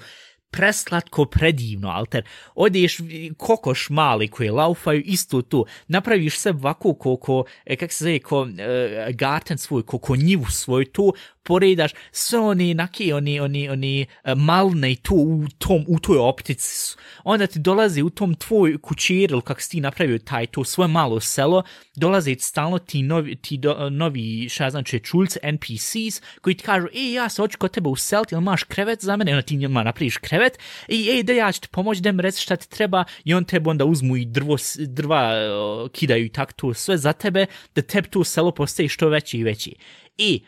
preslatko 0.56 1.24
predivno, 1.24 1.90
alter. 1.90 2.24
Odeš 2.54 2.98
kokoš 3.36 3.90
mali 3.90 4.28
koji 4.28 4.50
laufaju, 4.50 5.02
isto 5.04 5.42
to. 5.42 5.64
Napraviš 5.88 6.38
se 6.38 6.50
ovako 6.50 6.94
ko, 6.94 7.16
ko 7.16 7.44
e, 7.64 7.76
kak 7.76 7.92
se 7.92 8.04
zove, 8.04 8.18
ko 8.18 8.46
e, 8.58 9.12
garten 9.12 9.58
svoj, 9.58 9.82
ko, 9.82 9.98
ko 9.98 10.16
njivu 10.16 10.50
svoj, 10.50 10.84
to 10.84 11.12
poredaš 11.46 11.90
sve 12.12 12.38
oni, 12.38 12.74
naki, 12.74 13.12
oni, 13.12 13.40
oni, 13.40 13.68
oni 13.68 14.06
e, 14.24 14.34
malne 14.34 14.92
i 14.92 14.96
to 14.96 15.14
u, 15.14 15.44
tom, 15.58 15.84
u 15.88 15.98
toj 15.98 16.18
optici. 16.18 16.96
Onda 17.24 17.46
ti 17.46 17.58
dolazi 17.58 18.02
u 18.02 18.10
tom 18.10 18.34
tvoj 18.34 18.78
kućer, 18.78 19.40
kako 19.44 19.60
si 19.60 19.70
ti 19.70 19.80
napravio 19.80 20.18
taj, 20.18 20.46
to 20.46 20.64
svoje 20.64 20.88
malo 20.88 21.20
selo, 21.20 21.62
dolaze 21.96 22.34
stalno 22.38 22.78
ti 22.78 23.02
novi, 23.02 23.36
ti 23.36 23.58
do, 23.58 23.76
e, 23.86 23.90
novi 23.90 24.48
šta 24.48 24.70
znači, 24.70 25.00
čulce, 25.00 25.40
NPCs, 25.42 26.22
koji 26.40 26.54
ti 26.54 26.64
kažu, 26.64 26.86
ej, 26.94 27.12
ja 27.12 27.28
se 27.28 27.42
hoću 27.42 27.58
kod 27.58 27.70
tebe 27.70 27.88
useliti, 27.88 28.34
ili 28.34 28.42
imaš 28.42 28.62
krevet 28.62 29.04
za 29.04 29.16
mene, 29.16 29.32
onda 29.32 29.42
ti 29.42 29.56
njima 29.56 29.82
napraviš 29.82 30.16
krevet, 30.16 30.58
i 30.88 31.10
ej, 31.10 31.22
da 31.22 31.32
ja 31.32 31.52
ću 31.52 31.60
ti 31.60 31.68
pomoći, 31.68 32.00
da 32.00 32.12
mi 32.12 32.22
reci 32.22 32.42
šta 32.42 32.56
ti 32.56 32.70
treba, 32.70 33.04
i 33.24 33.34
on 33.34 33.44
tebe 33.44 33.70
onda 33.70 33.84
uzmu 33.84 34.16
i 34.16 34.24
drvo, 34.24 34.56
drva 34.86 35.32
uh, 35.32 35.90
kidaju 35.90 36.24
i 36.24 36.28
tak 36.28 36.52
to 36.52 36.74
sve 36.74 36.98
za 36.98 37.12
tebe, 37.12 37.46
da 37.74 37.82
tebi 37.82 38.08
to 38.08 38.24
selo 38.24 38.50
postaje 38.50 38.88
što 38.88 39.08
veći 39.08 39.38
i 39.38 39.44
veći. 39.44 39.74
I 40.18 40.42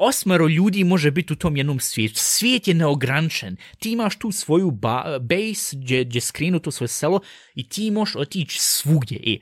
osmero 0.00 0.48
ljudi 0.48 0.84
može 0.84 1.10
biti 1.10 1.32
u 1.32 1.36
tom 1.36 1.56
jednom 1.56 1.80
svijetu. 1.80 2.14
Svijet 2.16 2.68
je 2.68 2.74
neograničen. 2.74 3.56
Ti 3.78 3.92
imaš 3.92 4.18
tu 4.18 4.32
svoju 4.32 4.70
ba 4.70 5.18
base 5.20 5.76
gdje, 5.76 6.04
gdje 6.04 6.20
skrinu 6.20 6.58
to 6.58 6.70
svoje 6.70 6.88
selo 6.88 7.20
i 7.54 7.68
ti 7.68 7.90
možeš 7.90 8.16
otići 8.16 8.58
svugdje. 8.60 9.18
I 9.22 9.40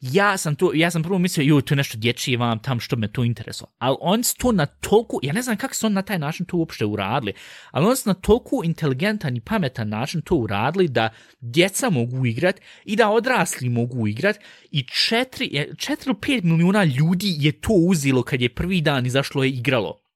ja 0.00 0.36
sam 0.36 0.54
to, 0.54 0.70
ja 0.74 0.90
sam 0.90 1.02
prvo 1.02 1.18
mislio, 1.18 1.44
ju, 1.44 1.60
to 1.60 1.74
je 1.74 1.76
nešto 1.76 1.98
dječije 1.98 2.38
vam 2.38 2.58
tam 2.58 2.80
što 2.80 2.96
me 2.96 3.12
to 3.12 3.24
interesuje. 3.24 3.68
Ali 3.78 3.96
on 4.00 4.24
su 4.24 4.36
to 4.36 4.52
na 4.52 4.66
toliko, 4.66 5.18
ja 5.22 5.32
ne 5.32 5.42
znam 5.42 5.56
kako 5.56 5.74
su 5.74 5.86
on 5.86 5.92
na 5.92 6.02
taj 6.02 6.18
način 6.18 6.46
to 6.46 6.56
uopšte 6.56 6.84
uradili, 6.84 7.32
ali 7.70 7.86
on 7.86 7.96
su 7.96 8.08
na 8.08 8.14
toliko 8.14 8.60
inteligentan 8.64 9.36
i 9.36 9.40
pametan 9.40 9.88
način 9.88 10.22
to 10.22 10.34
uradili 10.34 10.88
da 10.88 11.08
djeca 11.40 11.90
mogu 11.90 12.26
igrat 12.26 12.60
i 12.84 12.96
da 12.96 13.10
odrasli 13.10 13.68
mogu 13.68 14.06
igrat 14.06 14.36
i 14.70 14.82
4, 14.82 15.74
4 15.74 16.14
5 16.14 16.44
milijuna 16.44 16.84
ljudi 16.84 17.36
je 17.38 17.52
to 17.52 17.72
uzilo 17.72 18.22
kad 18.22 18.40
je 18.40 18.54
prvi 18.54 18.80
dan 18.80 19.06
izašlo 19.06 19.44
je 19.44 19.50
igralo 19.50 20.09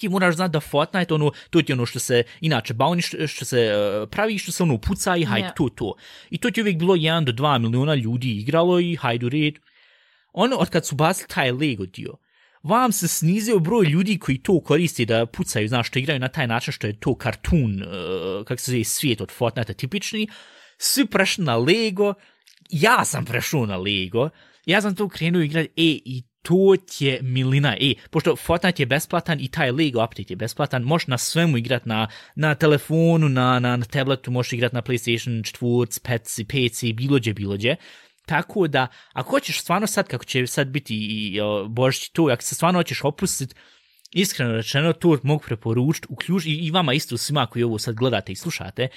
ti 0.00 0.08
moraš 0.08 0.34
znati 0.34 0.52
da 0.52 0.60
Fortnite, 0.60 1.14
ono, 1.14 1.32
to 1.50 1.62
ti 1.62 1.72
ono 1.72 1.86
što 1.86 1.98
se 1.98 2.22
inače 2.40 2.74
bauni, 2.74 3.02
što, 3.02 3.26
što 3.26 3.44
se 3.44 3.72
uh, 3.72 4.08
pravi, 4.08 4.38
što 4.38 4.52
se 4.52 4.62
ono 4.62 4.78
puca 4.78 5.16
i 5.16 5.24
hajde, 5.24 5.48
yeah. 5.48 5.56
to, 5.56 5.68
to. 5.68 5.94
I 6.30 6.38
to 6.38 6.50
ti 6.50 6.60
uvijek 6.60 6.78
bilo 6.78 6.94
1 6.94 7.24
do 7.24 7.32
2 7.32 7.58
miliona 7.58 7.94
ljudi 7.94 8.30
igralo 8.30 8.80
i 8.80 8.96
hajde 8.96 9.26
u 9.26 9.28
red. 9.28 9.54
Ono, 10.32 10.56
od 10.56 10.70
kad 10.70 10.86
su 10.86 10.94
basili 10.94 11.28
taj 11.28 11.52
Lego 11.52 11.86
dio, 11.86 12.16
vam 12.62 12.92
se 12.92 13.08
snizio 13.08 13.58
broj 13.58 13.86
ljudi 13.86 14.18
koji 14.18 14.38
to 14.38 14.60
koristi 14.60 15.06
da 15.06 15.26
pucaju, 15.26 15.68
znaš, 15.68 15.88
što 15.88 15.98
igraju 15.98 16.20
na 16.20 16.28
taj 16.28 16.46
način 16.46 16.72
što 16.72 16.86
je 16.86 17.00
to 17.00 17.14
kartun, 17.14 17.82
uh, 17.82 18.44
kako 18.44 18.60
se 18.60 18.70
zove, 18.70 18.84
svijet 18.84 19.20
od 19.20 19.30
Fortnite 19.30 19.74
tipični, 19.74 20.28
svi 20.78 21.06
prešli 21.06 21.44
na 21.44 21.56
Lego, 21.56 22.14
ja 22.70 23.04
sam 23.04 23.24
prešao 23.24 23.66
na 23.66 23.76
Lego, 23.76 24.28
ja 24.66 24.80
sam 24.80 24.94
to 24.94 25.08
krenuo 25.08 25.42
igrati, 25.42 25.68
e, 25.68 26.00
i 26.04 26.22
to 26.42 26.74
je 26.98 27.18
milina. 27.22 27.76
E, 27.80 27.94
pošto 28.10 28.36
Fortnite 28.36 28.82
je 28.82 28.86
besplatan 28.86 29.40
i 29.40 29.48
taj 29.48 29.70
Lego 29.70 30.04
update 30.04 30.32
je 30.32 30.36
besplatan, 30.36 30.82
možeš 30.82 31.06
na 31.06 31.18
svemu 31.18 31.56
igrat 31.56 31.86
na, 31.86 32.08
na 32.34 32.54
telefonu, 32.54 33.28
na, 33.28 33.58
na, 33.58 33.76
na 33.76 33.84
tabletu, 33.84 34.30
možeš 34.30 34.52
igrat 34.52 34.72
na 34.72 34.82
PlayStation 34.82 35.42
4, 35.60 36.00
PC, 36.02 36.44
PC, 36.44 36.92
bilođe, 36.94 37.32
gdje. 37.32 37.76
Tako 38.26 38.68
da, 38.68 38.86
ako 39.12 39.30
hoćeš 39.30 39.60
stvarno 39.60 39.86
sad, 39.86 40.08
kako 40.08 40.24
će 40.24 40.46
sad 40.46 40.68
biti 40.68 40.96
i 40.96 41.40
o, 41.40 41.68
božić 41.68 42.08
tu, 42.08 42.28
ako 42.32 42.42
se 42.42 42.54
stvarno 42.54 42.78
hoćeš 42.78 43.04
opustiti, 43.04 43.54
iskreno 44.12 44.52
rečeno, 44.52 44.92
to 44.92 45.18
mogu 45.22 45.42
preporučiti, 45.46 46.06
uključ, 46.10 46.44
i, 46.44 46.50
i 46.50 46.70
vama 46.70 46.92
isto 46.92 47.16
svima 47.16 47.46
koji 47.46 47.62
ovo 47.62 47.78
sad 47.78 47.94
gledate 47.94 48.32
i 48.32 48.36
slušate, 48.36 48.88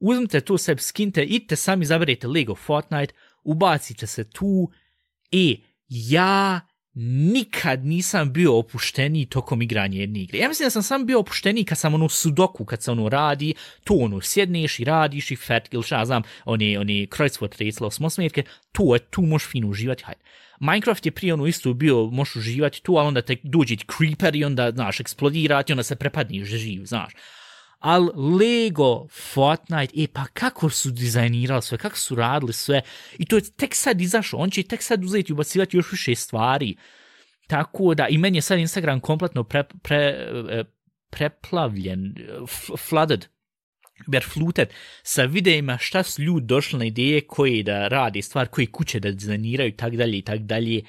uzmite 0.00 0.40
to 0.40 0.58
sebi, 0.58 0.80
skinte, 0.80 1.22
idite 1.24 1.56
sami, 1.56 1.84
zaberete 1.84 2.28
Lego 2.28 2.54
Fortnite, 2.54 3.14
ubacite 3.44 4.06
se 4.06 4.30
tu 4.30 4.70
e, 5.32 5.56
ja 5.88 6.60
nikad 6.94 7.84
nisam 7.84 8.32
bio 8.32 8.58
opušteniji 8.58 9.26
tokom 9.26 9.62
igranja 9.62 10.00
jedne 10.00 10.20
igre. 10.20 10.38
Ja 10.38 10.48
mislim 10.48 10.66
da 10.66 10.70
sam 10.70 10.82
sam 10.82 11.06
bio 11.06 11.20
opušteniji 11.20 11.64
kad 11.64 11.78
sam 11.78 11.94
ono 11.94 12.08
sudoku, 12.08 12.64
kad 12.64 12.82
se 12.82 12.90
ono 12.90 13.08
radi, 13.08 13.54
to 13.84 13.94
ono 13.94 14.20
sjedneš 14.20 14.80
i 14.80 14.84
radiš 14.84 15.30
i 15.30 15.36
fet, 15.36 15.68
ili 15.70 15.82
šta 15.82 16.04
znam, 16.04 16.22
oni, 16.44 16.76
oni 16.76 17.06
krojcvot 17.06 17.56
recila 17.56 17.86
osmosmetke, 17.86 18.42
tu 18.72 18.90
je, 18.94 18.98
tu 18.98 19.22
možeš 19.22 19.48
fino 19.48 19.68
uživati, 19.68 20.04
hajde. 20.04 20.20
Minecraft 20.60 21.06
je 21.06 21.12
prije 21.12 21.34
ono 21.34 21.46
isto 21.46 21.74
bio, 21.74 22.06
možeš 22.06 22.36
uživati 22.36 22.82
tu, 22.82 22.96
ali 22.96 23.08
onda 23.08 23.22
te 23.22 23.36
dođe 23.42 23.76
creeper 23.76 24.36
i 24.36 24.44
onda, 24.44 24.70
znaš, 24.70 25.00
eksplodirati 25.00 25.72
onda 25.72 25.82
se 25.82 25.96
prepadniš 25.96 26.48
živ, 26.48 26.84
znaš 26.84 27.12
ali 27.82 28.10
Lego, 28.14 29.06
Fortnite, 29.10 29.92
e 29.96 30.06
pa 30.12 30.24
kako 30.24 30.70
su 30.70 30.90
dizajnirali 30.90 31.62
sve, 31.62 31.78
kako 31.78 31.96
su 31.96 32.14
radili 32.14 32.52
sve, 32.52 32.80
i 33.18 33.26
to 33.26 33.36
je 33.36 33.42
tek 33.56 33.74
sad 33.74 34.00
izašlo, 34.00 34.38
on 34.38 34.50
će 34.50 34.62
tek 34.62 34.82
sad 34.82 35.04
uzeti 35.04 35.32
i 35.32 35.34
ubacivati 35.34 35.76
još 35.76 35.92
više 35.92 36.14
stvari, 36.14 36.76
tako 37.46 37.94
da, 37.94 38.08
i 38.08 38.18
meni 38.18 38.38
je 38.38 38.42
sad 38.42 38.58
Instagram 38.58 39.00
kompletno 39.00 39.44
pre, 39.44 39.64
pre, 39.82 39.96
e, 40.50 40.64
preplavljen, 41.10 42.14
flooded, 42.78 43.26
berfluted 44.06 44.68
sa 45.02 45.24
videima 45.24 45.78
šta 45.78 46.02
su 46.02 46.22
ljudi 46.22 46.46
došli 46.46 46.78
na 46.78 46.84
ideje 46.84 47.20
koje 47.20 47.62
da 47.62 47.88
radi 47.88 48.22
stvar, 48.22 48.48
koje 48.48 48.66
kuće 48.66 49.00
da 49.00 49.10
dizajniraju 49.10 49.68
i 49.68 49.76
tak 49.76 49.96
dalje 49.96 50.18
i 50.18 50.22
tak 50.22 50.40
dalje, 50.40 50.82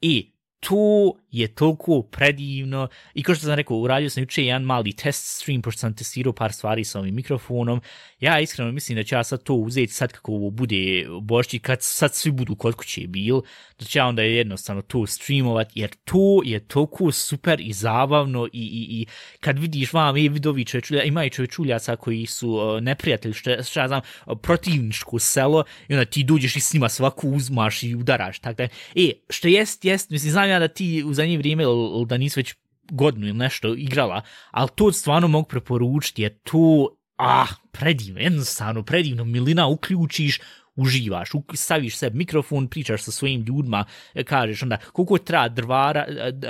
i 0.00 0.32
to 0.60 1.12
je 1.38 1.48
toliko 1.48 2.02
predivno 2.02 2.88
i 3.14 3.22
kao 3.22 3.34
što 3.34 3.44
sam 3.44 3.54
rekao, 3.54 3.76
uradio 3.76 4.10
sam 4.10 4.22
juče 4.22 4.44
jedan 4.44 4.62
mali 4.62 4.92
test 4.92 5.40
stream, 5.40 5.62
pošto 5.62 5.78
sam 5.78 5.94
testirao 5.94 6.32
par 6.32 6.52
stvari 6.52 6.84
sa 6.84 6.98
ovim 7.00 7.14
mikrofonom. 7.14 7.80
Ja 8.20 8.40
iskreno 8.40 8.72
mislim 8.72 8.96
da 8.96 9.04
ću 9.04 9.14
ja 9.14 9.24
sad 9.24 9.42
to 9.42 9.54
uzeti 9.54 9.92
sad 9.92 10.12
kako 10.12 10.32
ovo 10.32 10.50
bude 10.50 11.06
bošći, 11.20 11.58
kad 11.58 11.82
sad 11.82 12.14
svi 12.14 12.30
budu 12.30 12.54
kod 12.54 12.74
kuće 12.74 13.06
bil, 13.06 13.40
da 13.78 13.84
ću 13.84 13.98
ja 13.98 14.06
onda 14.06 14.22
jednostavno 14.22 14.82
to 14.82 15.06
streamovat, 15.06 15.70
jer 15.74 15.90
to 16.04 16.42
je 16.44 16.60
toliko 16.60 17.12
super 17.12 17.60
i 17.60 17.72
zabavno 17.72 18.46
i, 18.46 18.50
i, 18.52 19.00
i 19.00 19.06
kad 19.40 19.58
vidiš 19.58 19.92
vam 19.92 20.16
e, 20.16 20.20
i 20.20 20.28
vidovi 20.28 20.64
čovečulja, 20.64 21.02
i 21.26 21.30
čovečuljaca 21.30 21.96
koji 21.96 22.26
su 22.26 22.50
uh, 22.50 22.80
neprijatelji, 22.82 23.34
što, 23.34 23.62
što 23.62 23.80
ja 23.80 23.88
znam, 23.88 24.00
e, 24.00 24.32
protivničko 24.42 25.18
selo 25.18 25.64
i 25.88 25.94
onda 25.94 26.04
ti 26.04 26.24
dođeš 26.24 26.56
i 26.56 26.60
s 26.60 26.72
njima 26.72 26.88
svaku 26.88 27.28
uzmaš 27.28 27.82
i 27.82 27.94
udaraš, 27.94 28.38
tako 28.38 28.56
da. 28.56 28.68
E, 28.94 29.10
što 29.30 29.48
jest, 29.48 29.84
jest, 29.84 30.10
mislim, 30.10 30.32
znam 30.32 30.48
ja 30.48 30.58
da 30.58 30.68
ti 30.68 31.04
u 31.06 31.14
zadnje 31.26 31.38
vrijeme 31.38 31.62
ili 31.62 32.06
da 32.06 32.16
nisi 32.16 32.40
već 32.40 32.54
godinu 32.90 33.26
ili 33.26 33.38
nešto 33.38 33.74
igrala, 33.74 34.22
ali 34.50 34.68
to 34.74 34.92
stvarno 34.92 35.28
mogu 35.28 35.48
preporučiti, 35.48 36.22
jer 36.22 36.38
to, 36.42 36.88
ah, 37.16 37.46
predivno, 37.72 38.20
jednostavno, 38.20 38.82
predivno, 38.82 39.24
milina 39.24 39.66
uključiš, 39.66 40.40
uživaš, 40.76 41.30
staviš 41.54 41.96
se 41.96 42.10
mikrofon, 42.10 42.68
pričaš 42.68 43.02
sa 43.02 43.10
svojim 43.10 43.42
ljudima, 43.42 43.84
kažeš 44.24 44.62
onda 44.62 44.76
koliko 44.92 45.18
treba 45.18 45.48
drvara, 45.48 46.06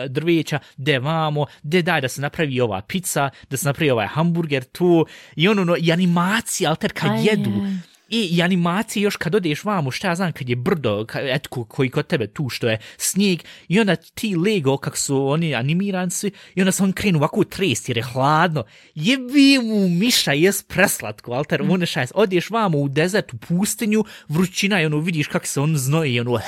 drveća, 0.09 0.59
de 0.77 0.99
vamo, 0.99 1.47
de 1.63 1.83
daj 1.83 2.01
da 2.01 2.09
se 2.09 2.21
napravi 2.21 2.61
ova 2.61 2.83
pizza, 2.83 3.31
da 3.51 3.57
se 3.57 3.69
napravi 3.69 3.91
ovaj 3.91 4.07
hamburger, 4.07 4.65
to, 4.65 5.05
i 5.37 5.49
ono, 5.49 5.65
no, 5.65 5.77
i 5.79 5.93
animacija, 5.93 6.71
alter 6.71 6.93
kad 6.93 7.25
jedu, 7.25 7.51
je 7.51 7.81
I, 8.09 8.37
i 8.37 8.43
animacije 8.43 9.03
još 9.03 9.17
kad 9.17 9.35
odeš 9.35 9.65
vamo, 9.65 9.91
šta 9.91 10.09
ja 10.09 10.15
znam, 10.15 10.33
kad 10.33 10.49
je 10.49 10.57
brdo, 10.57 11.07
etko, 11.15 11.65
koji 11.65 11.91
kod 11.91 12.07
tebe 12.07 12.27
tu 12.27 12.49
što 12.49 12.69
je 12.69 12.79
snijeg, 12.97 13.41
i 13.69 13.81
onda 13.81 13.97
ti 13.97 14.37
Lego, 14.37 14.77
kak 14.77 14.97
su 14.97 15.29
oni 15.29 15.55
animiranci, 15.55 16.31
i 16.55 16.61
onda 16.61 16.73
se 16.73 16.83
on 16.83 16.93
krenu 16.93 17.19
ovako 17.19 17.45
trest, 17.45 17.89
jer 17.89 17.97
je 17.97 18.03
hladno. 18.03 18.65
Jebi 18.95 19.59
mu 19.63 19.89
miša, 19.89 20.33
jes 20.33 20.63
preslatko, 20.63 21.33
alter, 21.33 21.63
mm. 21.63 21.71
ono 21.71 21.87
šajs, 21.87 22.13
odeš 22.15 22.51
vamo 22.51 22.79
u 22.79 22.89
desert, 22.89 23.35
u 23.35 23.39
pustinju, 23.39 24.05
vrućina, 24.29 24.83
i 24.83 24.87
ono 24.87 24.99
vidiš 24.99 25.27
kak 25.27 25.47
se 25.47 25.61
on 25.61 25.77
znoji, 25.77 26.15
i 26.15 26.21
ono, 26.21 26.41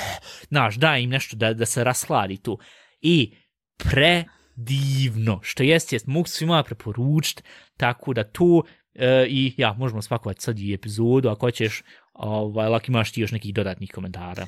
znaš, 0.49 0.75
daj 0.75 1.01
im 1.01 1.09
nešto 1.09 1.35
da, 1.35 1.53
da 1.53 1.65
se 1.65 1.83
rashladi 1.83 2.37
tu. 2.37 2.59
I 3.01 3.35
pre 3.77 4.23
divno, 4.55 5.39
što 5.43 5.63
jest, 5.63 5.93
jest, 5.93 6.07
mogu 6.07 6.27
svima 6.27 6.63
preporučiti, 6.63 7.43
tako 7.77 8.13
da 8.13 8.23
to 8.23 8.63
E, 8.93 9.25
I 9.29 9.53
ja, 9.57 9.73
možemo 9.73 10.01
spakovati 10.01 10.41
sad 10.41 10.59
i 10.59 10.73
epizodu, 10.73 11.29
ako 11.29 11.45
hoćeš, 11.45 11.83
ovaj, 12.13 12.69
lak 12.69 12.87
imaš 12.87 13.11
ti 13.11 13.21
još 13.21 13.31
nekih 13.31 13.53
dodatnih 13.53 13.91
komentara. 13.95 14.47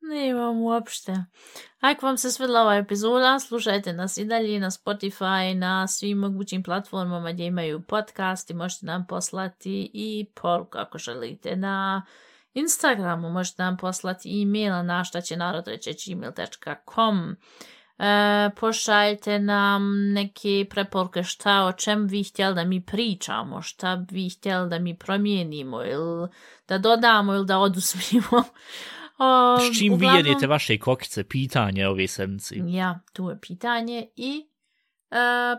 Nemam 0.00 0.62
uopšte. 0.62 1.24
Ako 1.80 2.06
vam 2.06 2.18
se 2.18 2.30
svidla 2.30 2.60
ova 2.60 2.76
epizoda, 2.76 3.38
slušajte 3.38 3.92
nas 3.92 4.16
i 4.16 4.24
dalje 4.24 4.60
na 4.60 4.70
Spotify, 4.70 5.54
na 5.54 5.86
svim 5.86 6.18
mogućim 6.18 6.62
platformama 6.62 7.32
gdje 7.32 7.46
imaju 7.46 7.82
podcast 7.82 8.50
i 8.50 8.54
možete 8.54 8.86
nam 8.86 9.06
poslati 9.06 9.90
i 9.94 10.26
poruku 10.34 10.78
ako 10.78 10.98
želite 10.98 11.56
na 11.56 12.02
Instagramu, 12.54 13.30
možete 13.30 13.62
nam 13.62 13.76
poslati 13.76 14.42
e-mail 14.42 14.72
na 14.72 14.82
naštaće 14.82 15.36
narodreće.gmail.com 15.36 17.36
e, 17.98 18.50
pošaljite 18.56 19.38
nam 19.38 20.12
neke 20.12 20.66
preporuke 20.70 21.22
šta 21.22 21.64
o 21.64 21.72
čem 21.72 22.06
vi 22.06 22.22
htjeli 22.22 22.54
da 22.54 22.64
mi 22.64 22.80
pričamo, 22.80 23.62
šta 23.62 24.04
vi 24.10 24.28
htjeli 24.28 24.68
da 24.68 24.78
mi 24.78 24.98
promijenimo 24.98 25.84
ili 25.84 26.28
da 26.68 26.78
dodamo 26.78 27.34
ili 27.34 27.46
da 27.46 27.58
odusmimo. 27.58 28.44
O, 29.18 29.58
S 29.72 29.78
čim 29.78 29.92
uglavnom, 29.92 30.22
vi 30.22 30.28
jedete 30.28 30.46
vaše 30.46 30.78
kokice? 30.78 31.24
Pitanje 31.24 31.88
ove 31.88 32.06
sedmici. 32.08 32.62
Ja, 32.66 33.00
tu 33.12 33.30
je 33.30 33.40
pitanje 33.40 34.06
i 34.16 34.46
uh, 35.10 35.16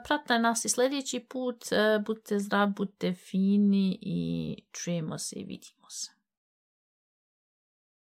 pratite 0.08 0.40
nas 0.40 0.66
i 0.66 0.70
sljedeći 0.70 1.20
put. 1.20 1.64
Uh, 1.72 2.06
budite 2.06 2.40
zdrav, 2.40 2.68
budite 2.68 3.14
fini 3.14 4.00
i 4.02 4.56
čujemo 4.72 5.18
se 5.18 5.36
i 5.40 5.44
vidimo 5.44 5.90
se. 5.90 6.19